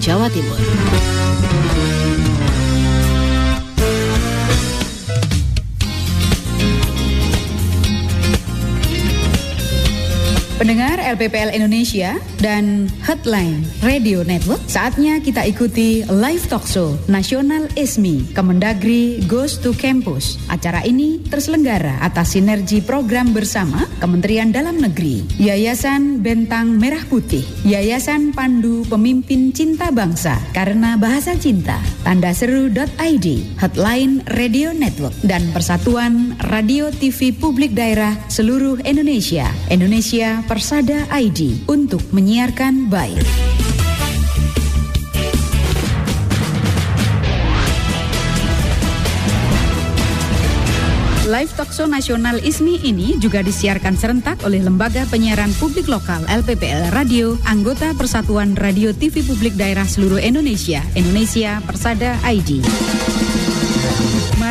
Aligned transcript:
Jawa 0.00 0.30
Timur. 0.30 1.57
Pendengar 10.58 10.98
LPPL 10.98 11.54
Indonesia 11.54 12.18
dan 12.42 12.90
Headline 13.06 13.62
Radio 13.78 14.26
Network, 14.26 14.58
saatnya 14.66 15.22
kita 15.22 15.46
ikuti 15.46 16.02
live 16.10 16.42
talk 16.50 16.66
show 16.66 16.98
Nasional 17.06 17.70
ISMI 17.78 18.34
Kemendagri 18.34 19.22
Goes 19.30 19.54
to 19.62 19.70
Campus. 19.70 20.34
Acara 20.50 20.82
ini 20.82 21.22
terselenggara 21.30 22.02
atas 22.02 22.34
sinergi 22.34 22.82
program 22.82 23.30
bersama 23.30 23.86
Kementerian 24.02 24.50
Dalam 24.50 24.82
Negeri, 24.82 25.22
Yayasan 25.38 26.26
Bentang 26.26 26.74
Merah 26.74 27.06
Putih, 27.06 27.46
Yayasan 27.62 28.34
Pandu 28.34 28.82
Pemimpin 28.90 29.54
Cinta 29.54 29.94
Bangsa 29.94 30.42
karena 30.50 30.98
Bahasa 30.98 31.38
Cinta, 31.38 31.78
Tanda 32.02 32.34
Seru.id, 32.34 33.26
Headline 33.62 34.26
Radio 34.34 34.74
Network, 34.74 35.14
dan 35.22 35.54
Persatuan 35.54 36.34
Radio 36.50 36.90
TV 36.90 37.30
Publik 37.30 37.78
Daerah 37.78 38.18
seluruh 38.26 38.82
Indonesia. 38.82 39.46
Indonesia 39.70 40.47
Persada 40.48 41.04
ID 41.12 41.68
untuk 41.68 42.00
menyiarkan 42.08 42.88
baik. 42.88 43.20
Live 51.28 51.52
Talkshow 51.52 51.84
Nasional 51.84 52.40
ISMI 52.40 52.80
ini 52.80 53.20
juga 53.20 53.44
disiarkan 53.44 54.00
serentak 54.00 54.40
oleh 54.48 54.64
Lembaga 54.64 55.04
Penyiaran 55.12 55.52
Publik 55.60 55.84
Lokal 55.84 56.24
LPPL 56.24 56.96
Radio, 56.96 57.36
anggota 57.44 57.92
Persatuan 57.92 58.56
Radio 58.56 58.96
TV 58.96 59.20
Publik 59.20 59.52
Daerah 59.52 59.84
seluruh 59.84 60.16
Indonesia, 60.16 60.80
Indonesia 60.96 61.60
Persada 61.68 62.16
ID. 62.24 62.64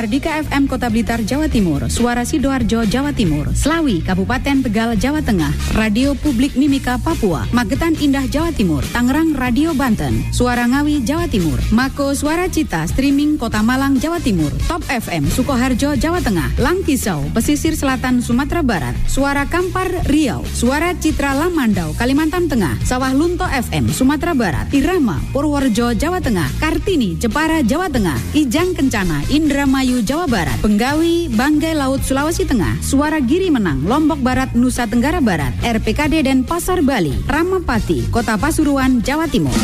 Mardika 0.08 0.40
FM 0.40 0.72
Kota 0.72 0.88
Blitar, 0.88 1.20
Jawa 1.20 1.52
Timur, 1.52 1.92
Suara 1.92 2.24
Sidoarjo, 2.24 2.88
Jawa 2.88 3.12
Timur, 3.12 3.52
Slawi, 3.52 4.00
Kabupaten 4.00 4.64
Tegal, 4.64 4.96
Jawa 4.96 5.20
Tengah, 5.20 5.52
Radio 5.76 6.16
Publik 6.16 6.56
Mimika, 6.56 6.96
Papua, 6.96 7.44
Magetan 7.52 7.92
Indah, 8.00 8.24
Jawa 8.24 8.56
Timur, 8.56 8.88
Tangerang 8.96 9.36
Radio 9.36 9.76
Banten, 9.76 10.16
Suara 10.32 10.64
Ngawi, 10.64 11.04
Jawa 11.04 11.28
Timur, 11.28 11.60
Mako 11.76 12.16
Suara 12.16 12.48
Cita, 12.48 12.88
Streaming 12.88 13.36
Kota 13.36 13.60
Malang, 13.60 14.00
Jawa 14.00 14.24
Timur, 14.24 14.48
Top 14.72 14.80
FM, 14.88 15.28
Sukoharjo, 15.28 16.00
Jawa 16.00 16.24
Tengah, 16.24 16.56
Langkisau, 16.56 17.28
Pesisir 17.36 17.76
Selatan, 17.76 18.24
Sumatera 18.24 18.64
Barat, 18.64 18.96
Suara 19.12 19.44
Kampar, 19.44 19.92
Riau, 20.08 20.40
Suara 20.56 20.96
Citra 20.96 21.36
Lamandau, 21.36 21.92
Kalimantan 22.00 22.48
Tengah, 22.48 22.80
Sawah 22.88 23.12
Lunto 23.12 23.44
FM, 23.44 23.92
Sumatera 23.92 24.32
Barat, 24.32 24.72
Irama, 24.72 25.20
Purworejo, 25.36 25.92
Jawa 26.00 26.24
Tengah, 26.24 26.48
Kartini, 26.64 27.20
Jepara, 27.20 27.60
Jawa 27.60 27.92
Tengah, 27.92 28.16
Ijang 28.32 28.72
Kencana, 28.72 29.28
Indramayu, 29.28 29.97
Jawa 30.04 30.28
Barat, 30.28 30.58
Penggawi, 30.60 31.32
Banggai 31.32 31.74
Laut, 31.74 32.04
Sulawesi 32.04 32.44
Tengah, 32.44 32.78
Suara 32.84 33.18
Giri 33.24 33.48
Menang, 33.48 33.86
Lombok 33.88 34.20
Barat, 34.20 34.52
Nusa 34.54 34.86
Tenggara 34.86 35.24
Barat, 35.24 35.56
RPKD 35.64 36.28
dan 36.28 36.44
Pasar 36.44 36.84
Bali, 36.84 37.16
Ramapati, 37.26 38.12
Kota 38.12 38.36
Pasuruan, 38.36 39.00
Jawa 39.00 39.26
Timur. 39.32 39.56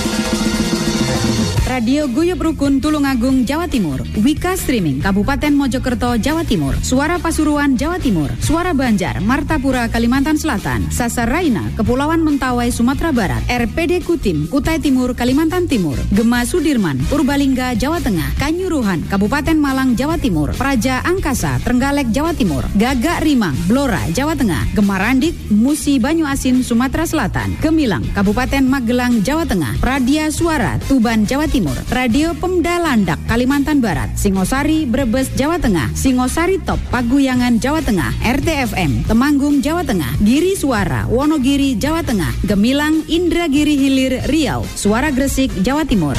Radio 1.63 2.05
Guyup 2.05 2.37
Rukun 2.37 2.77
Tulungagung, 2.83 3.49
Jawa 3.49 3.65
Timur. 3.65 4.05
Wika 4.21 4.53
Streaming, 4.53 5.01
Kabupaten 5.01 5.57
Mojokerto, 5.57 6.21
Jawa 6.21 6.45
Timur. 6.45 6.77
Suara 6.85 7.17
Pasuruan, 7.17 7.73
Jawa 7.73 7.97
Timur. 7.97 8.29
Suara 8.37 8.77
Banjar, 8.77 9.23
Martapura, 9.25 9.89
Kalimantan 9.89 10.37
Selatan. 10.37 10.93
Sasar 10.93 11.25
Raina, 11.25 11.65
Kepulauan 11.73 12.21
Mentawai, 12.21 12.69
Sumatera 12.69 13.09
Barat. 13.09 13.41
RPD 13.49 14.05
Kutim, 14.05 14.45
Kutai 14.53 14.77
Timur, 14.77 15.17
Kalimantan 15.17 15.65
Timur. 15.65 15.97
Gema 16.13 16.45
Sudirman, 16.45 17.01
Purbalingga, 17.09 17.73
Jawa 17.73 17.97
Tengah. 18.03 18.37
Kanyuruhan, 18.37 19.01
Kabupaten 19.09 19.57
Malang, 19.57 19.97
Jawa 19.97 20.21
Timur. 20.21 20.53
Praja 20.53 21.01
Angkasa, 21.01 21.57
Trenggalek, 21.65 22.13
Jawa 22.13 22.37
Timur. 22.37 22.69
Gagak 22.77 23.25
Rimang, 23.25 23.57
Blora, 23.65 24.05
Jawa 24.13 24.37
Tengah. 24.37 24.77
Gemarandik, 24.77 25.33
Musi 25.49 25.97
Banyu 25.97 26.29
Asin, 26.29 26.61
Sumatera 26.61 27.09
Selatan. 27.09 27.57
Gemilang, 27.65 28.05
Kabupaten 28.13 28.61
Magelang, 28.61 29.25
Jawa 29.25 29.49
Tengah. 29.49 29.81
Pradia 29.81 30.29
Suara, 30.29 30.77
Tuban, 31.03 31.27
Jawa 31.27 31.51
Timur. 31.51 31.75
Radio 31.91 32.31
Pemda 32.31 32.79
Landak, 32.79 33.19
Kalimantan 33.27 33.83
Barat, 33.83 34.15
Singosari, 34.15 34.87
Brebes, 34.87 35.27
Jawa 35.35 35.59
Tengah, 35.59 35.91
Singosari 35.91 36.63
Top, 36.63 36.79
Paguyangan, 36.95 37.59
Jawa 37.59 37.83
Tengah, 37.83 38.15
RTFM, 38.23 39.03
Temanggung, 39.03 39.59
Jawa 39.59 39.83
Tengah, 39.83 40.15
Giri 40.23 40.55
Suara, 40.55 41.03
Wonogiri, 41.11 41.75
Jawa 41.75 42.07
Tengah, 42.07 42.31
Gemilang, 42.47 43.03
Indragiri 43.11 43.75
Hilir, 43.75 44.31
Riau, 44.31 44.63
Suara 44.79 45.11
Gresik, 45.11 45.51
Jawa 45.59 45.83
Timur. 45.83 46.15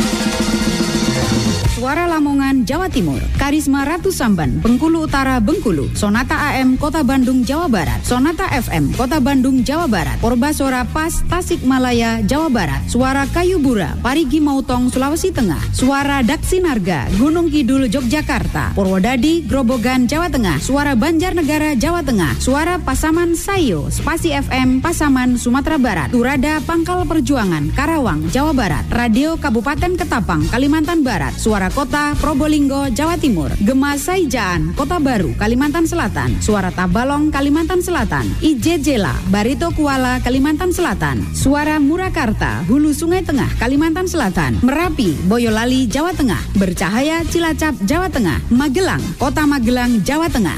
Suara 1.85 2.09
Lamongan, 2.09 2.65
Jawa 2.65 2.89
Timur. 2.89 3.21
Karisma 3.37 3.85
Ratu 3.85 4.09
Samban, 4.09 4.57
Bengkulu 4.65 5.05
Utara, 5.05 5.37
Bengkulu. 5.37 5.93
Sonata 5.93 6.57
AM, 6.57 6.81
Kota 6.81 7.05
Bandung, 7.05 7.45
Jawa 7.45 7.69
Barat. 7.69 8.01
Sonata 8.01 8.49
FM, 8.49 8.97
Kota 8.97 9.21
Bandung, 9.21 9.61
Jawa 9.61 9.85
Barat. 9.85 10.17
Porbasora 10.17 10.89
Pas, 10.89 11.13
Tasikmalaya, 11.29 12.25
Jawa 12.25 12.49
Barat. 12.49 12.81
Suara 12.89 13.29
Kayu 13.29 13.61
Bura, 13.61 14.01
Parigi 14.01 14.41
Mautong, 14.41 14.89
Sulawesi 14.89 15.29
Tengah. 15.29 15.61
Suara 15.77 16.25
Daksinarga, 16.25 17.13
Gunung 17.21 17.53
Kidul, 17.53 17.93
Yogyakarta. 17.93 18.73
Purwodadi, 18.73 19.45
Grobogan, 19.45 20.09
Jawa 20.09 20.33
Tengah. 20.33 20.65
Suara 20.65 20.97
Banjarnegara, 20.97 21.77
Jawa 21.77 22.01
Tengah. 22.01 22.41
Suara 22.41 22.81
Pasaman 22.81 23.37
Sayo, 23.37 23.93
Spasi 23.93 24.33
FM, 24.33 24.81
Pasaman, 24.81 25.37
Sumatera 25.37 25.77
Barat. 25.77 26.09
Turada, 26.09 26.65
Pangkal 26.65 27.05
Perjuangan, 27.05 27.77
Karawang, 27.77 28.25
Jawa 28.33 28.57
Barat. 28.57 28.89
Radio 28.89 29.37
Kabupaten 29.37 30.01
Ketapang, 30.01 30.49
Kalimantan 30.49 31.05
Barat. 31.05 31.37
Suara 31.37 31.74
Kota 31.75 32.15
Probolinggo, 32.15 32.87
Jawa 32.95 33.19
Timur. 33.19 33.51
Gema 33.59 33.99
Saijaan, 33.99 34.79
Kota 34.79 35.03
Baru, 35.03 35.35
Kalimantan 35.35 35.91
Selatan. 35.91 36.39
Suara 36.39 36.71
Tabalong, 36.71 37.35
Kalimantan 37.35 37.83
Selatan. 37.83 38.31
Ijejela, 38.39 39.11
Barito 39.27 39.75
Kuala, 39.75 40.23
Kalimantan 40.23 40.71
Selatan. 40.71 41.27
Suara 41.35 41.83
Murakarta, 41.83 42.63
Hulu 42.71 42.95
Sungai 42.95 43.27
Tengah, 43.27 43.59
Kalimantan 43.59 44.07
Selatan. 44.07 44.63
Merapi, 44.63 45.19
Boyolali, 45.27 45.91
Jawa 45.91 46.15
Tengah. 46.15 46.39
Bercahaya, 46.55 47.27
Cilacap, 47.27 47.75
Jawa 47.83 48.07
Tengah. 48.07 48.39
Magelang, 48.55 49.03
Kota 49.19 49.43
Magelang, 49.43 49.99
Jawa 50.07 50.31
Tengah. 50.31 50.55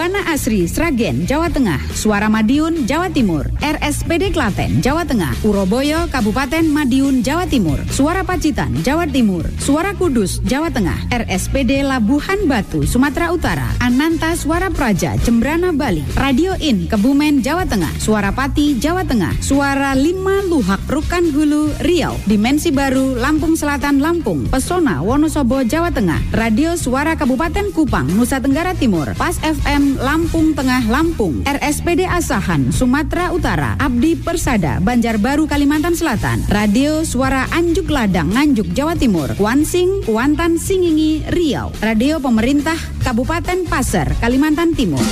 Yuwana 0.00 0.32
Asri, 0.32 0.64
Sragen, 0.64 1.28
Jawa 1.28 1.52
Tengah. 1.52 1.76
Suara 1.92 2.32
Madiun, 2.32 2.88
Jawa 2.88 3.12
Timur. 3.12 3.44
RSPD 3.60 4.32
Klaten, 4.32 4.80
Jawa 4.80 5.04
Tengah. 5.04 5.36
Uroboyo, 5.44 6.08
Kabupaten 6.08 6.64
Madiun, 6.72 7.20
Jawa 7.20 7.44
Timur. 7.44 7.76
Suara 7.92 8.24
Pacitan, 8.24 8.72
Jawa 8.80 9.04
Timur. 9.04 9.44
Suara 9.60 9.92
Kudus, 9.92 10.40
Jawa 10.40 10.72
Tengah. 10.72 10.96
RSPD 11.12 11.84
Labuhan 11.84 12.48
Batu, 12.48 12.88
Sumatera 12.88 13.28
Utara. 13.28 13.68
Ananta 13.76 14.32
Suara 14.40 14.72
Praja, 14.72 15.20
Jembrana, 15.20 15.68
Bali. 15.76 16.00
Radio 16.16 16.56
In, 16.64 16.88
Kebumen, 16.88 17.44
Jawa 17.44 17.68
Tengah. 17.68 17.92
Suara 18.00 18.32
Pati, 18.32 18.80
Jawa 18.80 19.04
Tengah. 19.04 19.36
Suara 19.44 19.92
Lima 19.92 20.40
Luhak, 20.48 20.80
Rukan 20.88 21.28
Hulu, 21.28 21.76
Riau. 21.84 22.16
Dimensi 22.24 22.72
Baru, 22.72 23.20
Lampung 23.20 23.52
Selatan, 23.52 24.00
Lampung. 24.00 24.48
Pesona, 24.48 25.04
Wonosobo, 25.04 25.60
Jawa 25.60 25.92
Tengah. 25.92 26.32
Radio 26.32 26.72
Suara 26.80 27.20
Kabupaten 27.20 27.68
Kupang, 27.76 28.08
Nusa 28.16 28.40
Tenggara 28.40 28.72
Timur. 28.72 29.12
Pas 29.20 29.36
FM, 29.44 29.89
Lampung 29.98 30.54
Tengah, 30.54 30.86
Lampung. 30.86 31.42
RSPD 31.42 32.06
Asahan, 32.06 32.70
Sumatera 32.70 33.34
Utara. 33.34 33.74
Abdi 33.80 34.14
Persada, 34.14 34.78
Banjarbaru, 34.78 35.50
Kalimantan 35.50 35.98
Selatan. 35.98 36.46
Radio 36.46 37.02
Suara 37.02 37.50
Anjuk 37.50 37.90
Ladang, 37.90 38.30
Nganjuk, 38.30 38.70
Jawa 38.70 38.94
Timur. 38.94 39.34
Kuansing, 39.34 40.06
Kuantan, 40.06 40.60
Singingi, 40.60 41.26
Riau. 41.26 41.74
Radio 41.82 42.22
Pemerintah 42.22 42.78
Kabupaten 43.02 43.66
Pasar, 43.66 44.14
Kalimantan 44.22 44.76
Timur. 44.78 45.02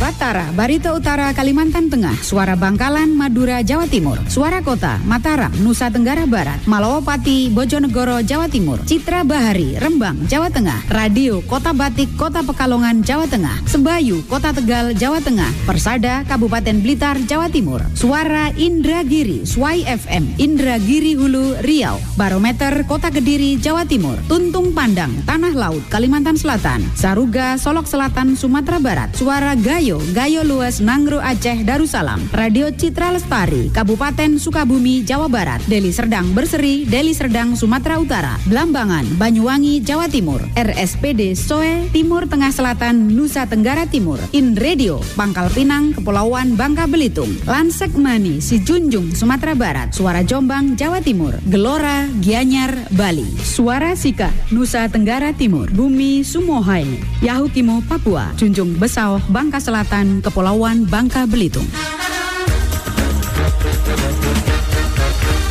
Batara, 0.00 0.48
Barito 0.56 0.96
Utara, 0.96 1.28
Kalimantan 1.36 1.92
Tengah, 1.92 2.16
Suara 2.24 2.56
Bangkalan, 2.56 3.12
Madura, 3.12 3.60
Jawa 3.60 3.84
Timur, 3.84 4.16
Suara 4.32 4.64
Kota, 4.64 4.96
Mataram, 5.04 5.52
Nusa 5.60 5.92
Tenggara 5.92 6.24
Barat, 6.24 6.56
Malawapati, 6.64 7.52
Bojonegoro, 7.52 8.24
Jawa 8.24 8.48
Timur, 8.48 8.80
Citra 8.88 9.28
Bahari, 9.28 9.76
Rembang, 9.76 10.24
Jawa 10.24 10.48
Tengah, 10.48 10.88
Radio 10.88 11.44
Kota 11.44 11.76
Batik, 11.76 12.16
Kota 12.16 12.40
Pekalongan, 12.40 13.04
Jawa 13.04 13.28
Tengah, 13.28 13.60
Sebayu, 13.68 14.24
Kota 14.24 14.56
Tegal, 14.56 14.96
Jawa 14.96 15.20
Tengah, 15.20 15.52
Persada, 15.68 16.24
Kabupaten 16.24 16.80
Blitar, 16.80 17.20
Jawa 17.28 17.52
Timur, 17.52 17.84
Suara 17.92 18.56
Indragiri, 18.56 19.44
Swai 19.44 19.84
FM, 19.84 20.40
Indragiri 20.40 21.12
Hulu, 21.12 21.60
Riau, 21.60 22.00
Barometer, 22.16 22.88
Kota 22.88 23.12
Kediri, 23.12 23.60
Jawa 23.60 23.84
Timur, 23.84 24.16
Tuntung 24.24 24.72
Pandang, 24.72 25.12
Tanah 25.28 25.52
Laut, 25.52 25.84
Kalimantan 25.92 26.40
Selatan, 26.40 26.80
Saruga, 26.96 27.60
Solok 27.60 27.84
Selatan, 27.84 28.32
Sumatera 28.32 28.80
Barat, 28.80 29.12
Suara 29.12 29.52
Gayo, 29.52 29.89
Gayo 29.98 30.46
Luas, 30.46 30.78
Nangro 30.78 31.18
Aceh, 31.18 31.66
Darussalam, 31.66 32.22
Radio 32.30 32.70
Citra 32.70 33.10
Lestari, 33.10 33.74
Kabupaten 33.74 34.38
Sukabumi, 34.38 35.02
Jawa 35.02 35.26
Barat, 35.26 35.58
Deli 35.66 35.90
Serdang 35.90 36.30
Berseri, 36.30 36.86
Deli 36.86 37.10
Serdang, 37.10 37.58
Sumatera 37.58 37.98
Utara, 37.98 38.38
Blambangan, 38.46 39.18
Banyuwangi, 39.18 39.82
Jawa 39.82 40.06
Timur, 40.06 40.38
RSPD 40.54 41.34
Soe, 41.34 41.90
Timur 41.90 42.30
Tengah 42.30 42.54
Selatan, 42.54 43.10
Nusa 43.10 43.50
Tenggara 43.50 43.90
Timur, 43.90 44.22
In 44.30 44.54
Radio, 44.54 45.02
Pangkal 45.18 45.50
Pinang, 45.50 45.90
Kepulauan 45.98 46.54
Bangka 46.54 46.86
Belitung, 46.86 47.34
Lansek 47.42 47.98
Mani, 47.98 48.38
Sijunjung, 48.38 49.18
Sumatera 49.18 49.58
Barat, 49.58 49.90
Suara 49.90 50.22
Jombang, 50.22 50.78
Jawa 50.78 51.02
Timur, 51.02 51.34
Gelora, 51.50 52.06
Gianyar, 52.22 52.86
Bali, 52.94 53.26
Suara 53.42 53.98
Sika, 53.98 54.30
Nusa 54.54 54.86
Tenggara 54.86 55.34
Timur, 55.34 55.66
Bumi 55.74 56.22
Sumohai, 56.22 56.86
Yahukimo, 57.24 57.82
Papua, 57.90 58.30
Junjung 58.38 58.78
Besau, 58.78 59.18
Bangka 59.32 59.58
Selatan, 59.58 59.79
Kepulauan 60.20 60.84
Bangka 60.84 61.24
Belitung. 61.24 61.64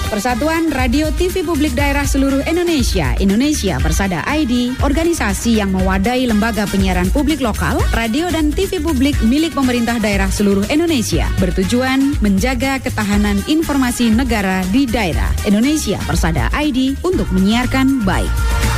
Persatuan 0.09 0.69
Radio 0.73 1.09
TV 1.15 1.41
Publik 1.45 1.73
Daerah 1.73 2.05
Seluruh 2.05 2.45
Indonesia, 2.45 3.13
Indonesia 3.17 3.81
Persada 3.81 4.21
ID, 4.25 4.77
organisasi 4.81 5.61
yang 5.61 5.73
mewadai 5.73 6.29
lembaga 6.29 6.69
penyiaran 6.69 7.09
publik 7.09 7.41
lokal, 7.41 7.81
radio 7.93 8.29
dan 8.29 8.53
TV 8.53 8.77
publik 8.77 9.17
milik 9.25 9.53
pemerintah 9.53 9.97
daerah 9.97 10.29
seluruh 10.29 10.65
Indonesia, 10.69 11.29
bertujuan 11.41 12.17
menjaga 12.21 12.81
ketahanan 12.81 13.41
informasi 13.49 14.13
negara 14.13 14.65
di 14.69 14.85
daerah 14.85 15.29
Indonesia 15.45 16.01
Persada 16.05 16.53
ID 16.57 17.01
untuk 17.05 17.29
menyiarkan 17.33 18.05
baik. 18.05 18.69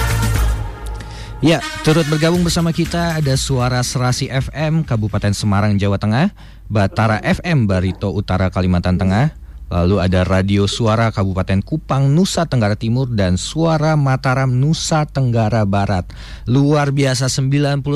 Ya, 1.41 1.57
turut 1.81 2.05
bergabung 2.05 2.45
bersama 2.45 2.69
kita 2.69 3.17
ada 3.17 3.33
Suara 3.33 3.81
Serasi 3.81 4.29
FM 4.29 4.85
Kabupaten 4.85 5.33
Semarang, 5.33 5.73
Jawa 5.73 5.97
Tengah, 5.97 6.29
Batara 6.69 7.17
FM 7.17 7.65
Barito 7.65 8.13
Utara 8.13 8.53
Kalimantan 8.53 9.01
Tengah, 9.01 9.33
lalu 9.73 10.05
ada 10.05 10.21
Radio 10.21 10.69
Suara 10.69 11.09
Kabupaten 11.09 11.65
Kupang 11.65 12.13
Nusa 12.13 12.45
Tenggara 12.45 12.77
Timur 12.77 13.09
dan 13.09 13.41
Suara 13.41 13.97
Mataram 13.97 14.53
Nusa 14.53 15.09
Tenggara 15.09 15.65
Barat. 15.65 16.05
Luar 16.45 16.93
biasa 16.93 17.25
99 17.25 17.89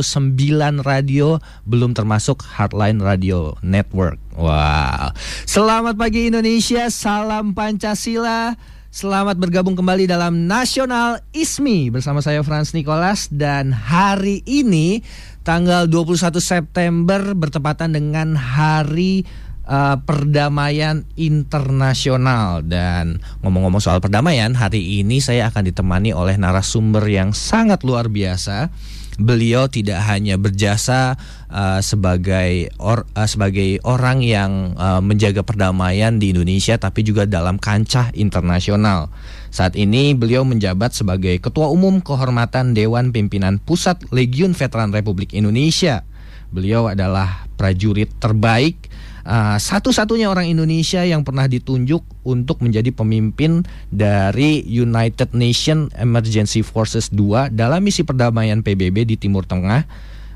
radio 0.82 1.38
belum 1.70 1.94
termasuk 1.94 2.42
Hardline 2.42 2.98
Radio 2.98 3.62
Network. 3.62 4.18
Wow. 4.34 5.14
Selamat 5.46 5.94
pagi 5.94 6.34
Indonesia, 6.34 6.90
salam 6.90 7.54
Pancasila. 7.54 8.58
Selamat 8.96 9.36
bergabung 9.36 9.76
kembali 9.76 10.08
dalam 10.08 10.48
Nasional 10.48 11.20
ISMI 11.36 11.92
bersama 11.92 12.24
saya 12.24 12.40
Franz 12.48 12.72
Nicholas 12.72 13.28
dan 13.28 13.76
hari 13.76 14.40
ini 14.48 15.04
tanggal 15.44 15.92
21 15.92 16.40
September 16.40 17.20
bertepatan 17.36 17.92
dengan 17.92 18.40
hari 18.40 19.28
uh, 19.68 20.00
perdamaian 20.00 21.04
internasional. 21.20 22.64
Dan 22.64 23.20
ngomong-ngomong 23.44 23.84
soal 23.84 24.00
perdamaian 24.00 24.56
hari 24.56 25.04
ini 25.04 25.20
saya 25.20 25.52
akan 25.52 25.68
ditemani 25.68 26.16
oleh 26.16 26.40
narasumber 26.40 27.04
yang 27.12 27.36
sangat 27.36 27.84
luar 27.84 28.08
biasa 28.08 28.72
beliau 29.16 29.72
tidak 29.72 30.04
hanya 30.12 30.36
berjasa 30.36 31.16
uh, 31.48 31.80
sebagai 31.80 32.72
or, 32.80 33.08
uh, 33.16 33.28
sebagai 33.28 33.80
orang 33.88 34.20
yang 34.20 34.76
uh, 34.76 35.00
menjaga 35.00 35.44
perdamaian 35.44 36.20
di 36.20 36.36
Indonesia 36.36 36.76
tapi 36.76 37.04
juga 37.04 37.24
dalam 37.24 37.56
kancah 37.56 38.12
internasional. 38.16 39.08
Saat 39.56 39.80
ini 39.80 40.12
beliau 40.12 40.44
menjabat 40.44 40.92
sebagai 40.92 41.40
Ketua 41.40 41.72
Umum 41.72 42.04
Kehormatan 42.04 42.76
Dewan 42.76 43.16
Pimpinan 43.16 43.56
Pusat 43.64 44.12
Legiun 44.12 44.52
Veteran 44.52 44.92
Republik 44.92 45.32
Indonesia. 45.32 46.04
Beliau 46.52 46.92
adalah 46.92 47.48
prajurit 47.56 48.12
terbaik 48.20 48.92
uh, 49.26 49.58
satu-satunya 49.58 50.30
orang 50.30 50.48
Indonesia 50.48 51.02
yang 51.02 51.26
pernah 51.26 51.50
ditunjuk 51.50 52.06
untuk 52.24 52.62
menjadi 52.62 52.94
pemimpin 52.94 53.66
dari 53.90 54.64
United 54.64 55.34
Nation 55.34 55.92
Emergency 55.98 56.62
Forces 56.62 57.12
2 57.12 57.52
dalam 57.52 57.82
misi 57.84 58.06
perdamaian 58.06 58.62
PBB 58.62 59.10
di 59.10 59.16
Timur 59.18 59.44
Tengah 59.44 59.84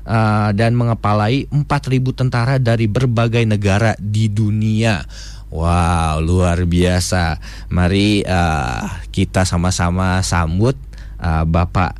uh, 0.04 0.50
dan 0.52 0.74
mengepalai 0.76 1.46
4.000 1.48 2.18
tentara 2.18 2.58
dari 2.58 2.90
berbagai 2.90 3.46
negara 3.46 3.94
di 3.96 4.26
dunia. 4.28 5.06
Wow, 5.50 6.22
luar 6.22 6.62
biasa. 6.62 7.42
Mari 7.74 8.22
uh, 8.22 8.86
kita 9.10 9.42
sama-sama 9.42 10.22
sambut 10.22 10.78
uh, 11.18 11.42
Bapak 11.42 11.98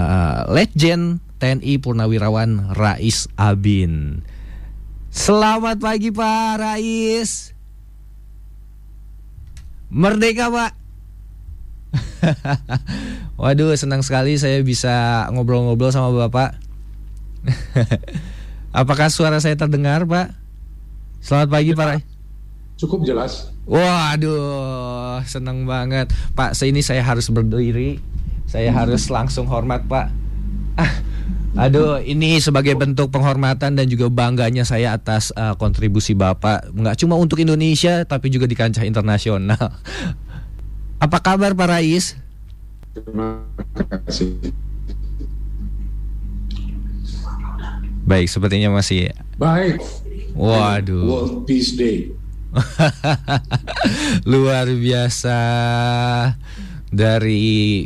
uh, 0.00 0.48
Legend 0.48 1.20
TNI 1.36 1.76
Purnawirawan 1.84 2.72
Rais 2.72 3.28
Abin. 3.36 4.24
Selamat 5.08 5.80
pagi 5.80 6.12
Pak 6.12 6.60
Rais. 6.60 7.56
Merdeka 9.88 10.52
Pak. 10.52 10.72
Waduh 13.40 13.72
senang 13.72 14.04
sekali 14.04 14.36
saya 14.36 14.60
bisa 14.60 15.24
ngobrol-ngobrol 15.32 15.88
sama 15.88 16.12
Bapak. 16.28 16.60
Apakah 18.80 19.08
suara 19.08 19.40
saya 19.40 19.56
terdengar 19.56 20.04
Pak? 20.04 20.36
Selamat 21.24 21.48
pagi 21.56 21.72
Pak 21.72 21.86
Rais. 21.88 22.04
Cukup 22.78 23.02
jelas. 23.02 23.50
Waduh, 23.66 25.20
senang 25.26 25.66
banget. 25.66 26.08
Pak, 26.38 26.54
ini 26.62 26.78
saya 26.78 27.02
harus 27.02 27.26
berdiri. 27.28 27.98
Saya 28.48 28.72
harus 28.72 29.10
langsung 29.12 29.44
hormat, 29.50 29.84
Pak. 29.84 30.08
Ah, 30.78 30.92
aduh, 31.58 31.98
ini 32.02 32.38
sebagai 32.38 32.78
bentuk 32.78 33.10
penghormatan 33.10 33.74
dan 33.74 33.86
juga 33.88 34.06
bangganya 34.12 34.62
saya 34.62 34.94
atas 34.94 35.34
uh, 35.34 35.56
kontribusi 35.58 36.14
Bapak. 36.14 36.70
Nggak 36.72 36.96
cuma 37.02 37.18
untuk 37.18 37.42
Indonesia, 37.42 38.04
tapi 38.04 38.30
juga 38.30 38.46
di 38.46 38.54
kancah 38.54 38.84
internasional. 38.86 39.58
Apa 41.04 41.18
kabar, 41.22 41.54
Pak 41.54 41.68
Rais? 41.70 42.18
Terima 42.90 43.42
kasih. 44.06 44.34
Baik, 48.08 48.26
sepertinya 48.32 48.72
masih. 48.72 49.12
Baik. 49.36 49.84
Waduh. 50.32 51.04
World 51.04 51.36
Peace 51.44 51.76
Day. 51.76 52.10
Luar 54.30 54.64
biasa 54.72 55.38
dari 56.88 57.84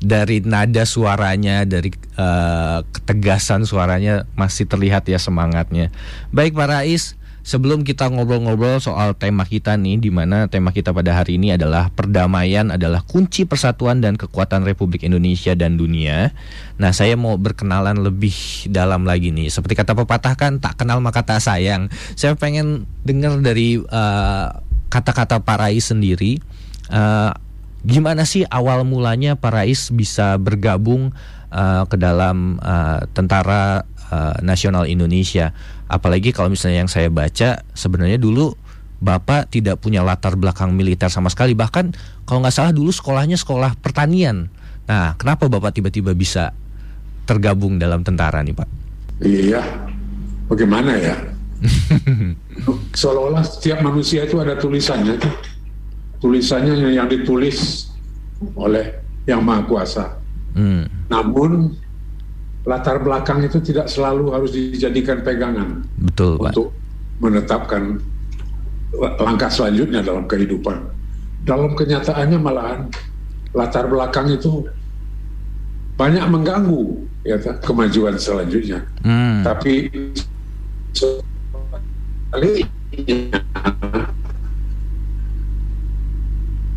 dari 0.00 0.40
nada 0.40 0.88
suaranya, 0.88 1.68
dari 1.68 1.92
uh, 2.16 2.80
ketegasan 2.88 3.68
suaranya 3.68 4.24
masih 4.32 4.64
terlihat 4.64 5.04
ya 5.04 5.20
semangatnya. 5.20 5.92
Baik 6.32 6.56
Pak 6.56 6.68
Rais, 6.72 7.20
sebelum 7.44 7.84
kita 7.84 8.08
ngobrol-ngobrol 8.08 8.80
soal 8.80 9.12
tema 9.12 9.44
kita 9.44 9.76
nih, 9.76 10.00
di 10.00 10.08
mana 10.08 10.48
tema 10.48 10.72
kita 10.72 10.96
pada 10.96 11.20
hari 11.20 11.36
ini 11.36 11.52
adalah 11.52 11.92
perdamaian 11.92 12.72
adalah 12.72 13.04
kunci 13.04 13.44
persatuan 13.44 14.00
dan 14.00 14.16
kekuatan 14.16 14.64
Republik 14.64 15.04
Indonesia 15.04 15.52
dan 15.52 15.76
dunia. 15.76 16.32
Nah, 16.80 16.96
saya 16.96 17.20
mau 17.20 17.36
berkenalan 17.36 18.00
lebih 18.00 18.32
dalam 18.72 19.04
lagi 19.04 19.36
nih. 19.36 19.52
Seperti 19.52 19.76
kata 19.76 19.92
pepatah 19.92 20.32
kan, 20.32 20.64
tak 20.64 20.80
kenal 20.80 21.04
maka 21.04 21.20
tak 21.28 21.44
sayang. 21.44 21.92
Saya 22.16 22.32
pengen 22.40 22.88
dengar 23.04 23.36
dari 23.44 23.76
uh, 23.84 24.48
kata-kata 24.88 25.44
Pak 25.44 25.56
Rais 25.60 25.84
sendiri. 25.84 26.40
Uh, 26.88 27.36
gimana 27.86 28.28
sih 28.28 28.44
awal 28.48 28.84
mulanya 28.84 29.36
Pak 29.36 29.52
Rais 29.52 29.88
bisa 29.92 30.36
bergabung 30.36 31.12
uh, 31.52 31.84
ke 31.88 31.96
dalam 31.96 32.60
uh, 32.60 33.04
tentara 33.12 33.84
uh, 34.10 34.36
nasional 34.44 34.86
Indonesia. 34.86 35.52
Apalagi 35.90 36.30
kalau 36.30 36.52
misalnya 36.52 36.86
yang 36.86 36.92
saya 36.92 37.10
baca 37.10 37.62
sebenarnya 37.74 38.18
dulu 38.20 38.54
Bapak 39.00 39.48
tidak 39.48 39.80
punya 39.80 40.04
latar 40.04 40.36
belakang 40.36 40.76
militer 40.76 41.08
sama 41.08 41.32
sekali. 41.32 41.56
Bahkan 41.56 41.96
kalau 42.28 42.44
nggak 42.44 42.52
salah 42.52 42.72
dulu 42.76 42.92
sekolahnya 42.92 43.40
sekolah 43.40 43.80
pertanian. 43.80 44.52
Nah, 44.84 45.16
kenapa 45.16 45.48
Bapak 45.48 45.72
tiba-tiba 45.72 46.12
bisa 46.12 46.52
tergabung 47.24 47.80
dalam 47.80 48.04
tentara 48.04 48.44
nih 48.44 48.52
Pak? 48.52 48.68
Iya, 49.24 49.64
bagaimana 50.52 50.92
ya? 51.00 51.16
Seolah-olah 53.00 53.44
setiap 53.44 53.80
manusia 53.80 54.28
itu 54.28 54.36
ada 54.36 54.56
tulisannya. 54.60 55.16
Tulisannya 56.20 56.92
yang 56.92 57.08
ditulis 57.08 57.88
oleh 58.56 59.00
Yang 59.24 59.40
Maha 59.40 59.62
Kuasa. 59.64 60.06
Hmm. 60.52 60.84
Namun 61.08 61.76
latar 62.68 63.00
belakang 63.00 63.40
itu 63.40 63.56
tidak 63.64 63.88
selalu 63.88 64.36
harus 64.36 64.52
dijadikan 64.52 65.24
pegangan 65.24 65.80
Betul, 65.96 66.36
Pak. 66.36 66.52
untuk 66.52 66.68
menetapkan 67.24 67.96
langkah 69.16 69.48
selanjutnya 69.48 70.04
dalam 70.04 70.28
kehidupan. 70.28 70.76
Dalam 71.48 71.72
kenyataannya 71.72 72.36
malahan 72.36 72.80
latar 73.56 73.88
belakang 73.88 74.28
itu 74.28 74.68
banyak 75.96 76.24
mengganggu 76.28 77.00
ya 77.24 77.36
kemajuan 77.64 78.16
selanjutnya. 78.16 78.84
Hmm. 79.04 79.44
Tapi 79.44 79.88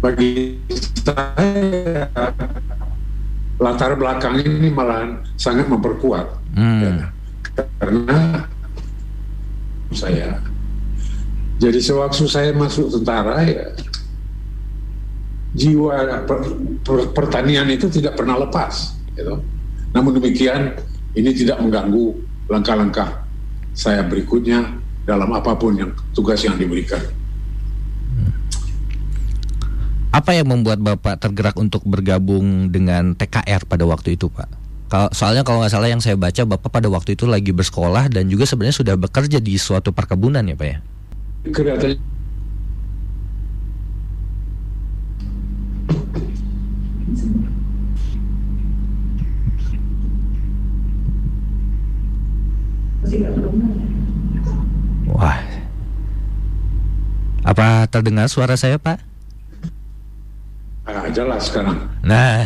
bagi 0.03 0.59
saya 0.99 2.11
latar 3.55 3.95
belakang 3.95 4.43
ini 4.43 4.67
malah 4.67 5.23
sangat 5.39 5.71
memperkuat 5.71 6.27
hmm. 6.59 6.79
ya. 6.83 6.91
karena 7.79 8.17
saya 9.95 10.43
jadi 11.63 11.79
sewaktu 11.79 12.27
saya 12.27 12.51
masuk 12.51 12.91
tentara 12.91 13.47
ya 13.47 13.71
jiwa 15.55 16.27
per, 16.27 16.51
per, 16.83 16.97
pertanian 17.15 17.71
itu 17.71 17.87
tidak 17.87 18.19
pernah 18.19 18.35
lepas 18.43 18.99
gitu. 19.15 19.39
namun 19.95 20.19
demikian 20.19 20.75
ini 21.15 21.31
tidak 21.31 21.63
mengganggu 21.63 22.19
langkah-langkah 22.51 23.23
saya 23.71 24.03
berikutnya 24.03 24.67
dalam 25.07 25.31
apa 25.31 25.55
pun 25.55 25.79
yang 25.79 25.91
tugas 26.11 26.43
yang 26.43 26.59
diberikan 26.59 26.99
apa 30.13 30.37
yang 30.37 30.45
membuat 30.45 30.77
Bapak 30.77 31.17
tergerak 31.17 31.57
untuk 31.57 31.81
bergabung 31.89 32.69
dengan 32.69 33.17
TKR 33.17 33.65
pada 33.65 33.81
waktu 33.89 34.13
itu, 34.13 34.29
Pak? 34.29 34.61
Soalnya 35.09 35.41
kalau 35.41 35.65
nggak 35.65 35.73
salah 35.73 35.89
yang 35.89 36.05
saya 36.05 36.13
baca 36.13 36.45
Bapak 36.45 36.69
pada 36.69 36.85
waktu 36.85 37.17
itu 37.17 37.25
lagi 37.25 37.49
bersekolah 37.49 38.13
dan 38.13 38.29
juga 38.29 38.45
sebenarnya 38.45 38.77
sudah 38.77 38.93
bekerja 38.93 39.41
di 39.41 39.57
suatu 39.57 39.89
perkebunan 39.89 40.45
ya, 40.45 40.53
Pak 40.53 40.67
ya? 40.69 40.77
Wah. 55.09 55.41
Apa 57.41 57.89
terdengar 57.89 58.29
suara 58.29 58.53
saya, 58.53 58.77
Pak? 58.77 59.12
Ah, 60.83 61.07
jelas 61.07 61.47
sekarang. 61.47 61.79
Nah, 62.03 62.43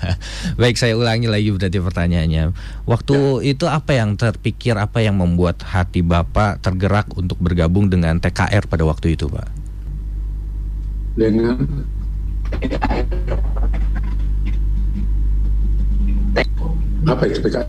baik 0.62 0.78
saya 0.78 0.94
ulangi 0.94 1.26
lagi 1.26 1.50
berarti 1.50 1.82
pertanyaannya. 1.82 2.54
Waktu 2.86 3.42
ya. 3.42 3.50
itu 3.50 3.66
apa 3.66 3.98
yang 3.98 4.14
terpikir, 4.14 4.78
apa 4.78 5.02
yang 5.02 5.18
membuat 5.18 5.66
hati 5.66 5.98
Bapak 5.98 6.62
tergerak 6.62 7.10
untuk 7.18 7.42
bergabung 7.42 7.90
dengan 7.90 8.22
TKR 8.22 8.70
pada 8.70 8.86
waktu 8.86 9.18
itu, 9.18 9.26
Pak? 9.26 9.48
Dengan 11.18 11.66
apa 17.10 17.22
itu 17.26 17.38
PKR? 17.42 17.66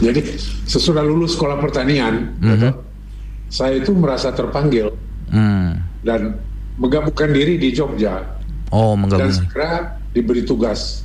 Jadi 0.00 0.20
sesudah 0.64 1.04
lulus 1.04 1.36
sekolah 1.36 1.60
pertanian, 1.60 2.40
mm 2.40 2.56
-hmm. 2.56 2.72
saya 3.52 3.76
itu 3.76 3.92
merasa 3.92 4.32
terpanggil 4.32 4.96
mm. 5.28 5.68
dan 6.08 6.40
menggabungkan 6.80 7.36
diri 7.36 7.60
di 7.60 7.72
Jogja 7.72 8.40
Oh, 8.72 8.96
menggabung. 8.96 9.28
Dan 9.28 9.36
segera 9.36 10.00
diberi 10.16 10.48
tugas 10.48 11.04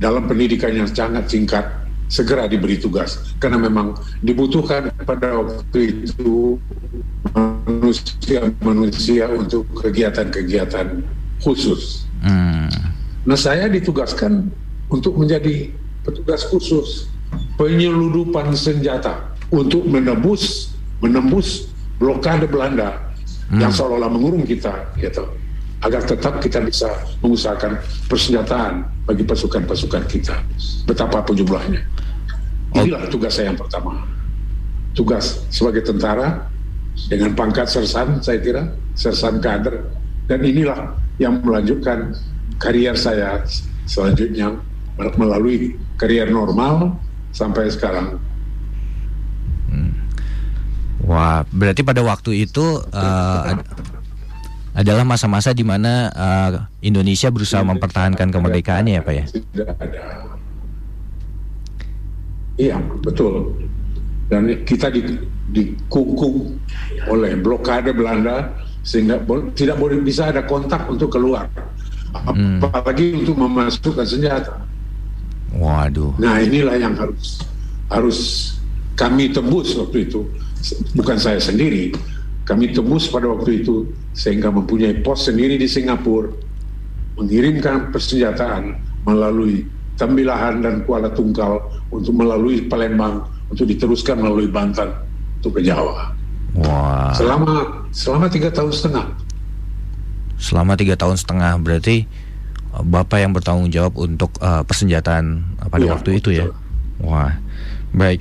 dalam 0.00 0.24
pendidikan 0.24 0.72
yang 0.72 0.88
sangat 0.88 1.28
singkat 1.28 1.84
segera 2.08 2.44
diberi 2.44 2.76
tugas 2.76 3.20
karena 3.40 3.56
memang 3.56 3.96
dibutuhkan 4.20 4.92
pada 5.08 5.40
waktu 5.40 6.04
itu 6.04 6.60
manusia-manusia 7.32 9.28
untuk 9.32 9.64
kegiatan-kegiatan 9.80 11.00
khusus. 11.40 12.04
Hmm. 12.20 12.68
Nah 13.24 13.38
saya 13.40 13.68
ditugaskan 13.72 14.52
untuk 14.92 15.16
menjadi 15.16 15.72
petugas 16.04 16.44
khusus 16.44 17.08
penyeludupan 17.56 18.52
senjata 18.52 19.32
untuk 19.48 19.84
menembus 19.88 20.76
menembus 21.00 21.72
blokade 21.96 22.44
Belanda 22.44 23.00
hmm. 23.48 23.60
yang 23.64 23.72
seolah-olah 23.72 24.12
mengurung 24.12 24.44
kita 24.44 24.92
gitu 25.00 25.24
agar 25.84 26.02
tetap 26.08 26.40
kita 26.40 26.64
bisa 26.64 26.88
mengusahakan 27.20 27.76
persenjataan 28.08 28.88
bagi 29.04 29.22
pasukan-pasukan 29.28 30.02
kita 30.08 30.36
betapapun 30.88 31.36
jumlahnya. 31.36 31.84
Inilah 32.74 33.06
tugas 33.12 33.36
saya 33.36 33.52
yang 33.52 33.60
pertama. 33.60 34.00
Tugas 34.96 35.44
sebagai 35.52 35.84
tentara 35.84 36.48
dengan 37.12 37.36
pangkat 37.36 37.68
sersan 37.68 38.24
saya 38.24 38.40
kira, 38.40 38.62
sersan 38.96 39.44
kader 39.44 39.84
dan 40.24 40.40
inilah 40.40 40.96
yang 41.20 41.44
melanjutkan 41.44 42.16
karier 42.56 42.96
saya 42.96 43.44
selanjutnya 43.84 44.56
melalui 44.96 45.76
karier 46.00 46.30
normal 46.30 46.96
sampai 47.34 47.68
sekarang. 47.68 48.16
Hmm. 49.68 49.92
Wah, 51.04 51.44
berarti 51.52 51.84
pada 51.84 52.00
waktu 52.00 52.48
itu 52.48 52.80
uh, 52.94 53.42
adalah 54.74 55.06
masa-masa 55.06 55.54
di 55.54 55.62
mana 55.62 56.10
uh, 56.10 56.50
Indonesia 56.82 57.30
berusaha 57.30 57.62
mempertahankan 57.62 58.28
kemerdekaannya 58.34 58.98
ya 58.98 59.02
Pak 59.06 59.14
ya? 59.14 59.24
Iya 62.58 62.76
betul. 63.02 63.54
Dan 64.26 64.50
kita 64.66 64.90
di, 64.90 65.14
dikungkung 65.54 66.58
oleh 67.06 67.38
blokade 67.38 67.94
Belanda 67.94 68.50
sehingga 68.84 69.22
bo 69.22 69.46
tidak 69.54 69.78
boleh 69.78 70.02
bisa 70.02 70.28
ada 70.28 70.44
kontak 70.44 70.84
untuk 70.90 71.08
keluar, 71.08 71.48
hmm. 72.12 72.60
apalagi 72.60 73.16
untuk 73.16 73.38
memasukkan 73.40 74.04
senjata. 74.04 74.60
Waduh. 75.56 76.12
Nah 76.20 76.42
inilah 76.42 76.76
yang 76.76 76.92
harus 76.92 77.40
harus 77.88 78.18
kami 78.92 79.32
tembus 79.32 79.72
waktu 79.78 80.04
itu, 80.10 80.28
bukan 80.92 81.16
saya 81.16 81.40
sendiri, 81.40 81.96
kami 82.44 82.76
tembus 82.76 83.08
pada 83.08 83.28
waktu 83.28 83.64
itu 83.64 83.88
sehingga 84.12 84.52
mempunyai 84.52 85.00
pos 85.00 85.24
sendiri 85.24 85.56
di 85.56 85.64
Singapura, 85.64 86.28
mengirimkan 87.16 87.90
persenjataan 87.90 88.76
melalui 89.04 89.68
Tembilahan 89.94 90.58
dan 90.58 90.82
Kuala 90.82 91.06
Tungkal 91.14 91.62
untuk 91.94 92.18
melalui 92.18 92.66
Palembang 92.66 93.30
untuk 93.46 93.70
diteruskan 93.70 94.18
melalui 94.18 94.50
Banten 94.50 94.90
untuk 95.38 95.54
ke 95.54 95.60
Jawa. 95.62 96.10
Wah. 96.58 97.14
Selama 97.14 97.86
selama 97.94 98.26
tiga 98.26 98.50
tahun 98.50 98.74
setengah. 98.74 99.06
Selama 100.34 100.74
tiga 100.74 100.98
tahun 100.98 101.14
setengah 101.14 101.62
berarti 101.62 102.10
uh, 102.74 102.82
bapak 102.82 103.22
yang 103.22 103.30
bertanggung 103.30 103.70
jawab 103.70 103.94
untuk 103.94 104.34
uh, 104.42 104.66
persenjataan 104.66 105.46
uh, 105.62 105.70
pada 105.70 105.86
ya, 105.86 105.90
waktu 105.94 106.18
betul. 106.18 106.34
itu 106.34 106.42
ya. 106.42 106.46
Wah, 106.98 107.38
baik. 107.94 108.18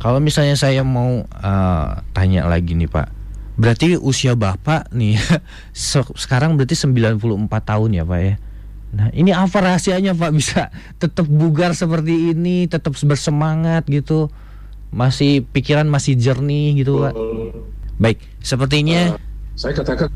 Kalau 0.00 0.16
misalnya 0.16 0.56
saya 0.56 0.80
mau 0.80 1.28
uh, 1.28 1.86
tanya 2.16 2.48
lagi 2.48 2.72
nih 2.72 2.88
Pak, 2.88 3.21
Berarti 3.52 4.00
usia 4.00 4.32
Bapak 4.32 4.88
nih 4.96 5.20
sekarang 6.22 6.56
berarti 6.56 6.72
94 6.72 7.18
tahun 7.48 7.90
ya 7.92 8.04
Pak 8.08 8.20
ya. 8.20 8.34
Nah, 8.92 9.08
ini 9.16 9.32
apa 9.32 9.56
rahasianya 9.56 10.12
Pak 10.12 10.30
bisa 10.36 10.68
tetap 11.00 11.24
bugar 11.24 11.72
seperti 11.72 12.36
ini, 12.36 12.68
tetap 12.68 12.92
bersemangat 12.92 13.88
gitu. 13.88 14.28
Masih 14.92 15.48
pikiran 15.48 15.88
masih 15.88 16.12
jernih 16.16 16.76
gitu 16.84 17.00
Pak. 17.00 17.14
Baik, 17.96 18.20
sepertinya 18.44 19.16
uh, 19.16 19.20
saya 19.56 19.72
katakan 19.76 20.08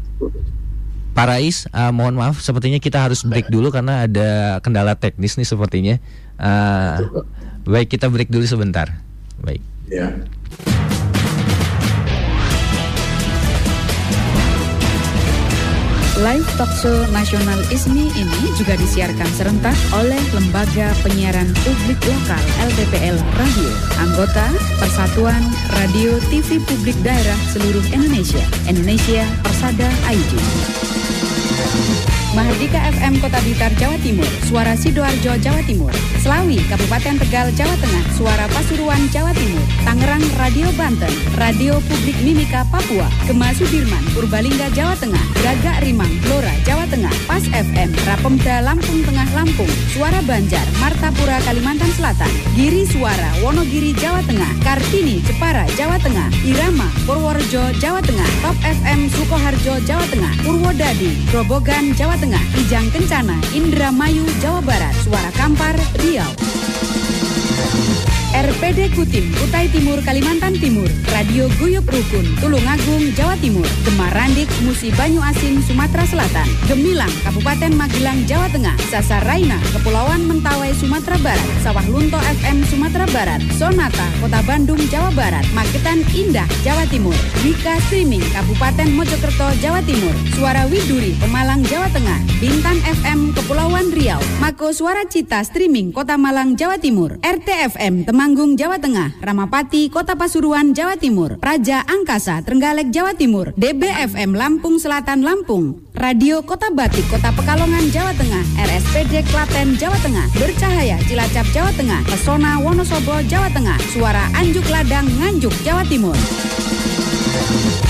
Pak 1.16 1.26
Rais, 1.32 1.64
uh, 1.72 1.88
mohon 1.96 2.12
maaf, 2.12 2.44
sepertinya 2.44 2.76
kita 2.76 3.00
harus 3.00 3.24
break 3.24 3.48
dulu 3.48 3.72
karena 3.72 4.04
ada 4.04 4.60
kendala 4.60 4.92
teknis 5.00 5.40
nih 5.40 5.48
sepertinya. 5.48 5.96
Uh, 6.36 7.24
baik, 7.64 7.96
kita 7.96 8.12
break 8.12 8.28
dulu 8.28 8.44
sebentar. 8.44 9.00
Baik. 9.40 9.64
Ya. 9.88 10.12
Live 16.16 16.48
Talkshow 16.56 17.04
Nasional 17.12 17.60
ISMI 17.68 18.08
ini 18.16 18.48
juga 18.56 18.72
disiarkan 18.80 19.28
serentak 19.36 19.76
oleh 19.92 20.16
Lembaga 20.32 20.96
Penyiaran 21.04 21.44
Publik 21.60 22.00
Lokal 22.08 22.40
LPPL 22.72 23.20
Radio, 23.36 23.70
anggota 24.00 24.48
Persatuan 24.80 25.44
Radio 25.76 26.16
TV 26.32 26.56
Publik 26.64 26.96
Daerah 27.04 27.36
Seluruh 27.52 27.84
Indonesia, 27.92 28.40
Indonesia 28.64 29.28
Persada 29.44 29.92
ID. 30.08 30.32
Mahardika 32.36 32.76
FM 32.92 33.16
Kota 33.24 33.40
Blitar 33.40 33.72
Jawa 33.80 33.96
Timur, 34.04 34.28
Suara 34.44 34.76
Sidoarjo 34.76 35.40
Jawa 35.40 35.64
Timur, 35.64 35.88
Selawi 36.20 36.60
Kabupaten 36.68 37.16
Tegal 37.16 37.48
Jawa 37.56 37.72
Tengah, 37.80 38.04
Suara 38.12 38.44
Pasuruan 38.52 39.08
Jawa 39.08 39.32
Timur, 39.32 39.64
Tangerang 39.88 40.20
Radio 40.36 40.68
Banten, 40.76 41.08
Radio 41.40 41.80
Publik 41.88 42.20
Mimika 42.20 42.68
Papua, 42.68 43.08
Gema 43.24 43.56
Sudirman 43.56 44.04
Purbalingga 44.12 44.68
Jawa 44.76 44.92
Tengah, 45.00 45.24
Gagak 45.40 45.80
Rimang 45.80 46.12
Blora 46.28 46.52
Jawa 46.68 46.84
Tengah, 46.92 47.14
Pas 47.24 47.40
FM 47.40 47.88
Rapemda 48.04 48.60
Lampung 48.60 49.00
Tengah 49.00 49.28
Lampung, 49.32 49.72
Suara 49.96 50.20
Banjar 50.28 50.66
Martapura 50.76 51.40
Kalimantan 51.40 51.88
Selatan, 51.96 52.28
Giri 52.52 52.84
Suara 52.84 53.32
Wonogiri 53.40 53.96
Jawa 53.96 54.20
Tengah, 54.28 54.52
Kartini 54.60 55.24
Jepara 55.24 55.64
Jawa 55.72 55.96
Tengah, 56.04 56.28
Irama 56.44 56.92
Purworejo 57.08 57.64
Jawa 57.80 58.04
Tengah, 58.04 58.28
Top 58.44 58.60
FM 58.60 59.08
Sukoharjo 59.08 59.80
Jawa 59.88 60.04
Tengah, 60.12 60.32
Purwodadi 60.44 61.16
Grobogan 61.46 61.94
Jawa 61.94 62.18
Tengah, 62.18 62.42
Ijang 62.58 62.90
Kencana, 62.90 63.38
Indramayu, 63.54 64.26
Jawa 64.42 64.58
Barat, 64.66 64.90
Suara 64.98 65.30
Kampar, 65.30 65.78
Riau. 66.02 66.26
RPD 68.34 68.90
Kutim, 68.98 69.30
Kutai 69.38 69.70
Timur, 69.70 70.02
Kalimantan 70.02 70.58
Timur, 70.58 70.90
Radio 71.14 71.46
Guyup 71.62 71.86
Rukun, 71.86 72.26
Tulungagung, 72.42 73.14
Jawa 73.14 73.38
Timur, 73.38 73.66
Gemarandik, 73.86 74.50
Musi 74.66 74.90
Banyu 74.90 75.22
Asin, 75.22 75.62
Sumatera 75.62 76.02
Selatan, 76.02 76.48
Gemilang, 76.66 77.12
Kabupaten 77.22 77.70
Magelang, 77.78 78.26
Jawa 78.26 78.50
Tengah, 78.50 78.74
Sasaraina, 78.90 79.62
Kepulauan 79.70 80.26
Mentawai, 80.26 80.74
Sumatera 80.74 81.14
Barat, 81.22 81.50
Sawah 81.62 81.86
Lunto 81.86 82.18
FM, 82.18 82.66
Sumatera 82.66 83.06
Barat, 83.14 83.40
Sonata, 83.54 84.06
Kota 84.18 84.40
Bandung, 84.42 84.82
Jawa 84.90 85.14
Barat, 85.14 85.46
Magetan 85.54 86.02
Indah, 86.10 86.48
Jawa 86.66 86.82
Timur, 86.90 87.14
Wika 87.46 87.78
Streaming, 87.86 88.24
Kabupaten 88.34 88.90
Mojokerto, 88.90 89.54
Jawa 89.62 89.78
Timur, 89.86 90.12
Suara 90.34 90.66
Widuri, 90.66 91.14
Pemalang, 91.22 91.62
Jawa 91.62 91.86
Tengah, 91.94 92.20
Bintan 92.42 92.82
FM, 92.84 93.32
Kepulauan 93.32 93.94
Riau, 93.94 94.20
Mako 94.42 94.74
Suara 94.74 95.06
Cita 95.08 95.40
Streaming, 95.46 95.94
Kota 95.94 96.18
Malang, 96.20 96.58
Jawa 96.58 96.76
Timur, 96.76 97.16
RTFM, 97.24 98.04
Temanggung, 98.16 98.56
Jawa 98.56 98.80
Tengah, 98.80 99.12
Ramapati, 99.20 99.92
Kota 99.92 100.16
Pasuruan, 100.16 100.72
Jawa 100.72 100.96
Timur, 100.96 101.36
Raja 101.36 101.84
Angkasa, 101.84 102.40
Trenggalek, 102.40 102.88
Jawa 102.88 103.12
Timur, 103.12 103.52
DBFM 103.60 104.32
Lampung 104.32 104.80
Selatan, 104.80 105.20
Lampung, 105.20 105.84
Radio 105.92 106.40
Kota 106.40 106.72
Batik, 106.72 107.04
Kota 107.12 107.28
Pekalongan, 107.36 107.92
Jawa 107.92 108.16
Tengah, 108.16 108.40
RSPD 108.56 109.20
Klaten, 109.28 109.76
Jawa 109.76 110.00
Tengah, 110.00 110.32
Bercahaya, 110.32 110.96
Cilacap, 111.04 111.44
Jawa 111.52 111.68
Tengah, 111.76 112.00
Pesona, 112.08 112.56
Wonosobo, 112.64 113.20
Jawa 113.28 113.52
Tengah, 113.52 113.76
Suara 113.92 114.32
Anjuk 114.32 114.64
Ladang, 114.72 115.04
Nganjuk, 115.20 115.52
Jawa 115.60 115.84
Timur. 115.84 116.16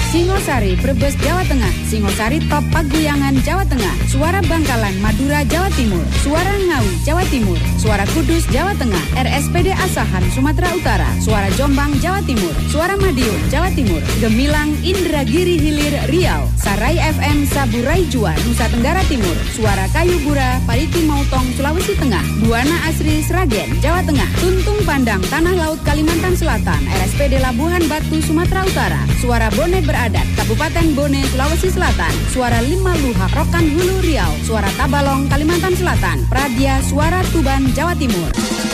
Singosari, 0.06 0.78
Brebes, 0.78 1.18
Jawa 1.18 1.42
Tengah, 1.50 1.72
Singosari 1.90 2.38
Top 2.46 2.62
Paguyangan, 2.70 3.34
Jawa 3.42 3.66
Tengah, 3.66 3.90
Suara 4.06 4.38
Bangkalan, 4.46 4.94
Madura, 5.02 5.42
Jawa 5.50 5.66
Timur, 5.74 6.00
Suara 6.22 6.54
Ngawi, 6.62 6.92
Jawa 7.02 7.26
Timur, 7.26 7.58
Suara 7.74 8.06
Kudus, 8.14 8.46
Jawa 8.54 8.70
Tengah, 8.78 9.02
RSPD 9.18 9.74
Asahan, 9.74 10.22
Sumatera 10.30 10.70
Utara, 10.78 11.10
Suara 11.18 11.50
Jombang, 11.58 11.90
Jawa 11.98 12.22
Timur, 12.22 12.54
Suara 12.70 12.94
Madiun, 12.94 13.50
Jawa 13.50 13.66
Timur, 13.74 13.98
Gemilang, 14.22 14.78
Indragiri 14.86 15.58
Hilir, 15.58 15.98
Riau, 16.06 16.46
Sarai 16.54 17.02
FM, 17.02 17.42
Saburai 17.50 18.06
Jua, 18.06 18.30
Nusa 18.46 18.70
Tenggara 18.70 19.02
Timur, 19.10 19.34
Suara 19.58 19.90
Kayu 19.90 20.22
Bura, 20.22 20.62
Pariti 20.70 21.02
Mautong, 21.02 21.50
Sulawesi 21.58 21.98
Tengah, 21.98 22.22
Buana 22.46 22.78
Asri, 22.86 23.26
Sragen, 23.26 23.74
Jawa 23.82 24.06
Tengah, 24.06 24.30
Tuntung 24.38 24.78
Pandang, 24.86 25.20
Tanah 25.26 25.58
Laut, 25.58 25.82
Kalimantan 25.82 26.38
Selatan, 26.38 26.78
RSPD 27.02 27.42
Labuhan 27.42 27.82
Batu, 27.90 28.22
Sumatera 28.22 28.62
Utara, 28.62 29.02
Suara 29.18 29.50
Bone 29.50 29.82
Berada, 29.82 29.95
Adat, 29.96 30.28
Kabupaten 30.36 30.92
Bone, 30.92 31.24
Sulawesi 31.32 31.72
Selatan, 31.72 32.12
Suara 32.28 32.60
Lima 32.60 32.92
Luhak, 33.00 33.32
Rokan 33.32 33.64
Hulu 33.72 34.04
Riau, 34.04 34.32
Suara 34.44 34.68
Tabalong, 34.76 35.24
Kalimantan 35.32 35.72
Selatan, 35.72 36.28
Pradia, 36.28 36.84
Suara 36.84 37.24
Tuban, 37.32 37.72
Jawa 37.72 37.96
Timur. 37.96 38.65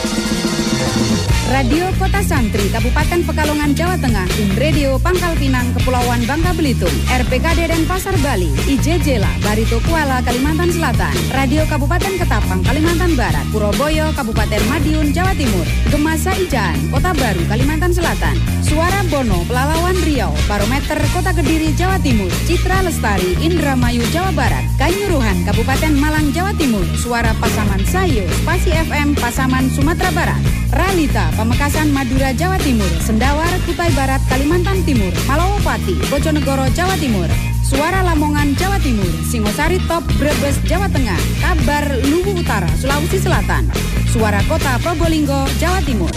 Radio 1.53 1.85
Kota 2.01 2.25
Santri, 2.25 2.73
Kabupaten 2.73 3.29
Pekalongan, 3.29 3.77
Jawa 3.77 4.01
Tengah, 4.01 4.25
Radio 4.57 4.97
Pangkal 4.97 5.37
Pinang, 5.37 5.69
Kepulauan 5.77 6.25
Bangka 6.25 6.57
Belitung, 6.57 6.97
RPKD 7.13 7.69
dan 7.69 7.85
Pasar 7.85 8.17
Bali, 8.25 8.49
IJJLA, 8.65 9.29
Barito 9.45 9.77
Kuala, 9.85 10.25
Kalimantan 10.25 10.73
Selatan, 10.73 11.13
Radio 11.37 11.69
Kabupaten 11.69 12.17
Ketapang, 12.17 12.65
Kalimantan 12.65 13.13
Barat, 13.21 13.45
Puroboyo, 13.53 14.17
Kabupaten 14.17 14.65
Madiun, 14.65 15.13
Jawa 15.13 15.37
Timur, 15.37 15.69
Gemasa 15.93 16.33
Ijaan, 16.41 16.89
Kota 16.89 17.13
Baru, 17.13 17.45
Kalimantan 17.45 17.93
Selatan, 17.93 18.37
Suara 18.65 19.05
Bono, 19.13 19.45
Pelalawan 19.45 19.99
Riau, 20.09 20.33
Barometer 20.49 21.05
Kota 21.13 21.37
Kediri, 21.37 21.77
Jawa 21.77 22.01
Timur, 22.01 22.33
Citra 22.49 22.81
Lestari, 22.81 23.37
Indramayu, 23.45 24.01
Jawa 24.09 24.33
Barat, 24.33 24.65
Kanyuruhan, 24.81 25.45
Kabupaten 25.45 25.93
Malang, 26.01 26.33
Jawa 26.33 26.57
Timur, 26.57 26.87
Suara 26.97 27.37
Pasaman 27.37 27.85
Sayo, 27.85 28.25
Spasi 28.41 28.73
FM, 28.73 29.13
Pasaman, 29.21 29.69
Sumatera 29.69 30.09
Barat, 30.17 30.41
Ralita, 30.73 31.29
Pamekasan, 31.37 31.93
Madura, 31.93 32.33
Jawa 32.33 32.57
Timur, 32.57 32.89
Sendawar, 33.05 33.53
Kutai 33.69 33.93
Barat, 33.93 34.25
Kalimantan 34.25 34.81
Timur, 34.89 35.13
Malawapati, 35.29 36.01
Bojonegoro, 36.09 36.65
Jawa 36.73 36.97
Timur, 36.97 37.29
Suara 37.61 38.01
Lamongan, 38.01 38.57
Jawa 38.57 38.81
Timur, 38.81 39.13
Singosari 39.29 39.77
Top, 39.85 40.01
Brebes, 40.17 40.57
Jawa 40.65 40.89
Tengah, 40.89 41.21
Kabar, 41.45 41.85
Luwu 42.09 42.33
Utara, 42.41 42.69
Sulawesi 42.81 43.21
Selatan, 43.21 43.69
Suara 44.09 44.41
Kota 44.49 44.81
Probolinggo, 44.81 45.45
Jawa 45.61 45.85
Timur. 45.85 46.11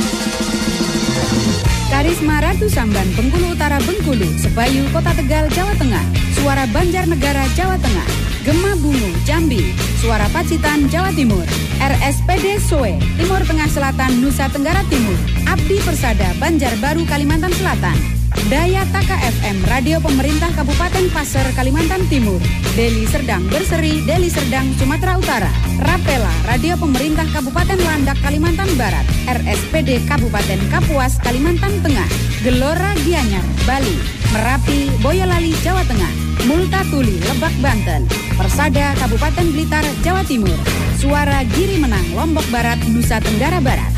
Karisma 1.89 2.41
Ratu 2.43 2.67
Samban, 2.67 3.07
Bengkulu 3.15 3.55
Utara, 3.55 3.79
Bengkulu, 3.79 4.27
Sebayu, 4.35 4.83
Kota 4.91 5.15
Tegal, 5.15 5.47
Jawa 5.53 5.71
Tengah, 5.79 6.03
Suara 6.35 6.67
Banjarnegara, 6.67 7.47
Jawa 7.55 7.79
Tengah, 7.79 8.07
Gema 8.43 8.75
Bungu, 8.77 9.09
Jambi, 9.23 9.73
Suara 10.01 10.27
Pacitan, 10.29 10.89
Jawa 10.91 11.15
Timur, 11.15 11.45
RSPD 11.79 12.59
Soe, 12.59 12.99
Timur 13.15 13.41
Tengah 13.47 13.69
Selatan, 13.71 14.19
Nusa 14.19 14.51
Tenggara 14.51 14.83
Timur, 14.91 15.17
Abdi 15.47 15.79
Persada, 15.81 16.35
Banjarbaru, 16.35 17.07
Kalimantan 17.07 17.53
Selatan, 17.55 18.14
Daya 18.45 18.85
Taka 18.93 19.17
FM, 19.25 19.65
Radio 19.65 19.97
Pemerintah 19.97 20.53
Kabupaten 20.53 21.09
Pasir, 21.09 21.41
Kalimantan 21.57 22.05
Timur, 22.13 22.37
Deli 22.77 23.09
Serdang 23.09 23.41
Berseri, 23.49 24.05
Deli 24.05 24.29
Serdang, 24.29 24.69
Sumatera 24.77 25.17
Utara, 25.17 25.49
Rapela, 25.81 26.29
Radio 26.45 26.77
Pemerintah 26.77 27.25
Kabupaten 27.33 27.73
Landak, 27.81 28.21
Kalimantan 28.21 28.69
Barat, 28.77 29.01
RSPD 29.25 30.05
Kabupaten 30.05 30.61
Kapuas, 30.69 31.17
Kalimantan 31.25 31.73
Tengah, 31.81 32.05
Gelora 32.45 32.93
Gianyar, 33.01 33.41
Bali, 33.65 33.97
Merapi, 34.29 34.93
Boyolali, 35.01 35.49
Jawa 35.65 35.81
Tengah, 35.89 36.13
Multatuli, 36.45 37.17
Lebak, 37.25 37.57
Banten, 37.65 38.05
Persada, 38.37 38.93
Kabupaten 39.01 39.47
Blitar, 39.57 39.85
Jawa 40.05 40.21
Timur, 40.21 40.53
Suara 41.01 41.41
Giri 41.49 41.81
Menang, 41.81 42.13
Lombok 42.13 42.45
Barat, 42.53 42.77
Nusa 42.93 43.17
Tenggara 43.17 43.57
Barat. 43.57 43.89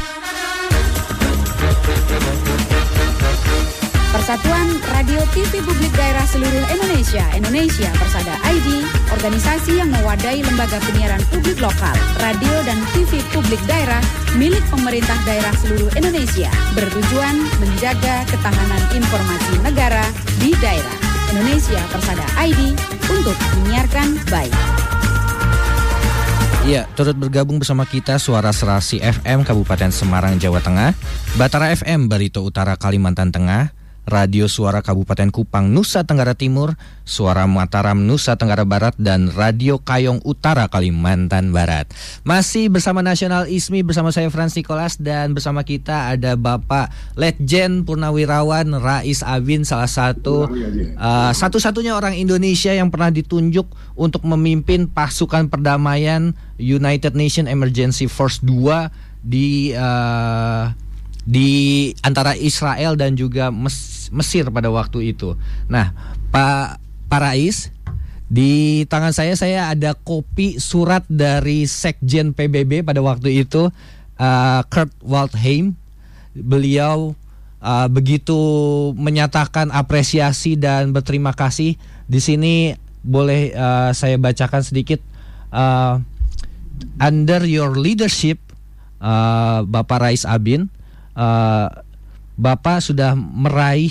Persatuan 4.27 4.67
Radio 4.91 5.23
TV 5.31 5.63
Publik 5.63 5.95
Daerah 5.95 6.27
Seluruh 6.27 6.67
Indonesia, 6.67 7.23
Indonesia 7.31 7.87
Persada 7.95 8.35
ID, 8.43 8.83
organisasi 9.07 9.79
yang 9.79 9.87
mewadai 9.87 10.43
lembaga 10.43 10.83
penyiaran 10.83 11.23
publik 11.31 11.55
lokal, 11.63 11.95
radio 12.19 12.51
dan 12.67 12.75
TV 12.91 13.23
publik 13.31 13.63
daerah 13.71 14.03
milik 14.35 14.59
pemerintah 14.67 15.15
daerah 15.23 15.55
seluruh 15.63 15.87
Indonesia, 15.95 16.51
bertujuan 16.75 17.39
menjaga 17.63 18.27
ketahanan 18.27 18.83
informasi 18.99 19.63
negara 19.63 20.03
di 20.43 20.51
daerah. 20.59 20.95
Indonesia 21.31 21.79
Persada 21.87 22.27
ID 22.43 22.75
untuk 23.07 23.37
menyiarkan 23.63 24.27
baik. 24.27 24.51
Ya, 26.67 26.83
turut 26.99 27.15
bergabung 27.15 27.63
bersama 27.63 27.87
kita 27.87 28.19
Suara 28.19 28.51
Serasi 28.51 28.99
FM 28.99 29.47
Kabupaten 29.47 29.87
Semarang, 29.87 30.35
Jawa 30.35 30.59
Tengah, 30.59 30.91
Batara 31.39 31.71
FM 31.71 32.11
Barito 32.11 32.43
Utara 32.43 32.75
Kalimantan 32.75 33.31
Tengah, 33.31 33.76
Radio 34.07 34.47
Suara 34.47 34.79
Kabupaten 34.79 35.27
Kupang 35.35 35.67
Nusa 35.67 36.07
Tenggara 36.07 36.31
Timur, 36.31 36.79
Suara 37.03 37.43
Mataram 37.43 37.99
Nusa 38.07 38.39
Tenggara 38.39 38.63
Barat 38.63 38.95
dan 38.95 39.27
Radio 39.35 39.83
Kayong 39.83 40.23
Utara 40.23 40.71
Kalimantan 40.71 41.51
Barat. 41.51 41.91
Masih 42.23 42.71
bersama 42.71 43.03
Nasional 43.03 43.51
ISMI 43.51 43.83
bersama 43.83 44.15
saya 44.15 44.31
Frans 44.31 44.55
Nicholas 44.55 44.95
dan 44.95 45.35
bersama 45.35 45.67
kita 45.67 46.15
ada 46.15 46.39
Bapak 46.39 46.87
Letjen 47.19 47.83
Purnawirawan 47.83 48.71
Rais 48.79 49.19
Abin 49.27 49.67
salah 49.67 49.91
satu 49.91 50.47
uh, 50.47 51.31
satu-satunya 51.35 51.91
orang 51.91 52.15
Indonesia 52.15 52.71
yang 52.71 52.87
pernah 52.87 53.11
ditunjuk 53.11 53.67
untuk 53.99 54.23
memimpin 54.23 54.87
pasukan 54.87 55.51
perdamaian 55.51 56.31
United 56.55 57.11
Nation 57.11 57.51
Emergency 57.51 58.07
Force 58.07 58.39
2 58.39 58.87
di 59.27 59.75
uh, 59.75 60.86
di 61.27 61.91
antara 62.07 62.39
Israel 62.39 62.95
dan 62.95 63.19
juga 63.19 63.51
Mes 63.51 64.07
Mesir 64.07 64.47
pada 64.47 64.71
waktu 64.71 65.11
itu. 65.11 65.35
Nah, 65.67 65.91
Pak 66.31 66.79
Pak 67.11 67.19
Rais, 67.19 67.75
di 68.31 68.83
tangan 68.87 69.11
saya 69.11 69.35
saya 69.35 69.67
ada 69.67 69.91
kopi 69.91 70.63
surat 70.63 71.03
dari 71.11 71.67
Sekjen 71.67 72.31
PBB 72.31 72.87
pada 72.87 73.03
waktu 73.03 73.43
itu 73.43 73.67
uh, 74.15 74.61
Kurt 74.71 74.95
Waldheim. 75.03 75.75
Beliau 76.31 77.19
uh, 77.59 77.87
begitu 77.91 78.39
menyatakan 78.95 79.75
apresiasi 79.75 80.55
dan 80.55 80.95
berterima 80.95 81.35
kasih. 81.35 81.75
Di 82.07 82.23
sini 82.23 82.71
boleh 83.03 83.51
uh, 83.51 83.91
saya 83.91 84.15
bacakan 84.15 84.63
sedikit 84.63 85.03
uh, 85.51 85.99
under 87.03 87.43
your 87.43 87.75
leadership 87.75 88.39
uh, 89.03 89.67
Bapak 89.67 89.99
Rais 89.99 90.23
Abin 90.23 90.71
uh, 91.17 91.67
Bapak 92.37 92.85
sudah 92.85 93.17
meraih 93.17 93.89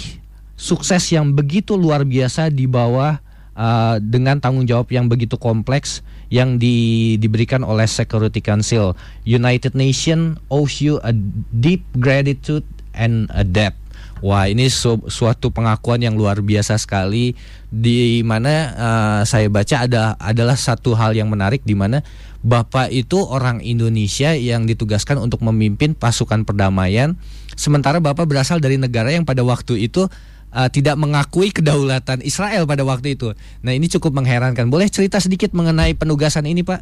sukses 0.54 1.10
yang 1.10 1.34
begitu 1.34 1.74
luar 1.74 2.06
biasa 2.06 2.48
di 2.48 2.70
bawah 2.70 3.18
uh, 3.58 3.98
dengan 3.98 4.38
tanggung 4.38 4.64
jawab 4.64 4.88
yang 4.94 5.10
begitu 5.10 5.34
kompleks 5.34 6.00
yang 6.30 6.58
di, 6.58 7.18
diberikan 7.18 7.66
oleh 7.66 7.90
Security 7.90 8.38
Council. 8.38 8.94
United 9.26 9.74
Nation 9.74 10.38
owes 10.48 10.78
you 10.78 11.02
a 11.02 11.10
deep 11.58 11.82
gratitude 11.98 12.64
and 12.94 13.26
a 13.34 13.42
debt. 13.42 13.74
Wah, 14.24 14.48
ini 14.48 14.72
su 14.72 14.96
suatu 15.12 15.52
pengakuan 15.52 16.00
yang 16.00 16.16
luar 16.16 16.40
biasa 16.40 16.80
sekali 16.80 17.36
di 17.68 18.24
mana 18.24 18.72
uh, 18.72 19.20
saya 19.28 19.52
baca 19.52 19.84
ada 19.84 20.16
adalah 20.16 20.56
satu 20.56 20.96
hal 20.96 21.12
yang 21.12 21.28
menarik 21.28 21.60
di 21.68 21.76
mana 21.76 22.00
Bapak 22.40 22.94
itu 22.94 23.20
orang 23.20 23.60
Indonesia 23.60 24.32
yang 24.32 24.64
ditugaskan 24.64 25.18
untuk 25.20 25.42
memimpin 25.44 25.92
pasukan 25.92 26.46
perdamaian 26.46 27.18
sementara 27.58 28.00
Bapak 28.00 28.24
berasal 28.24 28.62
dari 28.62 28.80
negara 28.80 29.12
yang 29.12 29.28
pada 29.28 29.44
waktu 29.44 29.84
itu 29.84 30.08
uh, 30.56 30.68
tidak 30.72 30.96
mengakui 30.96 31.52
kedaulatan 31.52 32.24
Israel 32.24 32.64
pada 32.64 32.82
waktu 32.88 33.20
itu. 33.20 33.36
Nah 33.60 33.76
ini 33.76 33.90
cukup 33.92 34.16
mengherankan. 34.16 34.72
Boleh 34.72 34.88
cerita 34.88 35.20
sedikit 35.20 35.52
mengenai 35.52 35.92
penugasan 35.92 36.48
ini, 36.48 36.64
Pak? 36.64 36.80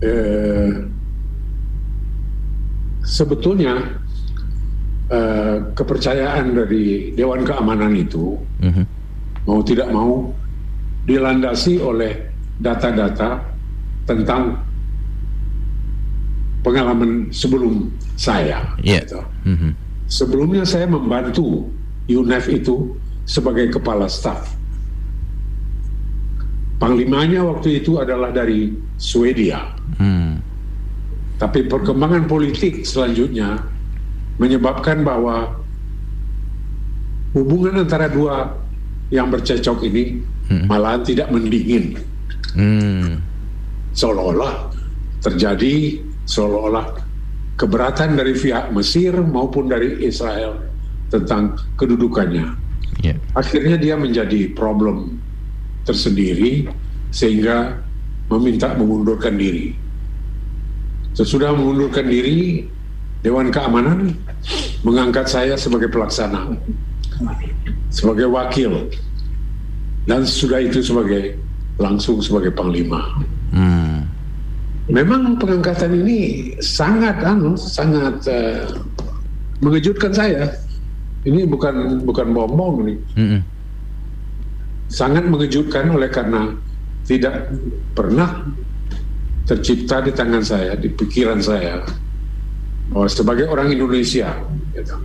Eh, 0.00 0.72
sebetulnya 3.04 4.00
eh, 5.10 5.56
kepercayaan 5.74 6.54
dari 6.54 7.12
Dewan 7.18 7.42
Keamanan 7.42 7.92
itu 7.98 8.38
uh 8.38 8.64
mhm. 8.64 8.72
-huh. 8.72 8.86
mau 9.44 9.60
tidak 9.66 9.88
mau 9.90 10.30
dilandasi 11.04 11.82
oleh 11.82 12.30
data-data 12.60 13.40
tentang 14.04 14.60
pengalaman 16.60 17.32
sebelum 17.32 17.88
saya. 18.20 18.60
Yeah. 18.84 19.04
Gitu. 19.04 19.20
Mm-hmm. 19.48 19.72
Sebelumnya 20.10 20.64
saya 20.68 20.84
membantu 20.90 21.72
UNEF 22.10 22.50
itu 22.52 22.98
sebagai 23.24 23.72
kepala 23.72 24.10
staf. 24.10 24.52
Panglimanya 26.80 27.44
waktu 27.44 27.84
itu 27.84 28.00
adalah 28.00 28.32
dari 28.32 28.72
Swedia. 28.96 29.76
Mm. 30.00 30.40
Tapi 31.40 31.64
perkembangan 31.68 32.28
politik 32.28 32.84
selanjutnya 32.84 33.60
menyebabkan 34.40 35.04
bahwa 35.04 35.52
hubungan 37.36 37.84
antara 37.84 38.08
dua 38.08 38.56
yang 39.12 39.28
bercecok 39.28 39.84
ini 39.84 40.24
mm. 40.48 40.66
malahan 40.66 41.04
tidak 41.04 41.28
mendingin. 41.28 42.00
Mm. 42.56 43.20
Seolah-olah 43.92 44.72
terjadi 45.20 46.00
seolah-olah 46.24 46.86
keberatan 47.60 48.16
dari 48.16 48.32
pihak 48.32 48.72
Mesir 48.72 49.12
maupun 49.20 49.68
dari 49.68 50.00
Israel 50.08 50.56
tentang 51.12 51.60
kedudukannya. 51.76 52.56
Yeah. 53.04 53.20
Akhirnya 53.36 53.76
dia 53.76 53.94
menjadi 54.00 54.56
problem 54.56 55.20
tersendiri 55.84 56.70
sehingga 57.12 57.76
meminta 58.30 58.72
mengundurkan 58.78 59.36
diri. 59.36 59.74
Sesudah 61.12 61.50
mengundurkan 61.52 62.06
diri, 62.06 62.64
Dewan 63.20 63.52
Keamanan 63.52 64.16
mengangkat 64.80 65.28
saya 65.28 65.54
sebagai 65.58 65.92
pelaksana, 65.92 66.56
sebagai 67.92 68.32
wakil, 68.32 68.88
dan 70.08 70.24
sudah 70.24 70.64
itu 70.64 70.80
sebagai 70.80 71.36
langsung 71.76 72.24
sebagai 72.24 72.52
panglima. 72.52 73.20
Hmm 73.52 74.10
memang 74.90 75.38
pengangkatan 75.38 76.02
ini 76.02 76.52
sangat 76.58 77.22
anu 77.22 77.54
sangat 77.54 78.26
uh, 78.26 78.66
mengejutkan 79.62 80.10
saya. 80.10 80.50
Ini 81.22 81.46
bukan 81.46 82.02
bukan 82.02 82.26
bohong 82.34 82.76
nih. 82.84 82.98
Mm 83.16 83.26
-hmm. 83.28 83.40
Sangat 84.90 85.24
mengejutkan 85.30 85.86
oleh 85.94 86.10
karena 86.10 86.50
tidak 87.06 87.54
pernah 87.94 88.42
tercipta 89.46 90.02
di 90.02 90.10
tangan 90.10 90.42
saya, 90.42 90.74
di 90.74 90.90
pikiran 90.90 91.38
saya, 91.38 91.84
bahwa 92.90 93.06
sebagai 93.06 93.46
orang 93.46 93.70
Indonesia 93.70 94.34
gitu, 94.74 94.98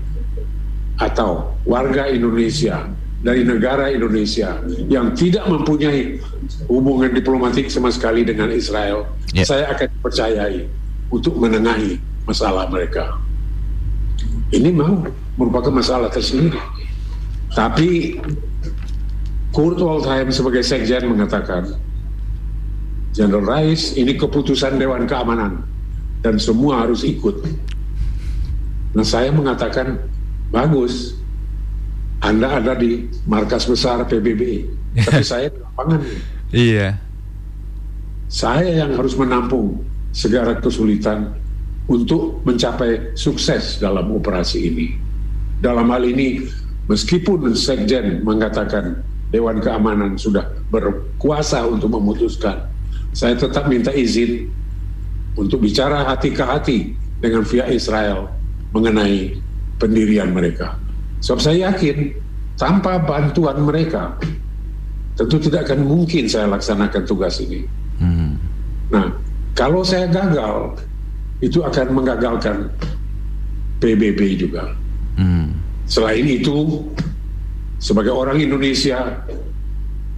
atau 0.98 1.54
warga 1.64 2.10
Indonesia 2.10 2.90
dari 3.26 3.42
negara 3.42 3.90
Indonesia 3.90 4.62
yang 4.86 5.18
tidak 5.18 5.50
mempunyai 5.50 6.22
hubungan 6.70 7.10
diplomatik 7.14 7.70
sama 7.74 7.90
sekali 7.90 8.22
dengan 8.22 8.54
Israel, 8.54 9.10
yeah. 9.34 9.46
saya 9.46 9.74
akan 9.74 9.90
percayai 10.02 10.70
untuk 11.10 11.38
menengahi 11.38 11.98
masalah 12.26 12.70
mereka. 12.70 13.18
Ini 14.54 14.70
memang 14.70 15.10
merupakan 15.42 15.74
masalah 15.74 16.10
tersendiri. 16.14 16.58
Tapi 17.54 18.22
Kurt 19.56 19.80
Waldheim 19.80 20.30
sebagai 20.30 20.62
sekjen 20.62 21.08
mengatakan, 21.10 21.80
General 23.16 23.64
Rice 23.64 23.96
ini 23.96 24.20
keputusan 24.20 24.76
Dewan 24.76 25.08
Keamanan 25.08 25.64
dan 26.20 26.36
semua 26.36 26.84
harus 26.84 27.08
ikut. 27.08 27.42
Nah 28.96 29.04
saya 29.04 29.28
mengatakan 29.28 30.00
bagus, 30.50 31.20
anda 32.24 32.64
ada 32.64 32.74
di 32.80 33.12
markas 33.28 33.68
besar 33.68 34.08
PBB, 34.08 34.72
tapi 35.06 35.24
saya 35.24 35.52
di 35.52 35.60
lapangan. 35.60 36.00
Iya. 36.56 36.90
Saya 38.32 38.88
yang 38.88 38.96
harus 38.96 39.14
menampung 39.20 39.84
segala 40.16 40.56
kesulitan 40.58 41.36
untuk 41.92 42.42
mencapai 42.48 43.14
sukses 43.14 43.78
dalam 43.78 44.10
operasi 44.16 44.72
ini. 44.72 44.88
Dalam 45.60 45.92
hal 45.92 46.08
ini, 46.08 46.48
meskipun 46.88 47.52
Sekjen 47.54 48.24
mengatakan 48.24 49.04
Dewan 49.30 49.60
Keamanan 49.60 50.16
sudah 50.16 50.48
berkuasa 50.72 51.68
untuk 51.68 51.94
memutuskan, 51.94 52.66
saya 53.12 53.36
tetap 53.36 53.68
minta 53.68 53.92
izin 53.92 54.50
untuk 55.36 55.62
bicara 55.62 56.08
hati 56.08 56.32
ke 56.32 56.44
hati 56.44 56.78
dengan 57.20 57.44
pihak 57.44 57.70
Israel 57.70 58.32
mengenai 58.76 59.32
pendirian 59.80 60.36
mereka. 60.36 60.76
Sebab 61.24 61.40
saya 61.40 61.72
yakin 61.72 62.12
tanpa 62.60 63.00
bantuan 63.00 63.64
mereka 63.64 64.20
tentu 65.16 65.40
tidak 65.40 65.72
akan 65.72 65.88
mungkin 65.88 66.28
saya 66.28 66.52
laksanakan 66.52 67.08
tugas 67.08 67.40
ini. 67.40 67.64
Hmm. 68.04 68.36
Nah, 68.92 69.08
kalau 69.56 69.80
saya 69.82 70.12
gagal, 70.12 70.76
itu 71.40 71.64
akan 71.64 71.96
menggagalkan 71.96 72.68
PBB 73.80 74.36
juga. 74.36 74.76
Hmm. 75.16 75.56
Selain 75.88 76.28
itu, 76.28 76.84
sebagai 77.80 78.12
orang 78.12 78.44
Indonesia, 78.44 79.24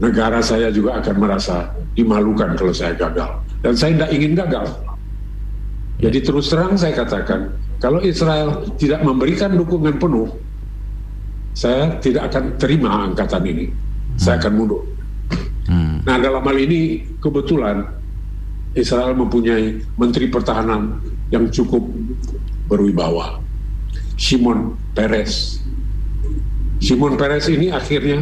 negara 0.02 0.42
saya 0.42 0.74
juga 0.74 0.98
akan 0.98 1.16
merasa 1.22 1.70
dimalukan 1.94 2.58
kalau 2.58 2.74
saya 2.74 2.98
gagal. 2.98 3.38
Dan 3.62 3.74
saya 3.78 3.92
tidak 4.02 4.12
ingin 4.14 4.34
gagal. 4.34 4.66
Jadi 5.98 6.20
terus 6.22 6.54
terang 6.54 6.78
saya 6.78 6.94
katakan, 6.94 7.50
kalau 7.82 8.02
Israel 8.06 8.70
tidak 8.78 9.02
memberikan 9.02 9.54
dukungan 9.58 9.98
penuh, 9.98 10.30
saya 11.58 11.98
tidak 11.98 12.30
akan 12.30 12.54
terima 12.62 13.10
angkatan 13.10 13.42
ini. 13.50 13.66
Hmm. 13.70 14.18
Saya 14.22 14.36
akan 14.38 14.54
mundur. 14.54 14.86
Hmm. 15.66 16.06
Nah 16.06 16.22
dalam 16.22 16.46
hal 16.46 16.58
ini 16.58 17.02
kebetulan 17.18 17.82
Israel 18.78 19.18
mempunyai 19.18 19.82
Menteri 19.98 20.30
Pertahanan 20.30 21.02
yang 21.34 21.50
cukup 21.50 21.82
berwibawa. 22.70 23.42
Simon 24.22 24.78
Peres. 24.94 25.62
Simon 26.78 27.18
Peres 27.18 27.50
ini 27.50 27.74
akhirnya 27.74 28.22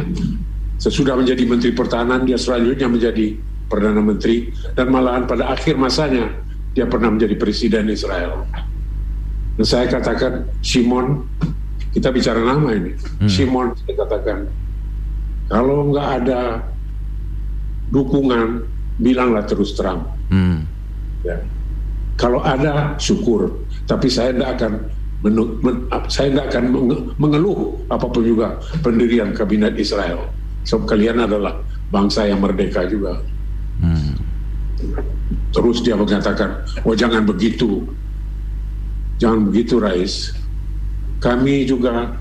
sesudah 0.80 1.16
menjadi 1.16 1.44
Menteri 1.44 1.72
Pertahanan 1.76 2.24
dia 2.24 2.40
selanjutnya 2.40 2.88
menjadi 2.88 3.36
Perdana 3.68 4.00
Menteri 4.00 4.48
dan 4.72 4.88
malahan 4.88 5.28
pada 5.28 5.52
akhir 5.52 5.76
masanya 5.76 6.30
dia 6.76 6.84
pernah 6.84 7.08
menjadi 7.08 7.40
Presiden 7.40 7.88
Israel. 7.88 8.44
Dan 9.56 9.64
saya 9.64 9.88
katakan 9.88 10.44
Simon, 10.60 11.24
kita 11.96 12.12
bicara 12.12 12.36
nama 12.44 12.76
ini, 12.76 12.92
hmm. 12.92 13.24
Simon 13.24 13.72
saya 13.80 14.04
katakan 14.04 14.38
kalau 15.48 15.88
nggak 15.88 16.08
ada 16.20 16.60
dukungan 17.88 18.68
bilanglah 19.00 19.48
terus 19.48 19.72
terang. 19.72 20.04
Hmm. 20.28 20.68
Ya. 21.24 21.40
Kalau 22.20 22.44
ada 22.44 22.92
syukur, 23.00 23.48
tapi 23.88 24.12
saya 24.12 24.36
tidak 24.36 24.60
akan 24.60 24.72
menu, 25.24 25.56
men, 25.64 25.88
saya 26.12 26.28
tidak 26.32 26.52
akan 26.52 26.64
mengeluh 27.16 27.80
apa 27.88 28.04
pun 28.04 28.20
juga 28.20 28.60
pendirian 28.84 29.32
kabinet 29.32 29.72
Israel. 29.80 30.28
Sebab 30.68 30.84
kalian 30.84 31.24
adalah 31.24 31.56
bangsa 31.88 32.28
yang 32.28 32.44
merdeka 32.44 32.84
juga. 32.84 33.16
Hmm. 33.80 34.12
Terus 35.54 35.82
dia 35.84 35.94
mengatakan, 35.96 36.64
oh 36.82 36.94
jangan 36.94 37.22
begitu, 37.24 37.86
jangan 39.20 39.48
begitu 39.50 39.80
Rais. 39.80 40.32
Kami 41.22 41.64
juga 41.64 42.12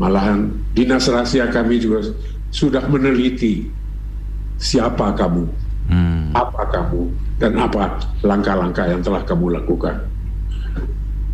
malahan 0.00 0.50
dinas 0.72 1.06
rahasia 1.06 1.46
kami 1.52 1.78
juga 1.78 2.08
sudah 2.50 2.82
meneliti 2.88 3.68
siapa 4.56 5.12
kamu, 5.12 5.44
hmm. 5.90 6.32
apa 6.32 6.62
kamu, 6.72 7.02
dan 7.36 7.52
apa 7.58 8.00
langkah-langkah 8.24 8.86
yang 8.88 9.02
telah 9.04 9.22
kamu 9.26 9.60
lakukan. 9.60 9.96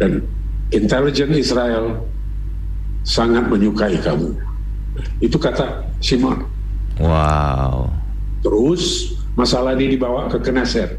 Dan 0.00 0.24
intelijen 0.72 1.36
Israel 1.36 2.00
sangat 3.04 3.46
menyukai 3.52 4.00
kamu. 4.00 4.32
Itu 5.20 5.36
kata 5.36 5.84
Simon. 6.00 6.44
Wow. 7.00 7.92
Terus 8.40 9.14
masalah 9.34 9.74
ini 9.78 9.94
dibawa 9.94 10.26
ke 10.30 10.38
Knesset, 10.42 10.98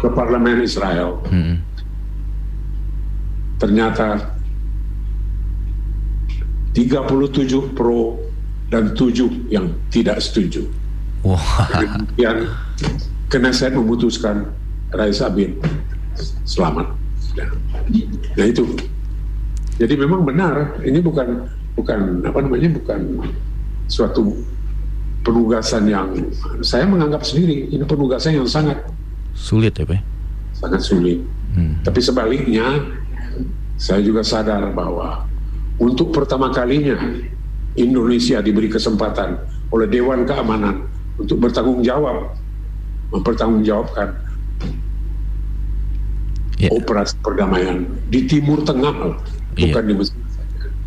ke 0.00 0.08
parlemen 0.10 0.62
Israel. 0.62 1.22
Hmm. 1.28 1.62
Ternyata 3.58 4.34
37 6.74 7.76
pro 7.76 8.18
dan 8.72 8.96
7 8.96 9.52
yang 9.52 9.70
tidak 9.92 10.18
setuju. 10.24 10.66
Wow. 11.22 11.38
Kemudian 11.70 12.50
Knesset 13.30 13.76
memutuskan 13.76 14.50
Rais 14.90 15.22
Abin 15.22 15.56
selamat. 16.44 16.92
Nah 18.36 18.46
itu. 18.46 18.64
Jadi 19.80 19.94
memang 19.96 20.22
benar, 20.22 20.78
ini 20.84 21.00
bukan 21.00 21.48
bukan 21.74 22.20
apa 22.28 22.38
namanya 22.44 22.76
bukan 22.76 23.24
suatu 23.88 24.36
penugasan 25.22 25.86
yang 25.86 26.10
saya 26.60 26.84
menganggap 26.86 27.22
sendiri 27.22 27.70
ini 27.70 27.82
penugasan 27.86 28.42
yang 28.42 28.48
sangat 28.50 28.78
sulit 29.32 29.72
ya 29.78 29.86
Pak 29.86 30.02
sangat 30.58 30.82
sulit 30.82 31.18
hmm. 31.54 31.86
tapi 31.86 32.00
sebaliknya 32.02 32.66
saya 33.78 34.02
juga 34.02 34.22
sadar 34.22 34.70
bahwa 34.74 35.26
untuk 35.78 36.14
pertama 36.14 36.50
kalinya 36.54 36.98
Indonesia 37.74 38.38
diberi 38.44 38.68
kesempatan 38.68 39.40
oleh 39.72 39.88
Dewan 39.88 40.28
Keamanan 40.28 40.84
untuk 41.16 41.40
bertanggung 41.40 41.80
jawab 41.80 42.36
mempertanggungjawabkan 43.10 44.08
yeah. 46.60 46.72
operasi 46.72 47.16
perdamaian 47.24 47.86
di 48.12 48.26
Timur 48.28 48.60
Tengah 48.62 49.16
bukan 49.56 49.82
yeah. 49.82 49.88
di 49.88 49.94
Mesir 49.96 50.18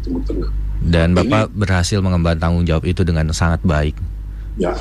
Timur 0.05 0.21
Tengah 0.23 0.49
dan 0.85 1.17
Bapak 1.17 1.49
Ini, 1.49 1.57
berhasil 1.57 1.97
mengemban 1.97 2.37
tanggung 2.37 2.61
jawab 2.61 2.85
itu 2.85 3.01
dengan 3.01 3.33
sangat 3.33 3.59
baik 3.65 3.97
Ya, 4.55 4.71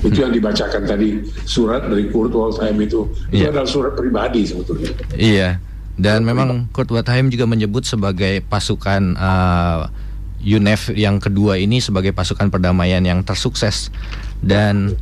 itu 0.00 0.16
yang 0.16 0.32
dibacakan 0.32 0.88
tadi 0.88 1.20
surat 1.44 1.84
dari 1.84 2.08
Kurt 2.08 2.32
Waldheim 2.32 2.80
itu 2.80 3.04
itu 3.28 3.44
yeah. 3.44 3.52
adalah 3.52 3.68
surat 3.68 3.92
pribadi 3.92 4.48
sebetulnya. 4.48 4.96
Iya, 5.12 5.60
dan 6.00 6.24
memang 6.24 6.72
Kurt 6.72 6.88
Waldheim 6.88 7.28
juga 7.28 7.44
menyebut 7.44 7.84
sebagai 7.84 8.40
pasukan 8.48 9.12
uh, 9.20 9.92
UNEF 10.40 10.96
yang 10.96 11.20
kedua 11.20 11.60
ini 11.60 11.84
sebagai 11.84 12.16
pasukan 12.16 12.48
perdamaian 12.48 13.04
yang 13.04 13.20
tersukses 13.24 13.92
dan 14.40 14.96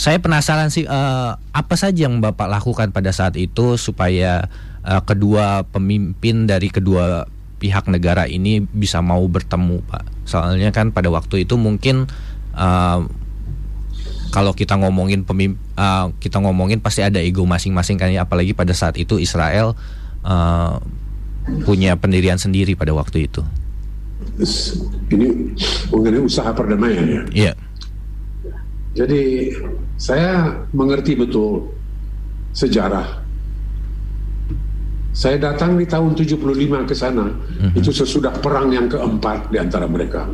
saya 0.00 0.16
penasaran 0.16 0.72
sih 0.72 0.88
uh, 0.88 1.36
apa 1.52 1.74
saja 1.76 2.08
yang 2.08 2.24
Bapak 2.24 2.48
lakukan 2.48 2.88
pada 2.88 3.12
saat 3.12 3.36
itu 3.36 3.76
supaya 3.76 4.48
uh, 4.80 5.02
kedua 5.04 5.68
pemimpin 5.68 6.48
dari 6.48 6.72
kedua 6.72 7.28
pihak 7.60 7.92
negara 7.92 8.24
ini 8.24 8.64
bisa 8.64 9.04
mau 9.04 9.20
bertemu, 9.28 9.84
Pak. 9.84 10.24
Soalnya 10.24 10.72
kan 10.72 10.96
pada 10.96 11.12
waktu 11.12 11.44
itu 11.44 11.60
mungkin 11.60 12.08
uh, 12.56 13.04
kalau 14.30 14.54
kita 14.54 14.78
ngomongin 14.78 15.26
pemim 15.26 15.58
uh, 15.74 16.14
kita 16.22 16.38
ngomongin 16.38 16.78
pasti 16.78 17.02
ada 17.02 17.18
ego 17.18 17.42
masing-masing 17.44 17.98
kan 17.98 18.08
ya 18.08 18.24
apalagi 18.24 18.54
pada 18.54 18.70
saat 18.72 18.94
itu 18.96 19.18
Israel 19.18 19.74
uh, 20.22 20.78
punya 21.66 21.98
pendirian 21.98 22.38
sendiri 22.38 22.78
pada 22.78 22.94
waktu 22.94 23.26
itu. 23.26 23.42
Ini 25.10 25.28
mengenai 25.90 26.22
usaha 26.22 26.50
perdamaian 26.54 27.04
ya. 27.04 27.12
Iya. 27.12 27.22
Yeah. 27.34 27.54
Jadi 28.90 29.22
saya 30.00 30.64
mengerti 30.74 31.14
betul 31.18 31.70
sejarah. 32.54 33.22
Saya 35.10 35.42
datang 35.42 35.74
di 35.74 35.84
tahun 35.84 36.14
75 36.14 36.38
ke 36.86 36.94
sana, 36.94 37.26
mm 37.26 37.34
-hmm. 37.34 37.78
itu 37.82 37.90
sesudah 37.90 38.30
perang 38.38 38.70
yang 38.70 38.86
keempat 38.86 39.50
di 39.50 39.58
antara 39.58 39.90
mereka. 39.90 40.24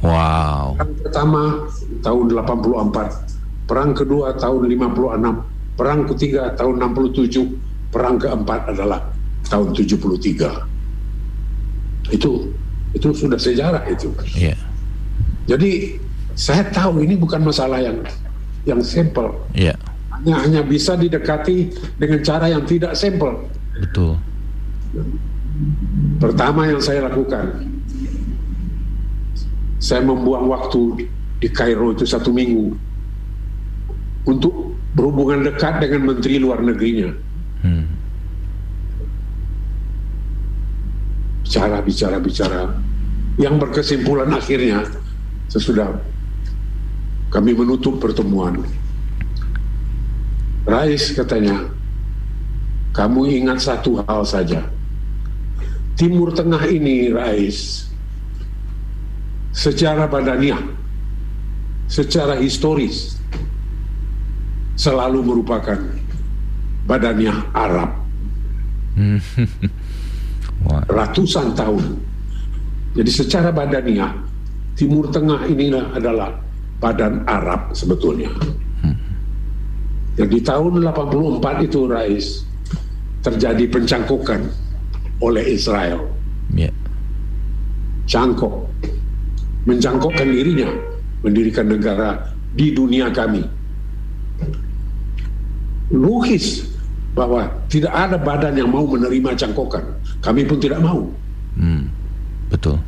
Wow. 0.00 0.80
Perang 0.80 0.96
pertama 0.96 1.68
tahun 2.00 2.32
84, 2.32 3.68
perang 3.68 3.92
kedua 3.92 4.32
tahun 4.40 4.64
56, 4.64 5.76
perang 5.76 6.08
ketiga 6.08 6.56
tahun 6.56 6.80
67, 6.96 7.92
perang 7.92 8.16
keempat 8.16 8.72
adalah 8.72 9.04
tahun 9.44 9.76
73. 9.76 10.64
Itu 12.10 12.50
itu 12.90 13.08
sudah 13.14 13.38
sejarah 13.38 13.86
itu. 13.86 14.10
Yeah. 14.34 14.58
Jadi 15.46 16.00
saya 16.34 16.66
tahu 16.72 17.04
ini 17.04 17.14
bukan 17.14 17.44
masalah 17.44 17.78
yang 17.82 18.02
yang 18.64 18.80
simple. 18.82 19.30
Yeah. 19.54 19.76
Hanya 20.10 20.34
hanya 20.42 20.62
bisa 20.64 20.96
didekati 20.96 21.70
dengan 21.96 22.20
cara 22.24 22.50
yang 22.50 22.66
tidak 22.66 22.96
simple. 22.96 23.46
Betul. 23.78 24.18
Pertama 26.20 26.68
yang 26.68 26.80
saya 26.82 27.08
lakukan, 27.08 27.46
saya 29.80 30.04
membuang 30.04 30.52
waktu 30.52 31.08
di 31.40 31.48
Kairo 31.48 31.96
itu 31.96 32.04
satu 32.04 32.28
minggu 32.30 32.76
untuk 34.28 34.76
berhubungan 34.92 35.40
dekat 35.48 35.80
dengan 35.80 36.12
Menteri 36.12 36.36
Luar 36.36 36.60
Negerinya. 36.60 37.10
Hmm. 37.64 37.88
Bicara, 41.40 41.80
bicara, 41.80 42.16
bicara. 42.20 42.62
Yang 43.40 43.54
berkesimpulan 43.56 44.30
akhirnya 44.36 44.84
sesudah 45.48 45.96
kami 47.32 47.56
menutup 47.56 47.96
pertemuan. 47.98 48.60
Rais 50.68 51.10
katanya, 51.16 51.66
kamu 52.92 53.26
ingat 53.42 53.64
satu 53.64 54.04
hal 54.04 54.22
saja. 54.28 54.60
Timur 55.96 56.30
Tengah 56.36 56.68
ini, 56.68 57.10
Rais, 57.10 57.89
secara 59.50 60.06
badaniah, 60.06 60.62
secara 61.90 62.38
historis 62.38 63.18
selalu 64.78 65.20
merupakan 65.20 65.78
badaniah 66.86 67.44
Arab. 67.52 67.90
Ratusan 70.90 71.56
tahun. 71.56 71.84
Jadi 72.90 73.10
secara 73.10 73.54
badaniah 73.54 74.12
Timur 74.74 75.08
Tengah 75.12 75.46
inilah 75.46 75.94
adalah 75.94 76.30
badan 76.80 77.22
Arab 77.28 77.76
sebetulnya. 77.76 78.32
Jadi 80.18 80.36
tahun 80.42 80.84
84 80.84 81.68
itu 81.70 81.80
Rais 81.88 82.44
terjadi 83.24 83.64
pencangkukan 83.72 84.52
oleh 85.20 85.44
Israel. 85.52 86.08
Yeah. 86.52 86.74
Cangkok 88.10 88.66
mencangkokkan 89.68 90.28
dirinya 90.28 90.70
mendirikan 91.20 91.68
negara 91.68 92.32
di 92.56 92.72
dunia 92.72 93.12
kami. 93.12 93.44
Logis 95.90 96.64
bahwa 97.12 97.50
tidak 97.66 97.92
ada 97.92 98.16
badan 98.16 98.54
yang 98.56 98.70
mau 98.70 98.86
menerima 98.86 99.36
cangkokan. 99.36 99.84
Kami 100.22 100.46
pun 100.46 100.58
tidak 100.62 100.80
mau. 100.80 101.10
Hmm, 101.58 101.90
betul. 102.48 102.78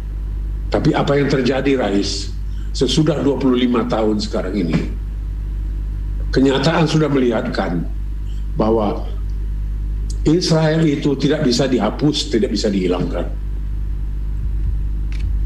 Tapi 0.71 0.95
apa 0.97 1.13
yang 1.19 1.29
terjadi, 1.29 1.77
Rais, 1.77 2.33
sesudah 2.73 3.21
25 3.21 3.85
tahun 3.91 4.17
sekarang 4.23 4.55
ini, 4.57 4.79
kenyataan 6.33 6.89
sudah 6.89 7.11
melihatkan 7.11 7.85
bahwa 8.57 9.05
Israel 10.23 10.87
itu 10.87 11.19
tidak 11.19 11.45
bisa 11.45 11.67
dihapus, 11.67 12.31
tidak 12.31 12.55
bisa 12.55 12.71
dihilangkan 12.71 13.42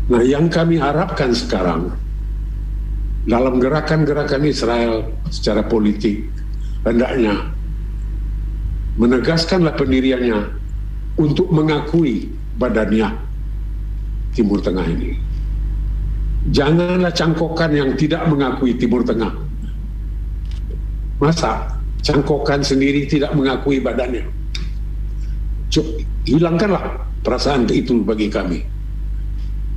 Nah, 0.06 0.22
yang 0.22 0.46
kami 0.46 0.78
harapkan 0.78 1.34
sekarang 1.34 1.90
dalam 3.26 3.58
gerakan-gerakan 3.58 4.46
Israel 4.46 5.10
secara 5.34 5.66
politik 5.66 6.30
hendaknya 6.86 7.50
menegaskanlah 9.02 9.74
pendiriannya 9.74 10.46
untuk 11.18 11.50
mengakui 11.50 12.30
badannya 12.54 13.10
Timur 14.30 14.62
Tengah 14.62 14.86
ini. 14.86 15.18
Janganlah 16.54 17.10
cangkokan 17.10 17.74
yang 17.74 17.90
tidak 17.98 18.22
mengakui 18.30 18.78
Timur 18.78 19.02
Tengah. 19.02 19.34
Masa 21.18 21.82
cangkokan 22.06 22.62
sendiri 22.62 23.10
tidak 23.10 23.34
mengakui 23.34 23.82
badannya? 23.82 24.22
Hilangkanlah 26.30 27.02
perasaan 27.26 27.66
itu 27.74 28.06
bagi 28.06 28.30
kami. 28.30 28.75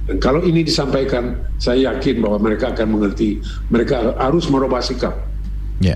Dan 0.10 0.17
kalau 0.17 0.41
ini 0.41 0.65
disampaikan, 0.65 1.38
saya 1.62 1.93
yakin 1.93 2.26
bahwa 2.26 2.41
mereka 2.41 2.74
akan 2.74 2.98
mengerti. 2.98 3.45
Mereka 3.69 4.17
harus 4.17 4.50
merubah 4.50 4.82
sikap. 4.82 5.13
Ya. 5.78 5.93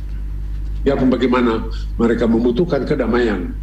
Ya, 0.86 0.94
bagaimana 0.94 1.66
mereka 1.98 2.30
membutuhkan 2.30 2.86
kedamaian 2.86 3.58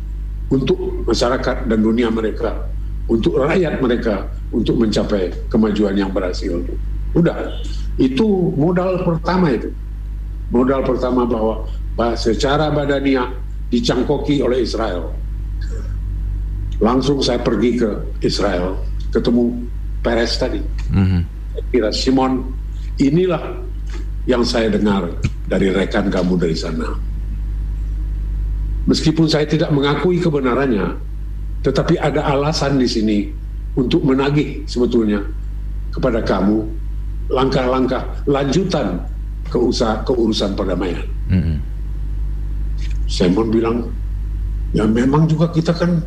untuk 0.51 1.07
masyarakat 1.07 1.71
dan 1.71 1.79
dunia 1.79 2.11
mereka, 2.11 2.67
untuk 3.07 3.39
rakyat 3.39 3.79
mereka, 3.79 4.27
untuk 4.51 4.75
mencapai 4.75 5.31
kemajuan 5.47 5.95
yang 5.95 6.11
berhasil. 6.11 6.59
Udah, 7.15 7.63
itu 7.95 8.51
modal 8.59 9.07
pertama 9.07 9.55
itu. 9.55 9.71
Modal 10.51 10.83
pertama 10.83 11.31
bahwa, 11.31 11.71
bahwa 11.95 12.19
secara 12.19 12.75
badaniah 12.75 13.31
dicangkoki 13.71 14.43
oleh 14.43 14.67
Israel. 14.67 15.15
Langsung 16.83 17.23
saya 17.23 17.39
pergi 17.39 17.79
ke 17.79 18.19
Israel, 18.27 18.83
ketemu 19.15 19.71
Perez 20.01 20.33
tadi. 20.41 20.61
Mm-hmm. 20.93 21.23
Kira 21.71 21.91
Simon, 21.93 22.57
inilah 22.97 23.61
yang 24.25 24.45
saya 24.45 24.73
dengar 24.73 25.13
dari 25.49 25.73
rekan 25.73 26.09
kamu 26.09 26.41
dari 26.41 26.57
sana. 26.57 26.97
Meskipun 28.89 29.29
saya 29.29 29.45
tidak 29.45 29.71
mengakui 29.71 30.19
kebenarannya, 30.19 30.97
tetapi 31.61 32.01
ada 32.01 32.25
alasan 32.33 32.81
di 32.81 32.89
sini 32.89 33.19
untuk 33.77 34.03
menagih 34.03 34.65
sebetulnya 34.65 35.21
kepada 35.93 36.25
kamu 36.25 36.65
langkah-langkah 37.31 38.03
lanjutan 38.27 38.99
ke 39.51 39.59
usaha 39.59 40.01
keurusan 40.07 40.57
perdamaian. 40.57 41.05
Mm-hmm. 41.31 41.57
Simon 43.11 43.51
bilang, 43.51 43.79
ya 44.71 44.87
memang 44.87 45.27
juga 45.27 45.51
kita 45.51 45.75
kan 45.75 45.99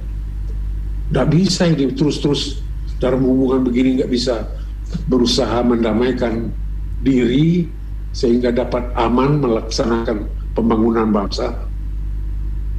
tidak 1.11 1.27
bisa 1.29 1.67
ini 1.67 1.91
terus-terus 1.91 2.62
dalam 3.03 3.19
hubungan 3.27 3.67
begini 3.67 3.99
nggak 3.99 4.11
bisa 4.11 4.47
berusaha 5.11 5.59
mendamaikan 5.59 6.47
diri 7.03 7.67
sehingga 8.15 8.55
dapat 8.55 8.87
aman 8.95 9.43
melaksanakan 9.43 10.23
pembangunan 10.55 11.11
bangsa. 11.11 11.51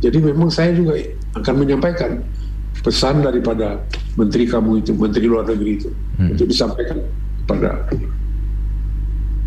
Jadi 0.00 0.24
memang 0.24 0.48
saya 0.48 0.72
juga 0.72 0.96
akan 1.37 1.54
menyampaikan 1.60 2.24
pesan 2.80 3.20
daripada 3.20 3.82
menteri 4.16 4.48
kamu 4.48 4.80
itu, 4.80 4.96
menteri 4.96 5.26
luar 5.28 5.44
negeri 5.44 5.70
itu, 5.80 5.90
hmm. 5.92 6.32
untuk 6.38 6.46
disampaikan 6.48 6.98
pada 7.44 7.84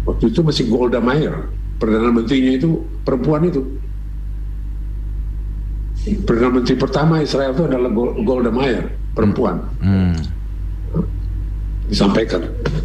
waktu 0.05 0.29
itu 0.29 0.39
masih 0.43 0.65
Golda 0.69 1.01
Meir, 1.01 1.33
perdana 1.81 2.13
menterinya 2.13 2.53
itu 2.53 2.85
perempuan 3.01 3.49
itu. 3.49 3.63
Perdana 6.23 6.63
Menteri 6.63 6.79
pertama 6.79 7.19
Israel 7.19 7.51
itu 7.51 7.67
adalah 7.67 7.91
Golda 8.23 8.47
Meir, 8.47 8.87
perempuan. 9.11 9.59
Hmm. 9.83 10.15
Disampaikan, 11.87 12.43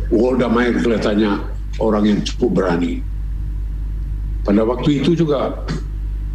Golda 0.09 0.47
Meir 0.47 0.79
kelihatannya 0.79 1.43
orang 1.83 2.05
yang 2.07 2.21
cukup 2.23 2.63
berani. 2.63 3.03
Pada 4.47 4.63
waktu 4.63 5.03
itu 5.03 5.19
juga 5.19 5.55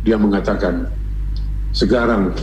dia 0.04 0.20
mengatakan, 0.20 0.88
sekarang 1.72 2.36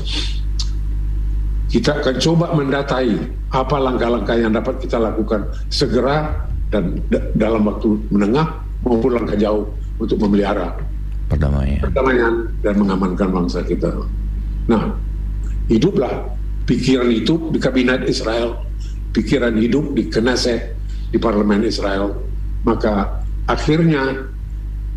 kita 1.69 2.01
akan 2.01 2.17
coba 2.23 2.47
mendatai 2.55 3.19
apa 3.51 3.77
langkah-langkah 3.83 4.37
yang 4.39 4.53
dapat 4.55 4.79
kita 4.79 4.97
lakukan 4.97 5.45
segera 5.69 6.47
dan 6.71 6.99
dalam 7.35 7.67
waktu 7.67 7.99
menengah 8.15 8.47
maupun 8.87 9.11
langkah 9.15 9.35
jauh 9.35 9.67
untuk 9.99 10.19
memelihara 10.23 10.75
perdamaian. 11.31 11.83
perdamaian 11.83 12.35
dan 12.63 12.75
mengamankan 12.79 13.29
bangsa 13.31 13.63
kita. 13.67 13.91
Nah, 14.71 14.95
hiduplah 15.67 16.31
pikiran 16.69 17.11
itu 17.11 17.51
di 17.51 17.59
kabinet 17.59 18.07
Israel, 18.07 18.61
pikiran 19.14 19.55
hidup 19.55 19.94
di 19.94 20.11
Knesset, 20.11 20.74
di 21.14 21.18
parlemen 21.22 21.62
Israel. 21.62 22.18
Maka 22.66 23.22
akhirnya 23.46 24.27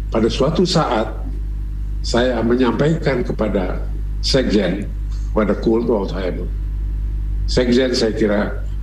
pada 0.10 0.27
suatu 0.27 0.65
saat 0.65 1.13
saya 2.01 2.41
menyampaikan 2.41 3.21
kepada 3.21 3.86
Sekjen, 4.25 4.89
pada 5.32 5.53
Kult 5.53 5.86
Alzheimer. 5.86 6.49
Sekjen 7.45 7.93
saya 7.93 8.12
kira 8.17 8.39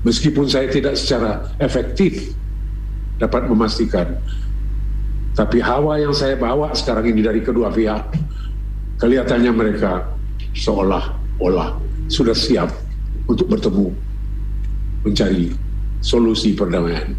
meskipun 0.06 0.46
saya 0.46 0.70
tidak 0.70 0.94
secara 0.94 1.50
efektif 1.58 2.32
dapat 3.18 3.48
memastikan 3.48 4.20
tapi 5.34 5.58
hawa 5.58 5.98
yang 5.98 6.14
saya 6.14 6.38
bawa 6.38 6.70
sekarang 6.76 7.10
ini 7.10 7.26
dari 7.26 7.42
kedua 7.42 7.72
pihak 7.72 8.14
kelihatannya 9.02 9.50
mereka 9.50 10.06
seolah-olah 10.54 11.74
sudah 12.06 12.36
siap 12.36 12.70
untuk 13.26 13.50
bertemu 13.50 13.90
mencari 15.04 15.52
solusi 16.00 16.56
perdamaian. 16.56 17.12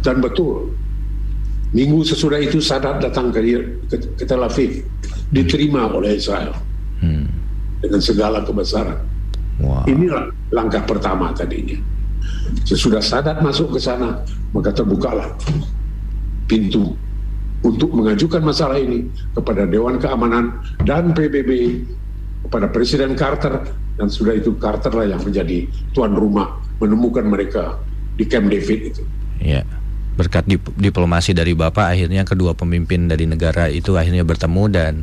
Dan 0.00 0.20
betul, 0.24 0.72
minggu 1.76 2.04
sesudah 2.04 2.40
itu 2.40 2.60
Sadat 2.60 3.04
datang 3.04 3.32
ke, 3.32 3.40
ke, 3.88 3.96
ke 4.16 4.24
Tel 4.24 4.40
Aviv, 4.40 4.84
diterima 5.28 5.92
oleh 5.92 6.16
Israel 6.16 6.56
hmm. 7.04 7.26
dengan 7.84 8.00
segala 8.00 8.38
kebesaran. 8.44 9.00
Wow. 9.60 9.84
Inilah 9.84 10.32
langkah 10.52 10.80
pertama 10.88 11.36
tadinya. 11.36 11.76
Sesudah 12.64 13.04
Sadat 13.04 13.44
masuk 13.44 13.76
ke 13.76 13.80
sana, 13.80 14.24
maka 14.56 14.72
terbukalah 14.72 15.36
pintu 16.48 16.96
untuk 17.60 17.92
mengajukan 17.92 18.40
masalah 18.40 18.80
ini 18.80 19.04
kepada 19.36 19.68
Dewan 19.68 20.00
Keamanan 20.00 20.64
dan 20.88 21.12
PBB 21.12 21.84
kepada 22.48 22.72
Presiden 22.72 23.12
Carter 23.14 23.68
dan 24.00 24.08
sudah 24.08 24.32
itu 24.32 24.56
Carter 24.56 24.88
lah 24.96 25.12
yang 25.12 25.20
menjadi 25.20 25.68
tuan 25.92 26.16
rumah 26.16 26.56
menemukan 26.80 27.28
mereka 27.28 27.76
di 28.16 28.24
Camp 28.24 28.48
David 28.48 28.96
itu. 28.96 29.04
Ya. 29.44 29.68
Berkat 30.16 30.48
dip 30.48 30.64
diplomasi 30.80 31.36
dari 31.36 31.52
Bapak 31.52 31.92
akhirnya 31.92 32.24
kedua 32.24 32.56
pemimpin 32.56 33.12
dari 33.12 33.28
negara 33.28 33.68
itu 33.68 34.00
akhirnya 34.00 34.24
bertemu 34.24 34.64
dan 34.72 34.94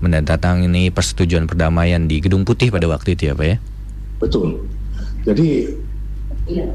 menandatangani 0.00 0.88
persetujuan 0.88 1.44
perdamaian 1.44 2.08
di 2.08 2.24
Gedung 2.24 2.48
Putih 2.48 2.72
pada 2.72 2.88
waktu 2.88 3.12
itu 3.12 3.28
ya 3.28 3.34
Pak 3.36 3.46
ya. 3.46 3.56
Betul. 4.16 4.64
Jadi 5.28 5.68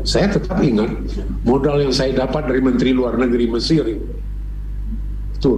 saya 0.05 0.29
tetap 0.29 0.61
ingat 0.61 0.93
modal 1.41 1.81
yang 1.81 1.93
saya 1.93 2.13
dapat 2.13 2.45
dari 2.45 2.61
Menteri 2.61 2.93
Luar 2.93 3.17
Negeri 3.17 3.49
Mesir 3.49 3.81
itu. 3.89 5.53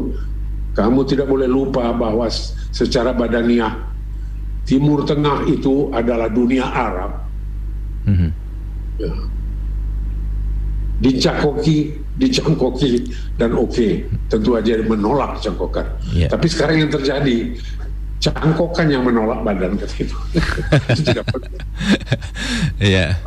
Kamu 0.75 1.07
tidak 1.07 1.27
boleh 1.31 1.47
lupa 1.47 1.91
bahwa 1.95 2.27
secara 2.75 3.15
badaniah 3.15 3.94
Timur 4.65 5.05
Tengah 5.05 5.45
itu 5.45 5.93
adalah 5.93 6.25
dunia 6.25 6.65
Arab. 6.65 7.21
Mm-hmm. 8.09 8.29
Ya. 8.97 9.13
Dicangkoki, 10.95 12.01
dicangkoki 12.17 13.13
dan 13.37 13.53
oke, 13.53 13.69
okay. 13.69 14.09
tentu 14.25 14.57
aja 14.57 14.81
menolak 14.81 15.37
cangkokan. 15.37 15.85
Yeah. 16.17 16.33
Tapi 16.33 16.49
sekarang 16.49 16.81
yang 16.81 16.89
terjadi 16.89 17.61
cangkokan 18.17 18.89
yang 18.89 19.05
menolak 19.05 19.45
badan 19.45 19.77
ke 19.77 19.85
itu. 20.01 20.17
itu 20.97 21.01
tidak 21.13 21.29
penting. 21.29 21.61
Yeah. 22.81 23.21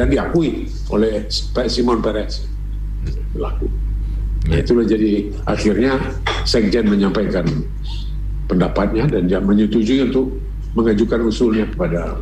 Dan 0.00 0.08
diakui 0.08 0.64
oleh 0.88 1.28
Pak 1.28 1.68
Simon 1.68 2.00
Perez. 2.00 2.48
Berlaku. 3.36 3.68
Nah, 4.48 4.56
yeah. 4.56 4.64
itulah 4.64 4.86
jadi 4.88 5.28
akhirnya 5.44 6.00
Sekjen 6.48 6.88
menyampaikan 6.88 7.44
pendapatnya 8.48 9.04
dan 9.06 9.28
dia 9.28 9.38
menyetujui 9.44 10.08
untuk 10.08 10.40
mengajukan 10.74 11.20
usulnya 11.26 11.66
kepada 11.66 12.14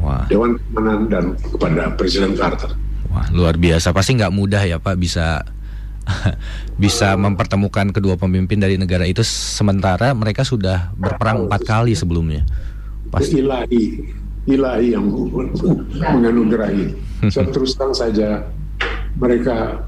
Wah. 0.00 0.24
Dewan 0.28 0.56
Keamanan 0.58 1.00
dan 1.08 1.24
kepada 1.38 1.92
Presiden 1.96 2.36
Carter. 2.36 2.72
Wah, 3.08 3.26
luar 3.32 3.56
biasa. 3.56 3.94
Pasti 3.94 4.18
nggak 4.18 4.34
mudah 4.34 4.62
ya 4.64 4.76
Pak 4.76 4.96
bisa 4.98 5.40
bisa 6.82 7.16
mempertemukan 7.16 7.88
kedua 7.94 8.20
pemimpin 8.20 8.60
dari 8.60 8.76
negara 8.76 9.08
itu 9.08 9.24
sementara 9.24 10.12
mereka 10.12 10.44
sudah 10.44 10.92
berperang 10.96 11.48
empat 11.48 11.60
kali 11.64 11.96
sebelumnya. 11.96 12.44
Pasti 13.08 13.40
ilahi, 13.40 13.84
ilahi 14.50 14.88
yang 14.92 15.06
menganugerahi. 16.12 16.84
Saya 17.32 17.48
terus 17.48 17.72
terang 17.72 17.96
saja 17.96 18.44
mereka 19.16 19.80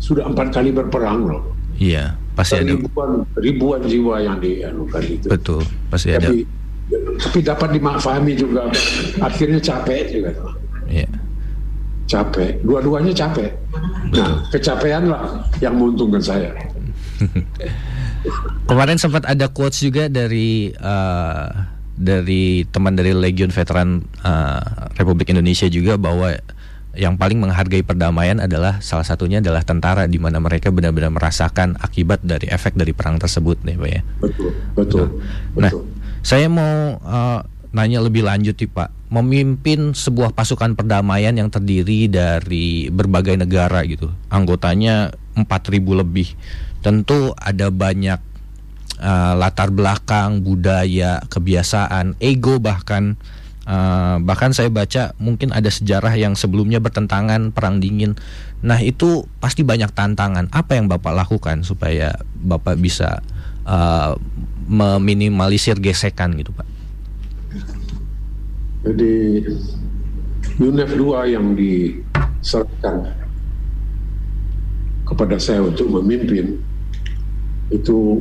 sudah 0.00 0.24
empat 0.24 0.48
kali 0.54 0.72
berperang 0.72 1.28
loh. 1.28 1.42
Iya 1.76 2.19
pasti 2.40 2.56
ada 2.56 2.72
ribuan, 2.72 3.10
ribuan 3.36 3.80
jiwa 3.84 4.14
yang 4.24 4.36
dianukan 4.40 5.02
itu. 5.04 5.26
Betul, 5.28 5.62
pasti 5.92 6.16
tapi, 6.16 6.24
ada. 6.24 6.28
Tapi 7.20 7.38
dapat 7.44 7.68
dimakfahami 7.76 8.32
juga. 8.32 8.64
Akhirnya 9.20 9.60
capek 9.60 10.02
juga. 10.08 10.32
Iya. 10.88 11.08
capek, 12.10 12.58
dua-duanya 12.66 13.14
capek. 13.14 13.54
Nah, 14.10 14.42
kecapean 14.50 15.06
lah 15.06 15.46
yang 15.62 15.78
menguntungkan 15.78 16.18
saya. 16.18 16.50
Kemarin 18.68 18.98
sempat 18.98 19.22
ada 19.30 19.46
quotes 19.46 19.78
juga 19.78 20.10
dari 20.10 20.74
uh, 20.74 21.46
dari 21.94 22.66
teman 22.66 22.98
dari 22.98 23.14
Legion 23.14 23.54
Veteran 23.54 24.02
uh, 24.26 24.90
Republik 24.98 25.30
Indonesia 25.30 25.70
juga 25.70 25.94
bahwa 25.94 26.34
yang 26.98 27.14
paling 27.14 27.38
menghargai 27.38 27.86
perdamaian 27.86 28.42
adalah 28.42 28.82
salah 28.82 29.06
satunya 29.06 29.38
adalah 29.38 29.62
tentara 29.62 30.10
di 30.10 30.18
mana 30.18 30.42
mereka 30.42 30.74
benar-benar 30.74 31.14
merasakan 31.14 31.78
akibat 31.78 32.22
dari 32.26 32.50
efek 32.50 32.74
dari 32.74 32.90
perang 32.90 33.22
tersebut 33.22 33.62
nih 33.62 33.76
pak 33.78 33.90
ya. 33.90 34.02
Betul, 34.18 34.50
betul. 34.74 35.06
Nah, 35.54 35.70
betul. 35.70 35.86
saya 36.26 36.46
mau 36.50 36.98
uh, 36.98 37.40
nanya 37.70 38.02
lebih 38.02 38.26
lanjut 38.26 38.58
nih 38.58 38.70
Pak. 38.70 38.90
Memimpin 39.10 39.94
sebuah 39.94 40.34
pasukan 40.34 40.74
perdamaian 40.74 41.34
yang 41.34 41.50
terdiri 41.50 42.10
dari 42.10 42.90
berbagai 42.90 43.38
negara 43.38 43.82
gitu. 43.86 44.10
Anggotanya 44.30 45.14
4000 45.38 46.02
lebih. 46.02 46.34
Tentu 46.82 47.34
ada 47.38 47.70
banyak 47.70 48.20
uh, 48.98 49.34
latar 49.38 49.70
belakang, 49.70 50.42
budaya, 50.42 51.22
kebiasaan, 51.30 52.18
ego 52.18 52.58
bahkan 52.58 53.14
uh, 53.70 54.16
bahkan 54.18 54.50
saya 54.50 54.66
baca 54.66 55.14
mungkin 55.22 55.54
ada 55.54 55.70
sejarah 55.70 56.18
yang 56.18 56.34
sebelumnya 56.34 56.82
bertentangan 56.82 57.54
perang 57.54 57.78
dingin. 57.78 58.18
Nah, 58.66 58.82
itu 58.82 59.24
pasti 59.38 59.62
banyak 59.62 59.94
tantangan. 59.94 60.50
Apa 60.50 60.74
yang 60.74 60.90
Bapak 60.90 61.14
lakukan 61.14 61.62
supaya 61.62 62.18
Bapak 62.42 62.74
bisa 62.82 63.22
uh, 63.64 64.18
meminimalisir 64.66 65.78
gesekan 65.78 66.34
gitu, 66.34 66.50
Pak? 66.50 66.66
Jadi 68.80 69.44
UNEF 70.56 70.90
2 70.96 71.36
yang 71.36 71.52
diserahkan 71.52 73.12
kepada 75.04 75.36
saya 75.36 75.60
untuk 75.66 75.90
memimpin 76.00 76.62
itu 77.68 78.18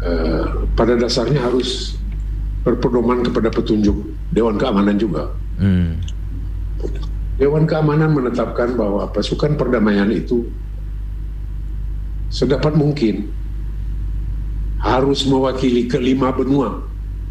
eh, 0.00 0.44
pada 0.72 0.94
dasarnya 0.94 1.42
harus 1.42 1.98
berpedoman 2.66 3.22
kepada 3.22 3.46
petunjuk 3.46 3.94
Dewan 4.34 4.58
Keamanan 4.58 4.98
juga. 4.98 5.30
Hmm. 5.62 6.02
Dewan 7.38 7.62
Keamanan 7.62 8.10
menetapkan 8.10 8.74
bahwa 8.74 9.06
pasukan 9.14 9.54
perdamaian 9.54 10.10
itu 10.10 10.50
sedapat 12.26 12.74
mungkin 12.74 13.30
harus 14.82 15.22
mewakili 15.30 15.86
kelima 15.86 16.34
benua, 16.34 16.82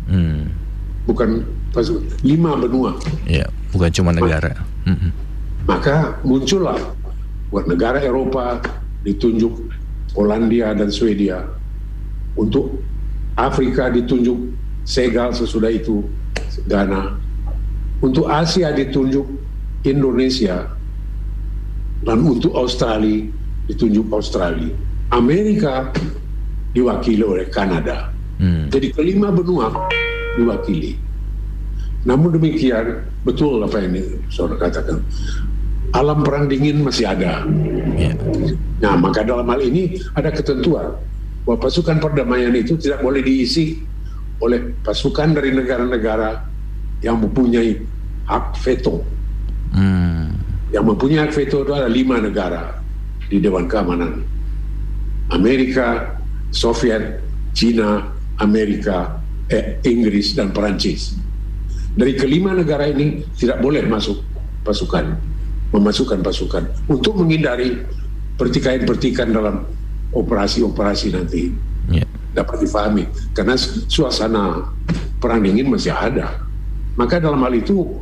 hmm. 0.07 0.47
bukan 1.03 1.43
lima 2.23 2.55
benua. 2.55 2.95
Ya, 3.27 3.51
bukan 3.75 3.91
cuma 3.91 4.15
negara. 4.15 4.55
Maka, 4.87 5.11
maka 5.67 5.95
muncullah 6.23 6.79
buat 7.51 7.67
negara 7.67 7.99
Eropa 7.99 8.63
ditunjuk 9.03 9.67
Polandia 10.15 10.71
dan 10.71 10.87
Swedia, 10.87 11.43
untuk 12.39 12.79
Afrika 13.35 13.91
ditunjuk 13.91 14.55
Segal 14.85 15.33
sesudah 15.33 15.73
itu 15.73 16.05
Ghana, 16.69 17.17
untuk 18.05 18.29
Asia 18.29 18.69
ditunjuk 18.69 19.25
Indonesia, 19.81 20.69
dan 22.05 22.21
untuk 22.21 22.53
Australia 22.53 23.25
ditunjuk 23.65 24.05
Australia. 24.13 24.69
Amerika 25.09 25.89
diwakili 26.73 27.25
oleh 27.25 27.49
Kanada. 27.49 28.13
Hmm. 28.37 28.69
Jadi 28.69 28.93
kelima 28.93 29.33
benua 29.33 29.73
diwakili. 30.37 31.01
Namun 32.05 32.37
demikian, 32.37 33.01
betul 33.25 33.65
apa 33.65 33.81
yang 33.81 33.97
saudara 34.29 34.69
katakan. 34.69 35.01
Alam 35.95 36.21
perang 36.21 36.45
dingin 36.45 36.83
masih 36.83 37.09
ada. 37.09 37.47
Ya. 37.97 38.11
Nah, 38.83 38.93
maka 38.99 39.23
dalam 39.23 39.47
hal 39.47 39.63
ini 39.63 39.97
ada 40.13 40.29
ketentuan 40.29 40.99
bahwa 41.47 41.57
pasukan 41.57 41.97
perdamaian 41.97 42.51
itu 42.53 42.75
tidak 42.77 43.01
boleh 43.01 43.23
diisi 43.23 43.79
oleh 44.45 44.77
pasukan 44.85 45.33
dari 45.33 45.49
negara-negara 45.51 46.45
yang 47.01 47.17
mempunyai 47.17 47.81
hak 48.29 48.55
veto. 48.61 49.01
Hmm. 49.73 50.37
Yang 50.69 50.85
mempunyai 50.93 51.25
hak 51.25 51.33
veto 51.33 51.65
itu 51.65 51.73
ada 51.73 51.89
lima 51.89 52.21
negara 52.21 52.77
di 53.25 53.41
Dewan 53.41 53.65
Keamanan. 53.65 54.21
Amerika, 55.33 56.21
Soviet, 56.53 57.19
Cina, 57.57 58.05
Amerika, 58.37 59.17
eh, 59.49 59.81
Inggris, 59.81 60.37
dan 60.37 60.53
Perancis 60.53 61.25
dari 61.95 62.13
kelima 62.19 62.51
negara 62.51 62.91
ini 62.91 63.23
tidak 63.39 63.63
boleh 63.63 63.87
masuk 63.87 64.19
pasukan, 64.67 65.15
memasukkan 65.71 66.19
pasukan 66.19 66.63
untuk 66.91 67.15
menghindari 67.15 67.79
pertikaian-pertikaian 68.35 69.31
dalam 69.31 69.63
operasi-operasi 70.11 71.15
nanti. 71.15 71.55
Dapat 72.35 72.67
difahami 72.67 73.07
karena 73.31 73.55
suasana 73.87 74.67
perang 75.23 75.39
dingin 75.39 75.71
masih 75.71 75.95
ada. 75.95 76.43
Maka 76.99 77.19
dalam 77.19 77.39
hal 77.43 77.55
itu 77.55 77.99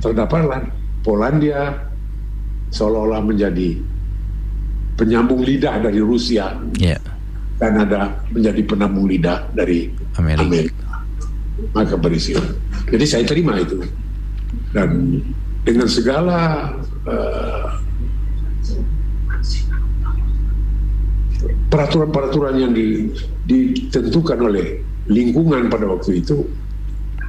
terdapatlah 0.00 0.68
Polandia 1.04 1.92
seolah-olah 2.72 3.20
menjadi 3.20 3.76
penyambung 4.96 5.44
lidah 5.44 5.76
dari 5.82 6.00
Rusia. 6.00 6.56
Yeah. 6.80 7.00
Kanada 7.60 8.18
menjadi 8.32 8.60
penambung 8.66 9.06
lidah 9.06 9.46
dari 9.54 9.92
Amerika. 10.18 10.42
Amerika 10.42 10.92
maka 11.70 11.94
berisi. 11.94 12.34
Jadi 12.90 13.04
saya 13.06 13.22
terima 13.22 13.54
itu 13.60 13.78
dan 14.72 15.20
dengan 15.62 15.86
segala 15.86 16.70
uh, 17.06 17.64
peraturan-peraturan 21.72 22.54
yang 22.60 22.72
di, 22.76 23.08
ditentukan 23.48 24.36
oleh 24.44 24.84
lingkungan 25.08 25.72
pada 25.72 25.88
waktu 25.88 26.20
itu, 26.20 26.44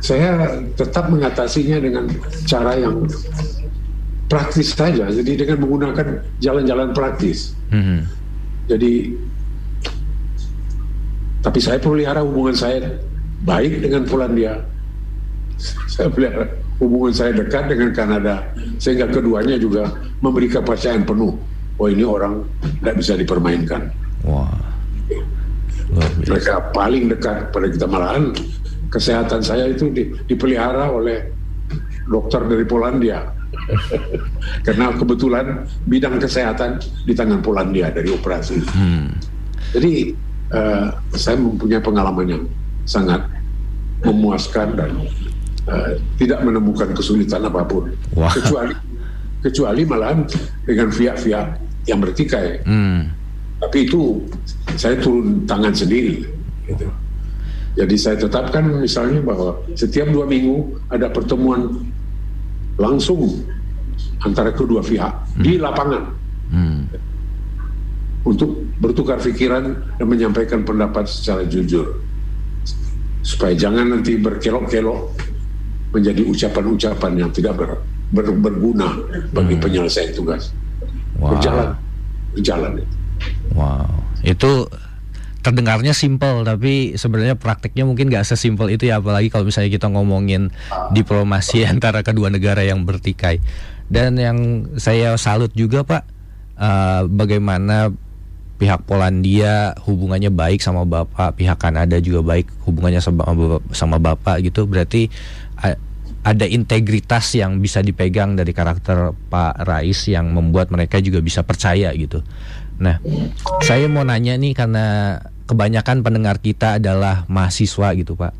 saya 0.04 0.60
tetap 0.76 1.08
mengatasinya 1.08 1.80
dengan 1.80 2.12
cara 2.44 2.76
yang 2.76 3.08
praktis 4.28 4.76
saja. 4.76 5.08
Jadi 5.08 5.48
dengan 5.48 5.64
menggunakan 5.64 6.28
jalan-jalan 6.44 6.92
praktis. 6.92 7.56
Mm 7.72 7.82
-hmm. 7.82 8.00
Jadi, 8.68 8.92
tapi 11.40 11.60
saya 11.64 11.80
pelihara 11.80 12.20
hubungan 12.20 12.56
saya 12.56 13.00
baik 13.48 13.80
dengan 13.80 14.04
Polandia. 14.04 14.60
Saya 15.88 16.12
melihat 16.12 16.52
hubungan 16.84 17.14
saya 17.16 17.32
dekat 17.32 17.72
dengan 17.72 17.96
Kanada 17.96 18.44
sehingga 18.76 19.08
keduanya 19.08 19.56
juga 19.56 19.88
memberi 20.20 20.52
kepercayaan 20.52 21.08
penuh. 21.08 21.40
Oh 21.80 21.88
ini 21.88 22.04
orang 22.04 22.44
tidak 22.80 22.96
bisa 23.00 23.14
dipermainkan. 23.16 24.03
Wah. 24.24 24.52
Mereka 26.24 26.74
paling 26.74 27.12
dekat 27.12 27.54
pada 27.54 27.68
kita 27.70 27.86
malahan 27.86 28.34
kesehatan 28.90 29.42
saya 29.42 29.70
itu 29.70 29.90
di, 29.90 30.14
dipelihara 30.26 30.90
oleh 30.90 31.34
dokter 32.08 32.42
dari 32.46 32.66
Polandia. 32.66 33.30
Karena 34.66 34.92
kebetulan 34.94 35.66
bidang 35.88 36.18
kesehatan 36.20 36.82
di 37.06 37.14
tangan 37.14 37.40
Polandia 37.40 37.94
dari 37.94 38.10
operasi. 38.12 38.60
Hmm. 38.74 39.14
Jadi 39.74 40.14
uh, 40.54 40.94
saya 41.14 41.38
mempunyai 41.38 41.82
pengalaman 41.82 42.28
yang 42.28 42.44
sangat 42.84 43.24
memuaskan 44.04 44.76
dan 44.76 44.92
uh, 45.70 45.96
tidak 46.20 46.44
menemukan 46.44 46.92
kesulitan 46.92 47.48
apa 47.48 47.64
pun 47.64 47.88
Wah. 48.14 48.30
kecuali 48.36 48.76
kecuali 49.44 49.82
malahan 49.84 50.24
dengan 50.64 50.88
via-via 50.92 51.42
yang 51.88 52.00
bertikai. 52.00 52.64
Hmm. 52.64 53.23
Tapi 53.64 53.78
itu 53.88 54.20
saya 54.76 55.00
turun 55.00 55.48
tangan 55.48 55.72
sendiri. 55.72 56.28
Gitu. 56.68 56.88
Jadi 57.74 57.96
saya 57.98 58.16
tetapkan 58.20 58.70
misalnya 58.84 59.24
bahwa 59.24 59.58
setiap 59.74 60.06
dua 60.14 60.30
minggu 60.30 60.78
ada 60.94 61.10
pertemuan 61.10 61.90
langsung 62.78 63.42
antara 64.22 64.54
kedua 64.54 64.86
pihak 64.86 65.10
hmm. 65.10 65.44
di 65.44 65.58
lapangan 65.58 66.04
hmm. 66.54 66.82
untuk 68.30 68.62
bertukar 68.78 69.18
pikiran 69.18 69.74
dan 69.98 70.06
menyampaikan 70.06 70.62
pendapat 70.62 71.10
secara 71.10 71.46
jujur 71.50 71.98
supaya 73.26 73.58
jangan 73.58 73.90
nanti 73.90 74.22
berkelok-kelok 74.22 75.16
menjadi 75.94 76.22
ucapan-ucapan 76.26 77.12
yang 77.26 77.32
tidak 77.34 77.54
ber, 77.58 77.70
ber, 78.14 78.26
berguna 78.38 79.02
bagi 79.34 79.56
hmm. 79.58 79.64
penyelesaian 79.64 80.14
tugas. 80.14 80.54
Wow. 81.18 81.38
Berjalan, 81.38 81.70
berjalan. 82.34 82.72
Wow, 83.54 83.90
itu 84.26 84.68
terdengarnya 85.44 85.92
simpel 85.92 86.48
tapi 86.48 86.96
sebenarnya 86.96 87.36
prakteknya 87.36 87.84
mungkin 87.84 88.08
gak 88.08 88.24
sesimpel 88.24 88.72
itu 88.72 88.88
ya 88.88 89.04
apalagi 89.04 89.28
kalau 89.28 89.44
misalnya 89.44 89.76
kita 89.76 89.92
ngomongin 89.92 90.56
diplomasi 90.96 91.66
antara 91.68 92.00
kedua 92.00 92.32
negara 92.32 92.64
yang 92.64 92.88
bertikai 92.88 93.44
dan 93.92 94.16
yang 94.16 94.72
saya 94.80 95.20
salut 95.20 95.52
juga 95.52 95.84
pak 95.84 96.08
uh, 96.56 97.04
bagaimana 97.12 97.92
pihak 98.64 98.88
Polandia 98.88 99.76
hubungannya 99.84 100.32
baik 100.32 100.64
sama 100.64 100.88
bapak, 100.88 101.36
pihak 101.36 101.60
Kanada 101.60 102.00
juga 102.00 102.24
baik 102.24 102.48
hubungannya 102.64 103.04
sama 103.04 103.28
sama 103.76 104.00
bapak 104.00 104.40
gitu. 104.40 104.64
Berarti 104.64 105.12
ada 106.24 106.48
integritas 106.48 107.36
yang 107.36 107.60
bisa 107.60 107.84
dipegang 107.84 108.40
dari 108.40 108.56
karakter 108.56 109.12
Pak 109.28 109.68
Rais 109.68 110.08
yang 110.08 110.32
membuat 110.32 110.72
mereka 110.72 111.04
juga 111.04 111.20
bisa 111.20 111.44
percaya 111.44 111.92
gitu. 111.92 112.24
Nah, 112.82 112.98
saya 113.62 113.86
mau 113.92 114.02
nanya 114.02 114.38
nih 114.38 114.58
karena 114.58 115.18
kebanyakan 115.46 116.02
pendengar 116.02 116.40
kita 116.40 116.82
adalah 116.82 117.28
mahasiswa 117.28 117.94
gitu 117.94 118.16
Pak. 118.16 118.34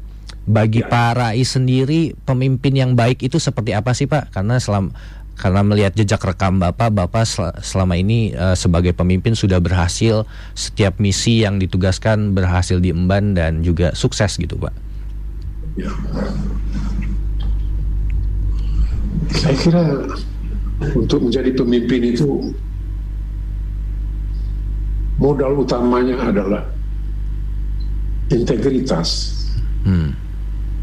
Bagi 0.44 0.84
ya. 0.84 0.90
Pak 0.92 1.12
Rais 1.16 1.48
sendiri 1.48 2.16
pemimpin 2.28 2.76
yang 2.76 2.92
baik 2.98 3.24
itu 3.24 3.40
seperti 3.40 3.72
apa 3.72 3.96
sih 3.96 4.10
Pak? 4.10 4.36
Karena 4.36 4.60
selama 4.60 4.92
karena 5.34 5.66
melihat 5.66 5.98
jejak 5.98 6.22
rekam 6.22 6.62
Bapak, 6.62 6.94
Bapak 6.94 7.26
selama 7.62 7.98
ini 7.98 8.38
uh, 8.38 8.54
sebagai 8.54 8.94
pemimpin 8.94 9.34
sudah 9.34 9.58
berhasil 9.58 10.30
setiap 10.54 11.02
misi 11.02 11.42
yang 11.42 11.58
ditugaskan 11.58 12.38
berhasil 12.38 12.78
diemban 12.78 13.34
dan 13.34 13.66
juga 13.66 13.98
sukses 13.98 14.38
gitu 14.38 14.60
Pak. 14.62 14.74
Ya. 15.74 15.90
Saya 19.34 19.56
kira 19.58 19.84
untuk 20.94 21.26
menjadi 21.26 21.50
pemimpin 21.58 22.14
itu 22.14 22.54
modal 25.24 25.64
utamanya 25.64 26.20
adalah 26.20 26.68
integritas. 28.28 29.32
Hmm. 29.88 30.12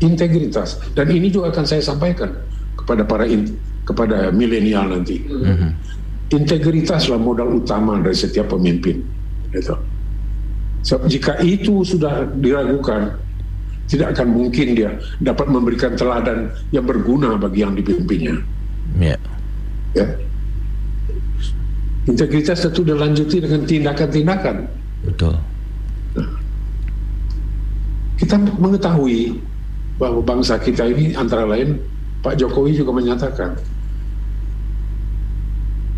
Integritas 0.01 0.81
dan 0.97 1.13
ini 1.13 1.29
juga 1.29 1.53
akan 1.53 1.65
saya 1.69 1.85
sampaikan 1.85 2.33
kepada 2.73 3.05
para 3.05 3.29
in, 3.29 3.53
kepada 3.85 4.33
milenial 4.33 4.89
nanti. 4.89 5.21
Hmm. 5.29 5.77
Integritaslah 6.33 7.21
modal 7.21 7.61
utama 7.61 8.01
dari 8.01 8.17
setiap 8.17 8.57
pemimpin. 8.57 9.05
Gitu. 9.53 9.77
So, 10.81 10.97
jika 11.05 11.37
itu 11.45 11.85
sudah 11.85 12.25
diragukan, 12.41 13.13
tidak 13.91 14.17
akan 14.17 14.33
mungkin 14.33 14.79
dia 14.79 14.97
dapat 15.21 15.51
memberikan 15.51 15.93
teladan 15.99 16.49
yang 16.73 16.87
berguna 16.87 17.37
bagi 17.37 17.61
yang 17.67 17.77
dipimpinnya. 17.77 18.41
Yeah. 18.97 19.21
Ya. 19.93 20.07
Integritas 22.09 22.65
tentu 22.65 22.81
dilanjuti 22.81 23.45
dengan 23.45 23.67
tindakan-tindakan. 23.69 24.57
Betul. 25.05 25.35
Kita 28.21 28.37
mengetahui 28.37 29.37
bahwa 30.01 30.21
bangsa 30.25 30.57
kita 30.57 30.89
ini 30.89 31.13
antara 31.13 31.45
lain 31.45 31.77
Pak 32.25 32.41
Jokowi 32.41 32.77
juga 32.77 32.93
menyatakan 32.97 33.57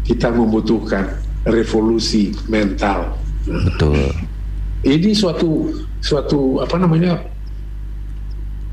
kita 0.03 0.31
membutuhkan 0.35 1.07
revolusi 1.47 2.35
mental. 2.51 3.15
Betul. 3.47 4.11
Ini 4.83 5.15
suatu 5.15 5.71
suatu 6.03 6.59
apa 6.59 6.75
namanya 6.79 7.23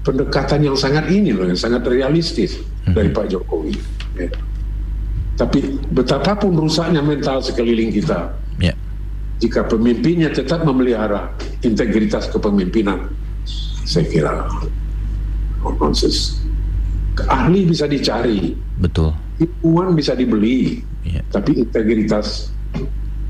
pendekatan 0.01 0.65
yang 0.65 0.77
sangat 0.77 1.05
ini 1.13 1.30
loh, 1.30 1.45
yang 1.45 1.57
sangat 1.57 1.86
realistis 1.86 2.57
hmm. 2.89 2.93
dari 2.97 3.09
Pak 3.13 3.30
Jokowi. 3.30 3.73
Ya. 4.17 4.30
Tapi 5.39 5.79
betapapun 5.95 6.51
rusaknya 6.59 6.99
mental 6.99 7.39
sekeliling 7.39 7.95
kita, 7.95 8.35
yeah. 8.59 8.75
jika 9.39 9.63
pemimpinnya 9.63 10.27
tetap 10.35 10.67
memelihara 10.67 11.31
integritas 11.63 12.27
kepemimpinan, 12.27 13.07
saya 13.87 14.03
kira 14.11 14.51
nonsense. 15.63 16.43
Ahli 17.31 17.63
bisa 17.63 17.87
dicari, 17.87 18.51
betul. 18.83 19.15
Ilmuwan 19.39 19.95
bisa 19.95 20.11
dibeli, 20.11 20.83
yeah. 21.07 21.23
tapi 21.31 21.55
integritas 21.55 22.51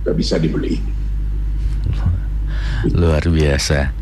nggak 0.01 0.15
bisa 0.17 0.41
dibeli. 0.41 0.81
Luar 2.89 3.21
biasa. 3.21 3.93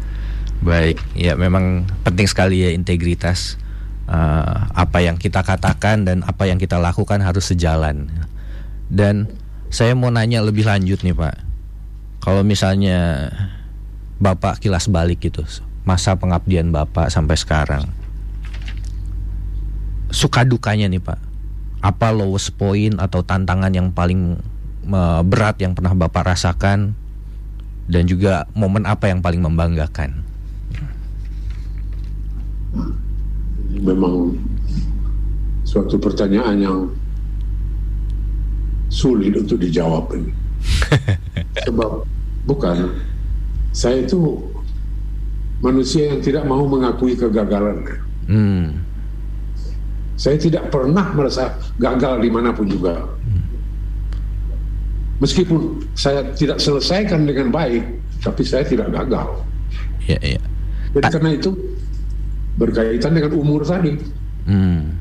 Baik, 0.64 1.04
ya 1.12 1.36
memang 1.36 1.84
penting 2.08 2.28
sekali 2.32 2.64
ya 2.64 2.72
integritas. 2.72 3.60
Uh, 4.08 4.72
apa 4.72 5.04
yang 5.04 5.20
kita 5.20 5.44
katakan 5.44 6.08
dan 6.08 6.24
apa 6.24 6.48
yang 6.48 6.56
kita 6.56 6.80
lakukan 6.80 7.20
harus 7.20 7.52
sejalan. 7.52 8.08
Dan 8.88 9.28
saya 9.68 9.92
mau 10.00 10.08
nanya 10.08 10.40
lebih 10.40 10.64
lanjut 10.64 11.04
nih 11.04 11.12
Pak. 11.12 11.36
Kalau 12.24 12.40
misalnya 12.48 13.28
Bapak 14.18 14.64
kilas 14.64 14.88
balik 14.88 15.28
gitu, 15.28 15.44
masa 15.84 16.16
pengabdian 16.16 16.72
Bapak 16.72 17.12
sampai 17.12 17.36
sekarang. 17.36 17.84
Suka 20.08 20.48
dukanya 20.48 20.88
nih 20.88 21.04
Pak. 21.04 21.20
Apa 21.84 22.16
lowest 22.16 22.56
point 22.56 22.96
atau 22.96 23.28
tantangan 23.28 23.76
yang 23.76 23.92
paling 23.92 24.40
berat 25.28 25.60
yang 25.60 25.76
pernah 25.76 25.92
Bapak 25.92 26.32
rasakan 26.32 26.96
dan 27.92 28.04
juga 28.08 28.48
momen 28.56 28.88
apa 28.88 29.12
yang 29.12 29.20
paling 29.20 29.44
membanggakan? 29.44 30.24
Memang 33.82 34.38
suatu 35.68 36.00
pertanyaan 36.00 36.58
yang 36.58 36.80
sulit 38.88 39.36
untuk 39.36 39.60
dijawab 39.60 40.10
ini. 40.16 40.32
Sebab 41.68 42.08
bukan 42.48 42.98
saya 43.76 44.02
itu 44.08 44.42
manusia 45.62 46.14
yang 46.16 46.22
tidak 46.24 46.44
mau 46.48 46.64
mengakui 46.66 47.14
kegagalan. 47.14 47.84
Hmm. 48.26 48.82
Saya 50.18 50.42
tidak 50.42 50.74
pernah 50.74 51.14
merasa 51.14 51.54
gagal 51.78 52.26
di 52.26 52.30
mana 52.34 52.50
pun 52.50 52.66
juga. 52.66 53.06
Meskipun 55.18 55.82
saya 55.98 56.34
tidak 56.34 56.62
selesaikan 56.62 57.26
dengan 57.26 57.50
baik, 57.50 57.86
tapi 58.22 58.42
saya 58.46 58.66
tidak 58.66 58.94
gagal. 58.94 59.46
Ya, 60.06 60.18
ya. 60.22 60.42
Jadi 60.94 61.06
karena 61.14 61.30
itu 61.38 61.52
berkaitan 62.58 63.14
dengan 63.14 63.32
umur 63.38 63.64
tadi. 63.64 63.96
Hmm. 64.50 64.98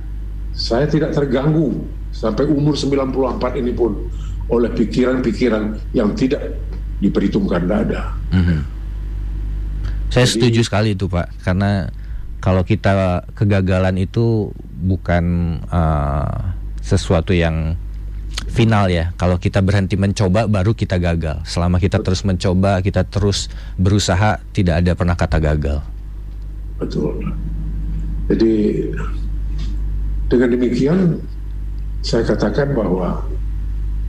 Saya 0.57 0.89
tidak 0.89 1.13
terganggu 1.13 1.85
sampai 2.13 2.49
umur 2.49 2.77
94 2.77 3.61
ini 3.61 3.73
pun 3.77 4.09
oleh 4.49 4.71
pikiran-pikiran 4.73 5.93
yang 5.93 6.15
tidak 6.15 6.57
diperhitungkan 7.03 7.67
dada. 7.67 8.15
Hmm. 8.33 8.65
Saya 10.09 10.25
Jadi, 10.25 10.33
setuju 10.39 10.61
sekali 10.65 10.89
itu 10.95 11.11
Pak, 11.11 11.43
karena 11.43 11.91
kalau 12.39 12.63
kita 12.63 13.27
kegagalan 13.35 13.99
itu 13.99 14.55
bukan 14.81 15.59
uh, 15.67 16.55
sesuatu 16.81 17.35
yang 17.35 17.75
final 18.47 18.87
ya. 18.87 19.11
Kalau 19.19 19.37
kita 19.37 19.61
berhenti 19.61 19.99
mencoba 19.99 20.47
baru 20.47 20.73
kita 20.73 20.97
gagal. 21.03 21.43
Selama 21.45 21.83
kita 21.83 22.01
terus 22.01 22.23
mencoba, 22.23 22.79
kita 22.81 23.03
terus 23.05 23.51
berusaha, 23.77 24.39
tidak 24.55 24.85
ada 24.85 24.93
pernah 24.95 25.17
kata 25.19 25.39
gagal. 25.43 25.83
Betul. 26.77 27.25
Jadi 28.27 28.55
dengan 30.27 30.49
demikian 30.51 30.99
saya 32.03 32.23
katakan 32.27 32.75
bahwa 32.75 33.23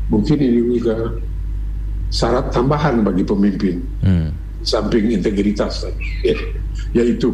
mungkin 0.09 0.37
ini 0.37 0.79
juga 0.79 1.17
syarat 2.09 2.49
tambahan 2.55 3.03
bagi 3.03 3.23
pemimpin 3.25 3.83
hmm. 4.01 4.29
samping 4.63 5.11
integritas 5.11 5.83
tadi 5.83 6.07
ya, 6.23 6.37
yaitu 6.95 7.29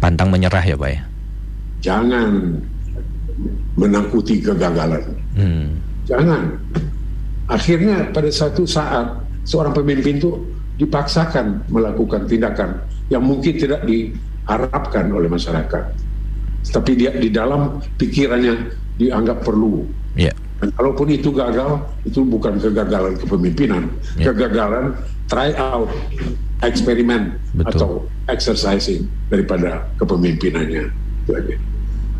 pantang 0.00 0.32
menyerah 0.32 0.64
ya 0.64 0.76
pak 0.78 0.90
ya 0.96 1.02
jangan 1.84 2.28
menakuti 3.76 4.40
kegagalan 4.40 5.04
hmm. 5.36 5.68
jangan 6.08 6.56
akhirnya 7.50 8.08
pada 8.16 8.32
satu 8.32 8.64
saat 8.64 9.20
seorang 9.44 9.76
pemimpin 9.76 10.16
itu 10.16 10.30
dipaksakan 10.80 11.60
melakukan 11.68 12.24
tindakan 12.24 12.80
yang 13.12 13.24
mungkin 13.24 13.54
tidak 13.56 13.84
diharapkan 13.84 15.12
oleh 15.12 15.28
masyarakat. 15.28 15.84
Tapi 16.64 16.92
dia 16.96 17.12
di 17.12 17.28
dalam 17.28 17.82
pikirannya 18.00 18.72
dianggap 18.96 19.44
perlu. 19.44 19.84
Yeah. 20.16 20.32
Dan 20.62 20.72
kalaupun 20.72 21.12
itu 21.12 21.28
gagal, 21.34 21.84
itu 22.08 22.24
bukan 22.24 22.56
kegagalan 22.56 23.20
kepemimpinan, 23.20 23.92
yeah. 24.16 24.32
kegagalan 24.32 24.96
try 25.28 25.52
out, 25.60 25.92
eksperimen 26.64 27.36
atau 27.68 28.08
exercising 28.32 29.04
daripada 29.28 29.84
kepemimpinannya. 30.00 30.88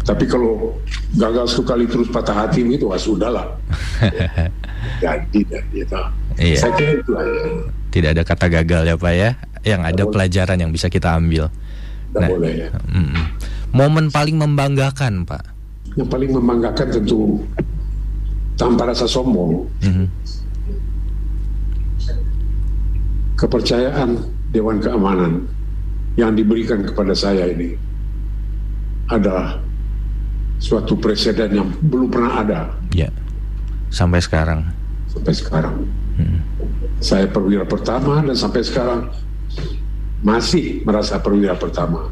Tapi 0.05 0.25
kalau 0.29 0.77
gagal 1.17 1.57
sekali 1.57 1.89
terus 1.89 2.13
patah 2.13 2.45
hati 2.45 2.61
itu, 2.61 2.85
wah 2.85 3.01
sudahlah. 3.01 3.57
Jadi 5.05 5.41
dan 5.49 5.65
gitu. 5.73 5.97
Iya. 6.37 6.57
Saya 6.61 6.73
kira 6.77 6.93
itu 7.01 7.13
aja. 7.17 7.41
Tidak 7.89 8.11
ada 8.13 8.23
kata 8.27 8.47
gagal 8.53 8.83
ya 8.85 8.97
Pak 9.01 9.15
ya 9.17 9.31
yang 9.65 9.83
ada 9.83 10.05
pelajaran 10.07 10.61
yang 10.61 10.71
bisa 10.71 10.93
kita 10.93 11.17
ambil. 11.17 11.49
nah, 12.15 12.31
boleh 12.31 12.69
ya. 12.69 12.71
Mm, 12.93 13.17
momen 13.75 14.07
paling 14.13 14.37
membanggakan, 14.39 15.27
Pak. 15.27 15.45
Yang 15.99 16.09
paling 16.13 16.31
membanggakan 16.31 16.89
tentu 16.93 17.43
tanpa 18.55 18.93
rasa 18.93 19.09
sombong. 19.09 19.67
Mm-hmm. 19.83 20.07
Kepercayaan 23.35 24.11
Dewan 24.55 24.79
Keamanan 24.79 25.51
yang 26.15 26.39
diberikan 26.39 26.87
kepada 26.87 27.11
saya 27.11 27.51
ini 27.51 27.75
adalah 29.11 29.59
suatu 30.63 30.95
presiden 30.95 31.51
yang 31.51 31.69
belum 31.83 32.09
pernah 32.09 32.33
ada. 32.41 32.61
Ya, 32.95 33.11
sampai 33.91 34.23
sekarang. 34.23 34.63
Sampai 35.11 35.35
sekarang. 35.35 35.77
Hmm. 36.15 36.39
Saya 37.03 37.27
perwira 37.27 37.67
pertama 37.67 38.23
dan 38.23 38.39
sampai 38.39 38.63
sekarang 38.63 39.11
masih 40.25 40.81
merasa 40.89 41.21
perwira 41.21 41.53
pertama 41.55 42.09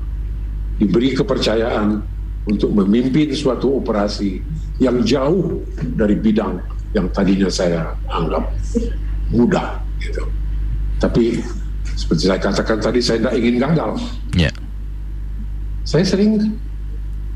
diberi 0.77 1.17
kepercayaan 1.17 2.05
untuk 2.45 2.75
memimpin 2.77 3.33
suatu 3.33 3.81
operasi 3.81 4.45
yang 4.77 5.01
jauh 5.01 5.65
dari 5.97 6.19
bidang 6.19 6.61
yang 6.93 7.09
tadinya 7.09 7.49
saya 7.49 7.97
anggap 8.13 8.53
mudah 9.33 9.81
gitu. 10.03 10.29
Tapi 11.01 11.41
seperti 11.97 12.29
saya 12.29 12.41
katakan 12.43 12.79
tadi 12.83 13.01
saya 13.01 13.19
tidak 13.25 13.35
ingin 13.41 13.57
gagal. 13.63 13.91
Yeah. 14.37 14.55
Saya 15.89 16.05
sering 16.05 16.53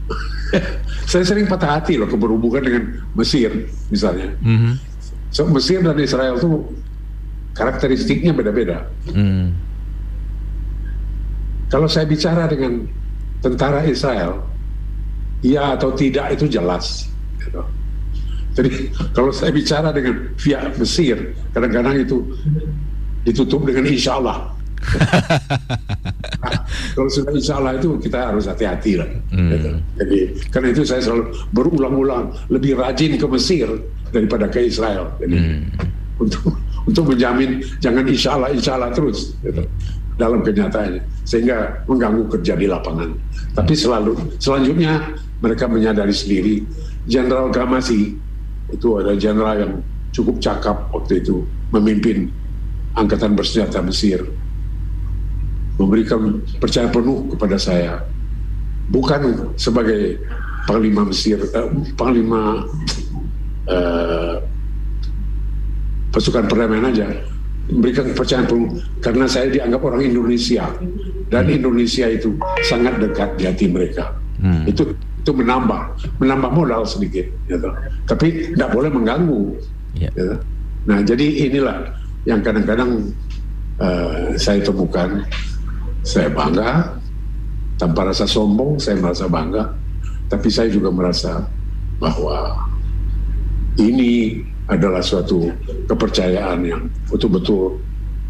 saya 1.11 1.25
sering 1.25 1.49
patah 1.49 1.81
hati 1.81 1.97
loh 1.97 2.11
keberhubungan 2.11 2.63
dengan 2.63 2.85
Mesir 3.17 3.71
misalnya. 3.89 4.35
Mm 4.45 4.59
-hmm. 4.59 4.75
So 5.33 5.49
Mesir 5.49 5.81
dan 5.81 5.97
Israel 6.03 6.37
itu 6.37 6.67
karakteristiknya 7.57 8.37
beda-beda. 8.37 8.91
Mm. 9.09 9.66
Kalau 11.67 11.91
saya 11.91 12.07
bicara 12.07 12.47
dengan 12.47 12.87
tentara 13.43 13.83
Israel, 13.83 14.39
iya 15.43 15.75
atau 15.75 15.91
tidak 15.95 16.39
itu 16.39 16.47
jelas. 16.47 17.11
Gitu. 17.43 17.63
Jadi 18.57 18.71
kalau 19.13 19.31
saya 19.35 19.53
bicara 19.53 19.91
dengan 19.93 20.31
pihak 20.39 20.79
Mesir, 20.79 21.35
kadang-kadang 21.53 22.01
itu 22.01 22.23
ditutup 23.27 23.67
dengan 23.67 23.85
insya 23.91 24.17
Allah. 24.23 24.39
nah, 26.43 26.57
kalau 26.95 27.11
sudah 27.11 27.33
insya 27.35 27.59
Allah 27.59 27.75
itu 27.77 27.99
kita 27.99 28.31
harus 28.31 28.47
hati-hati 28.47 29.03
lah. 29.03 29.09
Hmm. 29.35 29.51
Gitu. 29.51 29.71
Jadi 29.99 30.19
karena 30.55 30.69
itu 30.71 30.83
saya 30.87 31.03
selalu 31.03 31.35
berulang-ulang 31.51 32.25
lebih 32.49 32.79
rajin 32.79 33.19
ke 33.19 33.27
Mesir 33.27 33.69
daripada 34.15 34.47
ke 34.47 34.71
Israel. 34.71 35.11
Jadi 35.19 35.37
hmm. 35.37 36.23
untuk 36.23 36.55
untuk 36.87 37.05
menjamin 37.11 37.59
jangan 37.83 38.07
insya 38.07 38.39
Allah 38.39 38.55
insya 38.55 38.79
Allah 38.79 38.95
terus. 38.95 39.35
Gitu 39.43 39.67
dalam 40.17 40.41
kenyataannya 40.41 41.05
sehingga 41.29 41.85
mengganggu 41.85 42.29
kerja 42.33 42.57
di 42.57 42.67
lapangan. 42.67 43.13
Tapi 43.53 43.75
selalu 43.77 44.41
selanjutnya 44.41 45.17
mereka 45.41 45.69
menyadari 45.69 46.13
sendiri 46.13 46.65
Jenderal 47.07 47.53
Gamasi 47.55 48.19
itu 48.67 48.89
ada 48.99 49.15
jenderal 49.15 49.57
yang 49.63 49.73
cukup 50.11 50.43
cakap 50.43 50.91
waktu 50.91 51.23
itu 51.23 51.47
memimpin 51.71 52.33
angkatan 52.99 53.39
bersenjata 53.39 53.79
Mesir. 53.85 54.27
Memberikan 55.77 56.41
percaya 56.57 56.89
penuh 56.89 57.31
kepada 57.37 57.61
saya. 57.61 58.01
Bukan 58.91 59.55
sebagai 59.61 60.19
panglima 60.67 61.07
Mesir 61.07 61.39
eh, 61.39 61.69
panglima 61.95 62.67
eh, 63.71 64.35
pasukan 66.11 66.49
perdamaian 66.49 66.91
aja 66.91 67.07
memberikan 67.67 68.05
kepercayaan 68.15 68.47
penuh 68.47 68.71
karena 69.03 69.25
saya 69.27 69.51
dianggap 69.51 69.81
orang 69.83 70.03
Indonesia 70.07 70.71
dan 71.31 71.51
Indonesia 71.51 72.07
itu 72.07 72.39
sangat 72.63 73.03
dekat 73.03 73.35
di 73.35 73.43
hati 73.51 73.67
mereka 73.67 74.15
hmm. 74.39 74.71
itu 74.71 74.95
itu 75.27 75.31
menambah 75.35 75.81
menambah 76.23 76.51
modal 76.55 76.87
sedikit 76.87 77.27
gitu. 77.51 77.67
tapi 78.07 78.55
tidak 78.55 78.71
boleh 78.71 78.91
mengganggu 78.95 79.43
yeah. 79.99 80.15
gitu. 80.15 80.39
nah 80.87 81.03
jadi 81.03 81.27
inilah 81.51 81.79
yang 82.23 82.39
kadang-kadang 82.47 83.11
uh, 83.83 84.39
saya 84.39 84.63
temukan 84.63 85.27
saya 86.07 86.31
bangga 86.31 86.95
tanpa 87.83 88.15
rasa 88.15 88.31
sombong 88.31 88.79
saya 88.79 88.95
merasa 89.03 89.27
bangga 89.27 89.75
tapi 90.31 90.47
saya 90.47 90.71
juga 90.71 90.95
merasa 90.95 91.43
bahwa 91.99 92.55
ini 93.83 94.43
adalah 94.67 95.03
suatu 95.03 95.47
kepercayaan 95.87 96.59
yang 96.67 96.83
betul-betul 97.07 97.79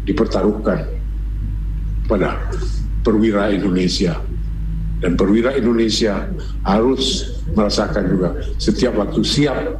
dipertaruhkan 0.05 0.85
pada 2.05 2.37
perwira 3.01 3.49
Indonesia 3.51 4.15
dan 5.01 5.13
perwira 5.13 5.53
Indonesia 5.53 6.25
harus 6.65 7.37
merasakan 7.53 8.03
juga 8.09 8.29
setiap 8.57 8.97
waktu 8.97 9.21
siap 9.21 9.77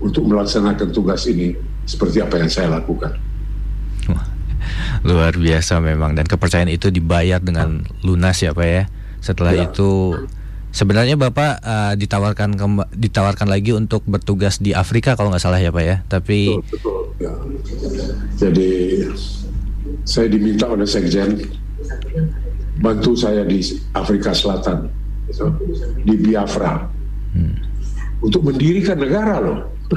untuk 0.00 0.28
melaksanakan 0.28 0.88
tugas 0.92 1.24
ini 1.28 1.56
seperti 1.88 2.20
apa 2.20 2.40
yang 2.40 2.50
saya 2.52 2.76
lakukan. 2.80 3.12
luar 5.06 5.38
biasa 5.38 5.78
memang 5.78 6.18
dan 6.18 6.26
kepercayaan 6.26 6.72
itu 6.72 6.90
dibayar 6.90 7.38
dengan 7.38 7.84
lunas 8.02 8.42
ya 8.42 8.50
Pak 8.56 8.66
ya. 8.66 8.84
Setelah 9.22 9.54
ya. 9.54 9.70
itu 9.70 10.18
Sebenarnya 10.76 11.16
Bapak 11.16 11.64
uh, 11.64 11.96
ditawarkan 11.96 12.52
ditawarkan 12.92 13.48
lagi 13.48 13.72
untuk 13.72 14.04
bertugas 14.04 14.60
di 14.60 14.76
Afrika 14.76 15.16
kalau 15.16 15.32
nggak 15.32 15.40
salah 15.40 15.56
ya 15.56 15.72
Pak 15.72 15.80
ya. 15.80 16.04
Tapi 16.04 16.52
betul, 16.52 16.68
betul, 16.68 17.00
ya. 17.16 17.32
Jadi 18.36 18.70
saya 20.04 20.28
diminta 20.28 20.68
oleh 20.68 20.84
Sekjen 20.84 21.40
bantu 22.76 23.16
saya 23.16 23.48
di 23.48 23.64
Afrika 23.96 24.36
Selatan, 24.36 24.92
di 26.04 26.14
Biafra, 26.20 26.84
hmm. 27.32 27.56
untuk 28.20 28.44
mendirikan 28.44 29.00
negara 29.00 29.40
loh. 29.40 29.72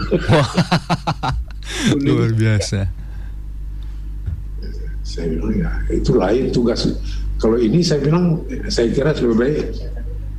Luar 2.07 2.31
biasa. 2.31 2.87
Saya 5.03 5.27
bilang 5.27 5.59
ya 5.59 5.71
itu 5.91 6.15
lain 6.15 6.55
tugas. 6.55 6.87
Kalau 7.35 7.59
ini 7.59 7.83
saya 7.83 7.99
bilang 7.99 8.47
saya 8.71 8.87
kira 8.95 9.11
lebih 9.11 9.35
baik 9.35 9.59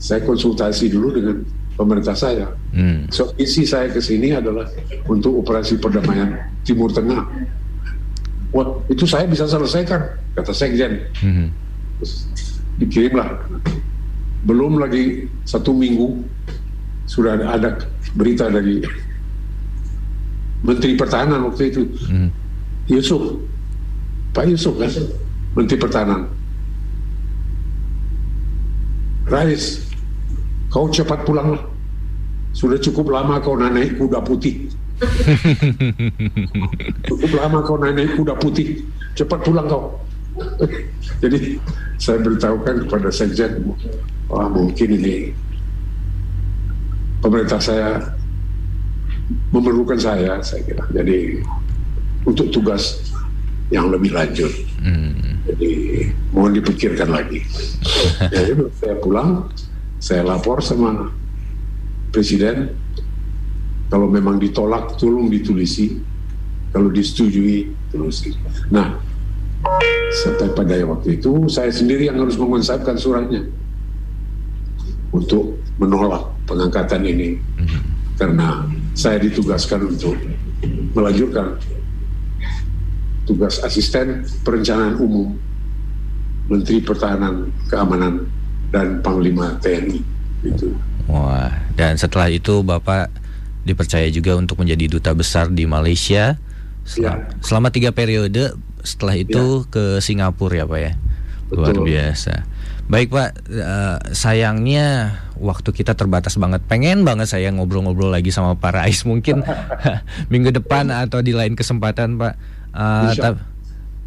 saya 0.01 0.24
konsultasi 0.24 0.88
dulu 0.88 1.12
dengan 1.12 1.44
pemerintah 1.76 2.16
saya. 2.16 2.48
Hmm. 2.72 3.07
So 3.12 3.36
isi 3.36 3.68
saya 3.68 3.92
ke 3.92 4.01
sini 4.01 4.32
adalah 4.32 4.66
untuk 5.07 5.44
operasi 5.44 5.76
perdamaian 5.76 6.40
Timur 6.64 6.88
Tengah. 6.88 7.28
Wah 8.51 8.80
itu 8.88 9.05
saya 9.05 9.28
bisa 9.28 9.44
selesaikan 9.44 10.16
kata 10.34 10.57
Sekjen. 10.57 11.05
Hmm. 11.20 11.53
Terus 12.01 12.26
dikirimlah. 12.80 13.28
Belum 14.48 14.80
lagi 14.80 15.28
satu 15.44 15.76
minggu 15.76 16.24
sudah 17.05 17.36
ada 17.36 17.76
berita 18.16 18.48
dari 18.48 18.80
Menteri 20.64 20.96
Pertahanan 20.96 21.48
waktu 21.48 21.72
itu 21.72 21.82
hmm. 22.07 22.28
Yusuf 22.86 23.40
Pak 24.30 24.46
Yusuf 24.46 24.76
kan 24.76 24.92
Menteri 25.57 25.76
Pertahanan 25.80 26.30
Rais 29.26 29.89
kau 30.71 30.87
cepat 30.89 31.27
pulanglah. 31.27 31.61
Sudah 32.51 32.79
cukup 32.79 33.14
lama 33.14 33.39
kau 33.43 33.59
naik 33.59 33.99
kuda 33.99 34.23
putih. 34.23 34.71
cukup 37.11 37.31
lama 37.37 37.59
kau 37.62 37.79
naik 37.79 38.16
kuda 38.16 38.35
putih. 38.39 38.87
Cepat 39.18 39.43
pulang 39.43 39.66
kau. 39.66 39.99
Jadi 41.23 41.59
saya 42.01 42.18
beritahukan 42.25 42.89
kepada 42.89 43.12
Sekjen, 43.12 43.77
wah 44.31 44.49
mungkin 44.49 44.89
ini 44.97 45.37
pemerintah 47.21 47.61
saya 47.61 48.01
memerlukan 49.53 50.01
saya, 50.01 50.41
saya 50.41 50.64
kira. 50.64 50.85
Jadi 50.91 51.45
untuk 52.25 52.49
tugas 52.51 53.12
yang 53.71 53.93
lebih 53.93 54.11
lanjut. 54.11 54.51
Hmm. 54.83 55.39
Jadi 55.47 55.71
mohon 56.35 56.57
dipikirkan 56.57 57.11
lagi. 57.11 57.45
Jadi 58.35 58.51
saya 58.81 58.97
pulang, 58.99 59.47
saya 60.01 60.24
lapor 60.24 60.64
sama 60.64 61.12
presiden. 62.11 62.74
Kalau 63.90 64.07
memang 64.07 64.38
ditolak 64.38 64.96
tolong 64.96 65.28
ditulisi. 65.28 66.01
Kalau 66.70 66.86
disetujui 66.86 67.66
tulisi 67.90 68.30
nah 68.70 68.94
sampai 70.11 70.55
pada 70.55 70.78
waktu 70.86 71.18
itu 71.18 71.51
saya 71.51 71.74
sendiri 71.74 72.07
yang 72.07 72.22
harus 72.22 72.38
mengonsepkan 72.38 72.94
suratnya 72.94 73.42
untuk 75.11 75.59
menolak 75.82 76.30
pengangkatan 76.46 77.03
ini. 77.03 77.28
Karena 78.14 78.62
saya 78.92 79.16
ditugaskan 79.18 79.96
untuk 79.96 80.14
melanjutkan 80.92 81.57
tugas 83.24 83.59
asisten 83.64 84.28
perencanaan 84.44 85.01
umum 85.01 85.34
Menteri 86.51 86.84
Pertahanan 86.84 87.48
Keamanan 87.70 88.28
dan 88.71 89.03
Panglima 89.03 89.59
TNI 89.59 90.01
itu. 90.47 90.73
Wah, 91.11 91.51
dan 91.75 91.99
setelah 91.99 92.31
itu 92.31 92.62
Bapak 92.62 93.11
dipercaya 93.66 94.07
juga 94.09 94.39
untuk 94.39 94.62
menjadi 94.62 94.87
duta 94.87 95.12
besar 95.12 95.51
di 95.51 95.66
Malaysia 95.66 96.39
selama, 96.87 97.29
ya. 97.29 97.43
selama 97.43 97.68
tiga 97.75 97.91
periode. 97.91 98.55
Setelah 98.81 99.21
itu 99.21 99.68
ya. 99.68 99.68
ke 99.68 99.85
Singapura 100.01 100.64
ya 100.64 100.64
Pak 100.64 100.81
ya. 100.81 100.93
Luar 101.53 101.77
Betul. 101.77 101.85
biasa. 101.93 102.35
Baik 102.91 103.12
Pak, 103.12 103.31
uh, 103.53 103.99
sayangnya 104.16 105.14
waktu 105.39 105.71
kita 105.71 105.95
terbatas 105.95 106.35
banget. 106.41 106.64
Pengen 106.64 107.07
banget 107.07 107.31
saya 107.31 107.53
ngobrol-ngobrol 107.53 108.11
lagi 108.11 108.33
sama 108.33 108.57
Pak 108.57 108.73
Rais 108.73 109.05
mungkin 109.05 109.45
minggu 110.33 110.51
depan 110.51 110.89
atau 110.89 111.21
di 111.21 111.37
lain 111.37 111.55
kesempatan 111.55 112.16
Pak. 112.16 112.35
Uh, 112.71 113.12
ta 113.18 113.35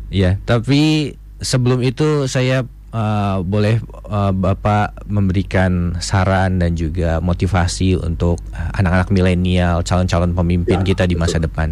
ya, 0.08 0.40
tapi 0.48 1.14
sebelum 1.44 1.84
itu 1.84 2.26
saya 2.32 2.64
uh, 2.94 3.42
boleh 3.42 3.82
uh, 4.08 4.32
Bapak 4.32 5.10
memberikan 5.10 5.98
saran 6.00 6.62
dan 6.62 6.78
juga 6.78 7.18
motivasi 7.20 7.98
untuk 7.98 8.40
anak-anak 8.54 9.10
milenial, 9.10 9.82
calon-calon 9.82 10.38
pemimpin 10.38 10.86
ya, 10.86 10.88
kita 10.96 11.04
di 11.10 11.18
masa 11.18 11.42
betul. 11.42 11.46
depan. 11.50 11.68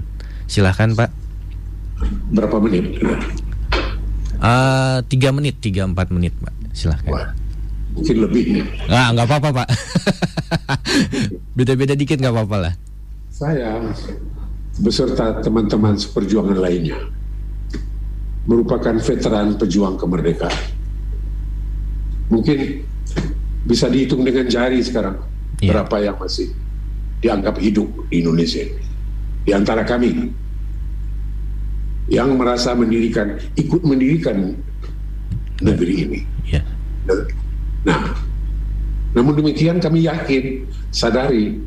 Silahkan 0.49 0.89
Pak. 0.97 1.09
Berapa 2.33 2.57
menit? 2.57 2.97
Uh, 4.41 5.05
tiga 5.05 5.29
menit, 5.29 5.61
tiga 5.61 5.85
empat 5.85 6.09
menit 6.09 6.33
Pak. 6.41 6.53
Silahkan. 6.73 7.13
Wah. 7.13 7.29
mungkin 7.91 8.17
lebih 8.23 8.43
nih. 8.55 8.65
Ah, 8.87 9.11
nggak 9.11 9.27
apa-apa 9.27 9.49
pak. 9.51 9.67
Beda-beda 11.59 11.91
dikit 11.91 12.23
nggak 12.23 12.31
apa-apa 12.31 12.55
lah. 12.55 12.73
Saya 13.27 13.83
beserta 14.79 15.43
teman-teman 15.43 15.99
seperjuangan 15.99 16.55
lainnya 16.55 16.95
merupakan 18.47 18.95
veteran 18.95 19.59
pejuang 19.59 19.99
kemerdekaan. 19.99 20.80
Mungkin 22.31 22.87
bisa 23.67 23.91
dihitung 23.91 24.23
dengan 24.23 24.47
jari 24.47 24.79
sekarang 24.81 25.19
yeah. 25.59 25.75
berapa 25.75 25.95
yang 25.99 26.17
masih 26.17 26.49
dianggap 27.21 27.59
hidup 27.61 27.87
di 28.09 28.23
Indonesia. 28.23 28.65
Di 29.45 29.51
antara 29.53 29.85
kami 29.85 30.31
yang 32.09 32.33
merasa 32.39 32.73
mendirikan, 32.73 33.37
ikut 33.59 33.83
mendirikan 33.85 34.57
negeri 35.61 35.95
ini. 36.07 36.19
Yeah. 36.49 36.65
Nah, 37.85 38.15
namun 39.11 39.33
demikian 39.37 39.83
kami 39.83 40.07
yakin, 40.07 40.65
sadari 40.89 41.59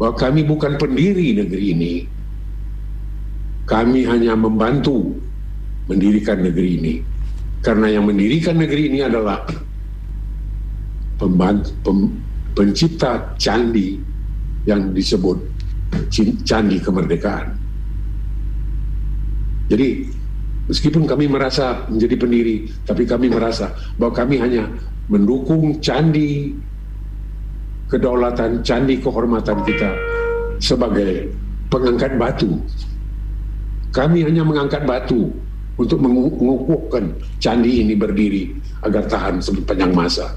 bahwa 0.00 0.14
kami 0.16 0.40
bukan 0.42 0.80
pendiri 0.80 1.36
negeri 1.36 1.64
ini. 1.76 1.94
Kami 3.68 4.08
hanya 4.08 4.32
membantu 4.32 5.20
mendirikan 5.92 6.40
negeri 6.40 6.80
ini. 6.80 6.94
Karena 7.60 7.92
yang 7.92 8.08
mendirikan 8.08 8.56
negeri 8.56 8.88
ini 8.88 9.04
adalah 9.04 9.44
pencipta 12.54 13.34
candi 13.38 13.98
yang 14.66 14.94
disebut 14.94 15.38
candi 16.44 16.76
kemerdekaan. 16.78 17.54
Jadi 19.68 20.08
meskipun 20.68 21.04
kami 21.04 21.28
merasa 21.28 21.84
menjadi 21.92 22.16
pendiri, 22.16 22.56
tapi 22.88 23.04
kami 23.04 23.28
merasa 23.28 23.72
bahwa 24.00 24.12
kami 24.16 24.40
hanya 24.40 24.64
mendukung 25.08 25.76
candi 25.80 26.56
kedaulatan, 27.88 28.60
candi 28.64 29.00
kehormatan 29.00 29.64
kita 29.64 29.90
sebagai 30.60 31.32
pengangkat 31.72 32.16
batu. 32.16 32.60
Kami 33.92 34.20
hanya 34.24 34.44
mengangkat 34.44 34.84
batu 34.84 35.32
untuk 35.80 36.00
mengukuhkan 36.04 37.16
candi 37.40 37.80
ini 37.80 37.96
berdiri 37.96 38.52
agar 38.84 39.08
tahan 39.08 39.40
sepanjang 39.40 39.92
masa. 39.96 40.28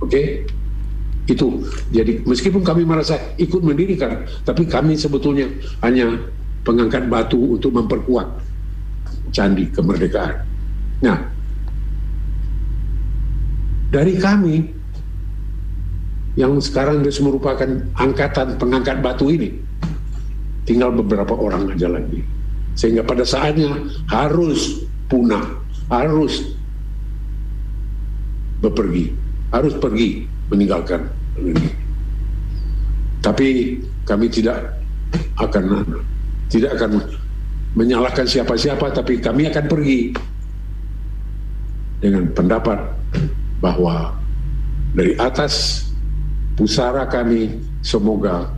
Oke? 0.00 0.10
Okay? 0.10 0.26
Itu. 1.26 1.66
Jadi 1.90 2.22
meskipun 2.22 2.62
kami 2.62 2.86
merasa 2.86 3.18
ikut 3.34 3.58
mendirikan, 3.58 4.22
tapi 4.46 4.62
kami 4.66 4.94
sebetulnya 4.94 5.50
hanya 5.82 6.22
pengangkat 6.62 7.10
batu 7.10 7.58
untuk 7.58 7.74
memperkuat 7.74 8.26
candi 9.34 9.66
kemerdekaan. 9.74 10.46
Nah, 11.02 11.18
dari 13.90 14.14
kami 14.18 14.76
yang 16.36 16.60
sekarang 16.60 17.00
sudah 17.06 17.32
merupakan 17.32 17.68
angkatan 17.96 18.60
pengangkat 18.60 19.00
batu 19.00 19.32
ini 19.32 19.56
tinggal 20.68 20.92
beberapa 20.92 21.32
orang 21.32 21.72
aja 21.72 21.88
lagi 21.88 22.20
sehingga 22.76 23.00
pada 23.00 23.24
saatnya 23.24 23.72
harus 24.12 24.84
punah 25.08 25.64
harus 25.88 26.52
bepergi 28.60 29.16
harus 29.56 29.72
pergi 29.80 30.28
meninggalkan 30.52 31.00
ini 31.40 31.66
tapi 33.24 33.80
kami 34.04 34.28
tidak 34.28 34.76
akan 35.40 35.82
tidak 36.52 36.76
akan 36.78 37.02
menyalahkan 37.74 38.28
siapa-siapa 38.28 38.92
tapi 38.92 39.18
kami 39.18 39.48
akan 39.48 39.64
pergi 39.66 40.14
dengan 41.98 42.28
pendapat 42.36 42.78
bahwa 43.58 44.14
dari 44.94 45.16
atas 45.18 45.84
pusara 46.54 47.08
kami 47.08 47.56
semoga 47.82 48.48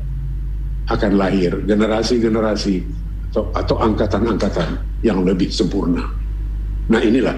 akan 0.88 1.12
lahir 1.16 1.56
generasi-generasi 1.64 2.84
atau, 3.32 3.44
atau 3.52 3.76
angkatan-angkatan 3.76 4.80
yang 5.04 5.20
lebih 5.22 5.52
sempurna. 5.52 6.04
Nah 6.88 7.00
inilah 7.00 7.36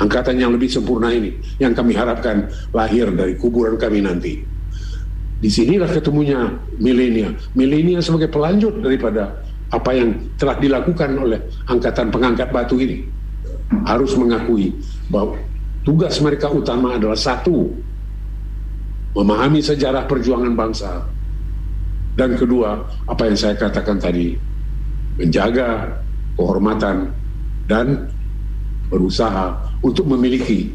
angkatan 0.00 0.40
yang 0.40 0.50
lebih 0.56 0.72
sempurna 0.72 1.12
ini 1.12 1.36
yang 1.60 1.76
kami 1.76 1.92
harapkan 1.92 2.48
lahir 2.72 3.12
dari 3.12 3.36
kuburan 3.36 3.76
kami 3.76 4.00
nanti. 4.00 4.40
Di 5.40 5.48
sinilah 5.48 5.88
ketemunya 5.88 6.52
milenia. 6.76 7.32
Milenia 7.56 8.00
sebagai 8.04 8.28
pelanjut 8.28 8.80
daripada 8.80 9.40
apa 9.72 9.90
yang 9.96 10.12
telah 10.36 10.56
dilakukan 10.60 11.16
oleh 11.16 11.40
angkatan 11.68 12.12
pengangkat 12.12 12.48
batu 12.52 12.76
ini. 12.76 13.04
Harus 13.86 14.18
mengakui 14.18 14.74
bahwa 15.08 15.38
tugas 15.86 16.18
mereka 16.20 16.50
utama 16.50 16.98
adalah 16.98 17.16
satu, 17.16 17.72
memahami 19.16 19.64
sejarah 19.64 20.04
perjuangan 20.04 20.52
bangsa. 20.52 21.00
Dan 22.18 22.36
kedua, 22.36 22.84
apa 23.08 23.22
yang 23.30 23.38
saya 23.38 23.54
katakan 23.56 23.96
tadi, 23.96 24.34
menjaga 25.16 25.88
kehormatan 26.36 27.08
dan 27.70 28.10
berusaha 28.90 29.54
untuk 29.80 30.04
memiliki 30.10 30.74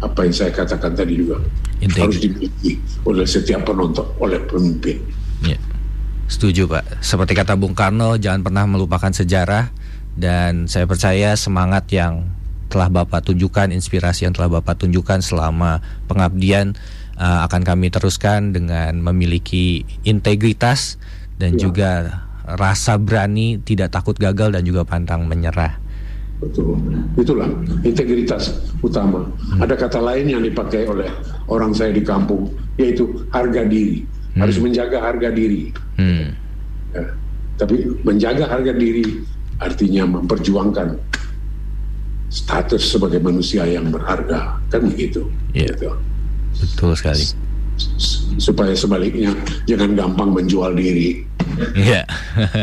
apa 0.00 0.24
yang 0.24 0.34
saya 0.36 0.52
katakan 0.52 0.96
tadi 0.96 1.16
juga 1.16 1.40
Integrity. 1.80 2.00
harus 2.00 2.18
dimiliki 2.20 2.72
oleh 3.04 3.26
setiap 3.28 3.64
penonton, 3.68 4.04
oleh 4.20 4.40
pemimpin. 4.48 5.00
Ya. 5.44 5.56
Setuju 6.28 6.68
Pak. 6.68 7.02
Seperti 7.04 7.32
kata 7.36 7.56
Bung 7.56 7.76
Karno, 7.76 8.16
jangan 8.20 8.44
pernah 8.44 8.64
melupakan 8.68 9.12
sejarah 9.12 9.72
dan 10.16 10.68
saya 10.68 10.84
percaya 10.84 11.36
semangat 11.36 11.88
yang 11.92 12.28
telah 12.70 12.86
Bapak 12.86 13.26
tunjukkan, 13.26 13.74
inspirasi 13.74 14.30
yang 14.30 14.34
telah 14.36 14.60
Bapak 14.60 14.78
tunjukkan 14.78 15.20
selama 15.26 15.82
pengabdian 16.06 16.78
uh, 17.18 17.42
akan 17.50 17.66
kami 17.66 17.90
teruskan 17.90 18.54
dengan 18.54 19.02
memiliki 19.02 19.82
integritas 20.06 20.96
dan 21.40 21.58
ya. 21.58 21.66
juga 21.66 21.90
rasa 22.46 22.94
berani, 22.96 23.58
tidak 23.58 23.90
takut 23.90 24.14
gagal 24.14 24.54
dan 24.54 24.62
juga 24.62 24.86
pantang 24.86 25.26
menyerah. 25.26 25.79
Betul, 26.40 26.80
itulah 27.20 27.52
integritas 27.84 28.64
utama. 28.80 29.28
Hmm. 29.28 29.60
Ada 29.60 29.76
kata 29.76 30.00
lain 30.00 30.32
yang 30.32 30.42
dipakai 30.42 30.88
oleh 30.88 31.12
orang 31.52 31.76
saya 31.76 31.92
di 31.92 32.00
kampung, 32.00 32.48
yaitu 32.80 33.28
harga 33.28 33.68
diri. 33.68 34.08
Hmm. 34.32 34.48
Harus 34.48 34.56
menjaga 34.56 35.04
harga 35.04 35.28
diri. 35.28 35.68
Hmm. 36.00 36.32
Ya. 36.96 37.04
Tapi 37.60 37.76
menjaga 38.00 38.48
harga 38.48 38.72
diri 38.72 39.20
artinya 39.60 40.08
memperjuangkan 40.08 40.96
status 42.32 42.96
sebagai 42.96 43.20
manusia 43.20 43.68
yang 43.68 43.92
berharga 43.92 44.56
kan 44.72 44.80
begitu 44.86 45.28
yeah. 45.52 45.68
gitu. 45.74 45.92
betul 46.62 46.92
sekali 46.96 47.24
supaya 48.40 48.72
sebaliknya 48.72 49.34
jangan 49.68 49.92
gampang 49.92 50.30
menjual 50.32 50.72
diri 50.72 51.28
Iya, 51.74 52.06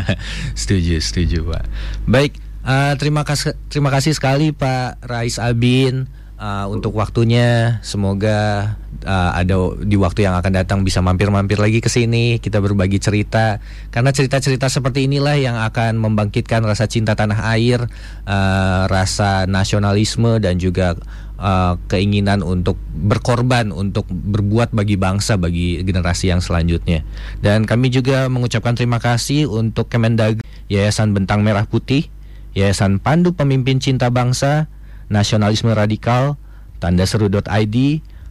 setuju, 0.60 0.98
setuju, 0.98 1.44
Pak. 1.44 1.64
Baik, 2.08 2.40
uh, 2.68 2.92
terima 3.00 3.24
kasih, 3.24 3.56
terima 3.72 3.88
kasih 3.88 4.12
sekali 4.12 4.52
Pak 4.52 5.08
Rais 5.08 5.40
Abin 5.40 6.04
uh, 6.36 6.68
untuk 6.68 6.92
waktunya. 6.94 7.80
Semoga 7.80 8.76
uh, 9.08 9.30
ada 9.32 9.72
di 9.80 9.96
waktu 9.96 10.28
yang 10.28 10.36
akan 10.36 10.52
datang 10.52 10.78
bisa 10.84 11.00
mampir-mampir 11.00 11.56
lagi 11.56 11.80
ke 11.80 11.88
sini, 11.88 12.36
kita 12.38 12.60
berbagi 12.60 13.00
cerita. 13.00 13.58
Karena 13.88 14.12
cerita-cerita 14.12 14.68
seperti 14.68 15.08
inilah 15.08 15.36
yang 15.40 15.56
akan 15.56 15.96
membangkitkan 15.96 16.62
rasa 16.62 16.86
cinta 16.86 17.16
tanah 17.16 17.48
air, 17.56 17.88
uh, 18.28 18.84
rasa 18.86 19.48
nasionalisme 19.48 20.38
dan 20.38 20.60
juga 20.60 20.94
uh, 21.40 21.74
keinginan 21.88 22.44
untuk 22.44 22.76
berkorban 22.92 23.72
untuk 23.72 24.06
berbuat 24.10 24.74
bagi 24.74 25.00
bangsa 25.00 25.40
bagi 25.40 25.80
generasi 25.82 26.30
yang 26.30 26.42
selanjutnya. 26.44 27.02
Dan 27.40 27.64
kami 27.64 27.88
juga 27.88 28.28
mengucapkan 28.28 28.76
terima 28.76 29.00
kasih 29.00 29.48
untuk 29.48 29.88
Kemendag 29.88 30.42
Yayasan 30.68 31.16
Bentang 31.16 31.40
Merah 31.40 31.64
Putih, 31.64 32.12
Yayasan 32.56 33.02
Pandu 33.02 33.34
Pemimpin 33.36 33.80
Cinta 33.80 34.08
Bangsa, 34.08 34.70
Nasionalisme 35.08 35.72
Radikal, 35.72 36.36
Tanda 36.78 37.04
Seru.id, 37.04 37.76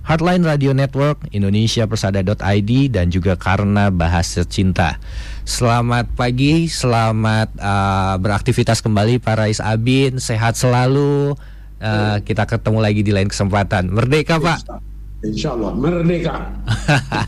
Hardline 0.07 0.43
Radio 0.47 0.71
Network, 0.71 1.27
Indonesia 1.35 1.83
Persada.id 1.83 2.71
dan 2.95 3.11
juga 3.11 3.35
karena 3.35 3.91
bahasa 3.91 4.47
cinta. 4.47 5.03
Selamat 5.43 6.07
pagi, 6.15 6.71
selamat 6.71 7.51
uh, 7.59 8.15
beraktivitas 8.15 8.79
kembali 8.79 9.19
para 9.19 9.43
Rais 9.43 9.59
Abin, 9.59 10.23
sehat 10.23 10.55
selalu. 10.55 11.35
Uh, 11.77 12.17
kita 12.23 12.47
ketemu 12.47 12.79
lagi 12.79 13.01
di 13.03 13.11
lain 13.11 13.27
kesempatan. 13.27 13.91
Merdeka, 13.91 14.39
Pak. 14.39 14.79
Insya 15.27 15.53
Allah, 15.53 15.75
merdeka. 15.75 16.55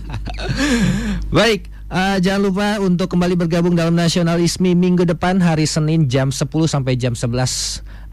Baik. 1.35 1.78
Uh, 1.89 2.21
jangan 2.21 2.41
lupa 2.45 2.77
untuk 2.77 3.09
kembali 3.09 3.33
bergabung 3.33 3.73
dalam 3.73 3.97
Nasionalisme 3.97 4.77
minggu 4.77 5.09
depan 5.09 5.41
hari 5.41 5.65
Senin 5.65 6.05
jam 6.05 6.29
10 6.29 6.45
sampai 6.69 6.93
jam 6.93 7.17
11 7.17 7.33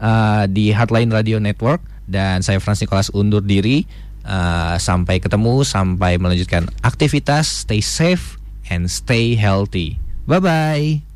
uh, 0.01 0.49
di 0.49 0.73
Hotline 0.73 1.13
Radio 1.13 1.37
Network. 1.37 1.79
Dan 2.09 2.41
saya 2.41 2.57
Frans 2.57 2.81
Nicholas 2.81 3.13
undur 3.13 3.45
diri. 3.45 3.85
Uh, 4.27 4.75
sampai 4.75 5.23
ketemu 5.23 5.63
sampai 5.63 6.19
melanjutkan 6.19 6.67
aktivitas. 6.83 7.63
Stay 7.63 7.79
safe 7.79 8.41
and 8.67 8.89
stay 8.89 9.37
healthy. 9.37 10.01
Bye 10.27 10.43
bye 10.43 11.06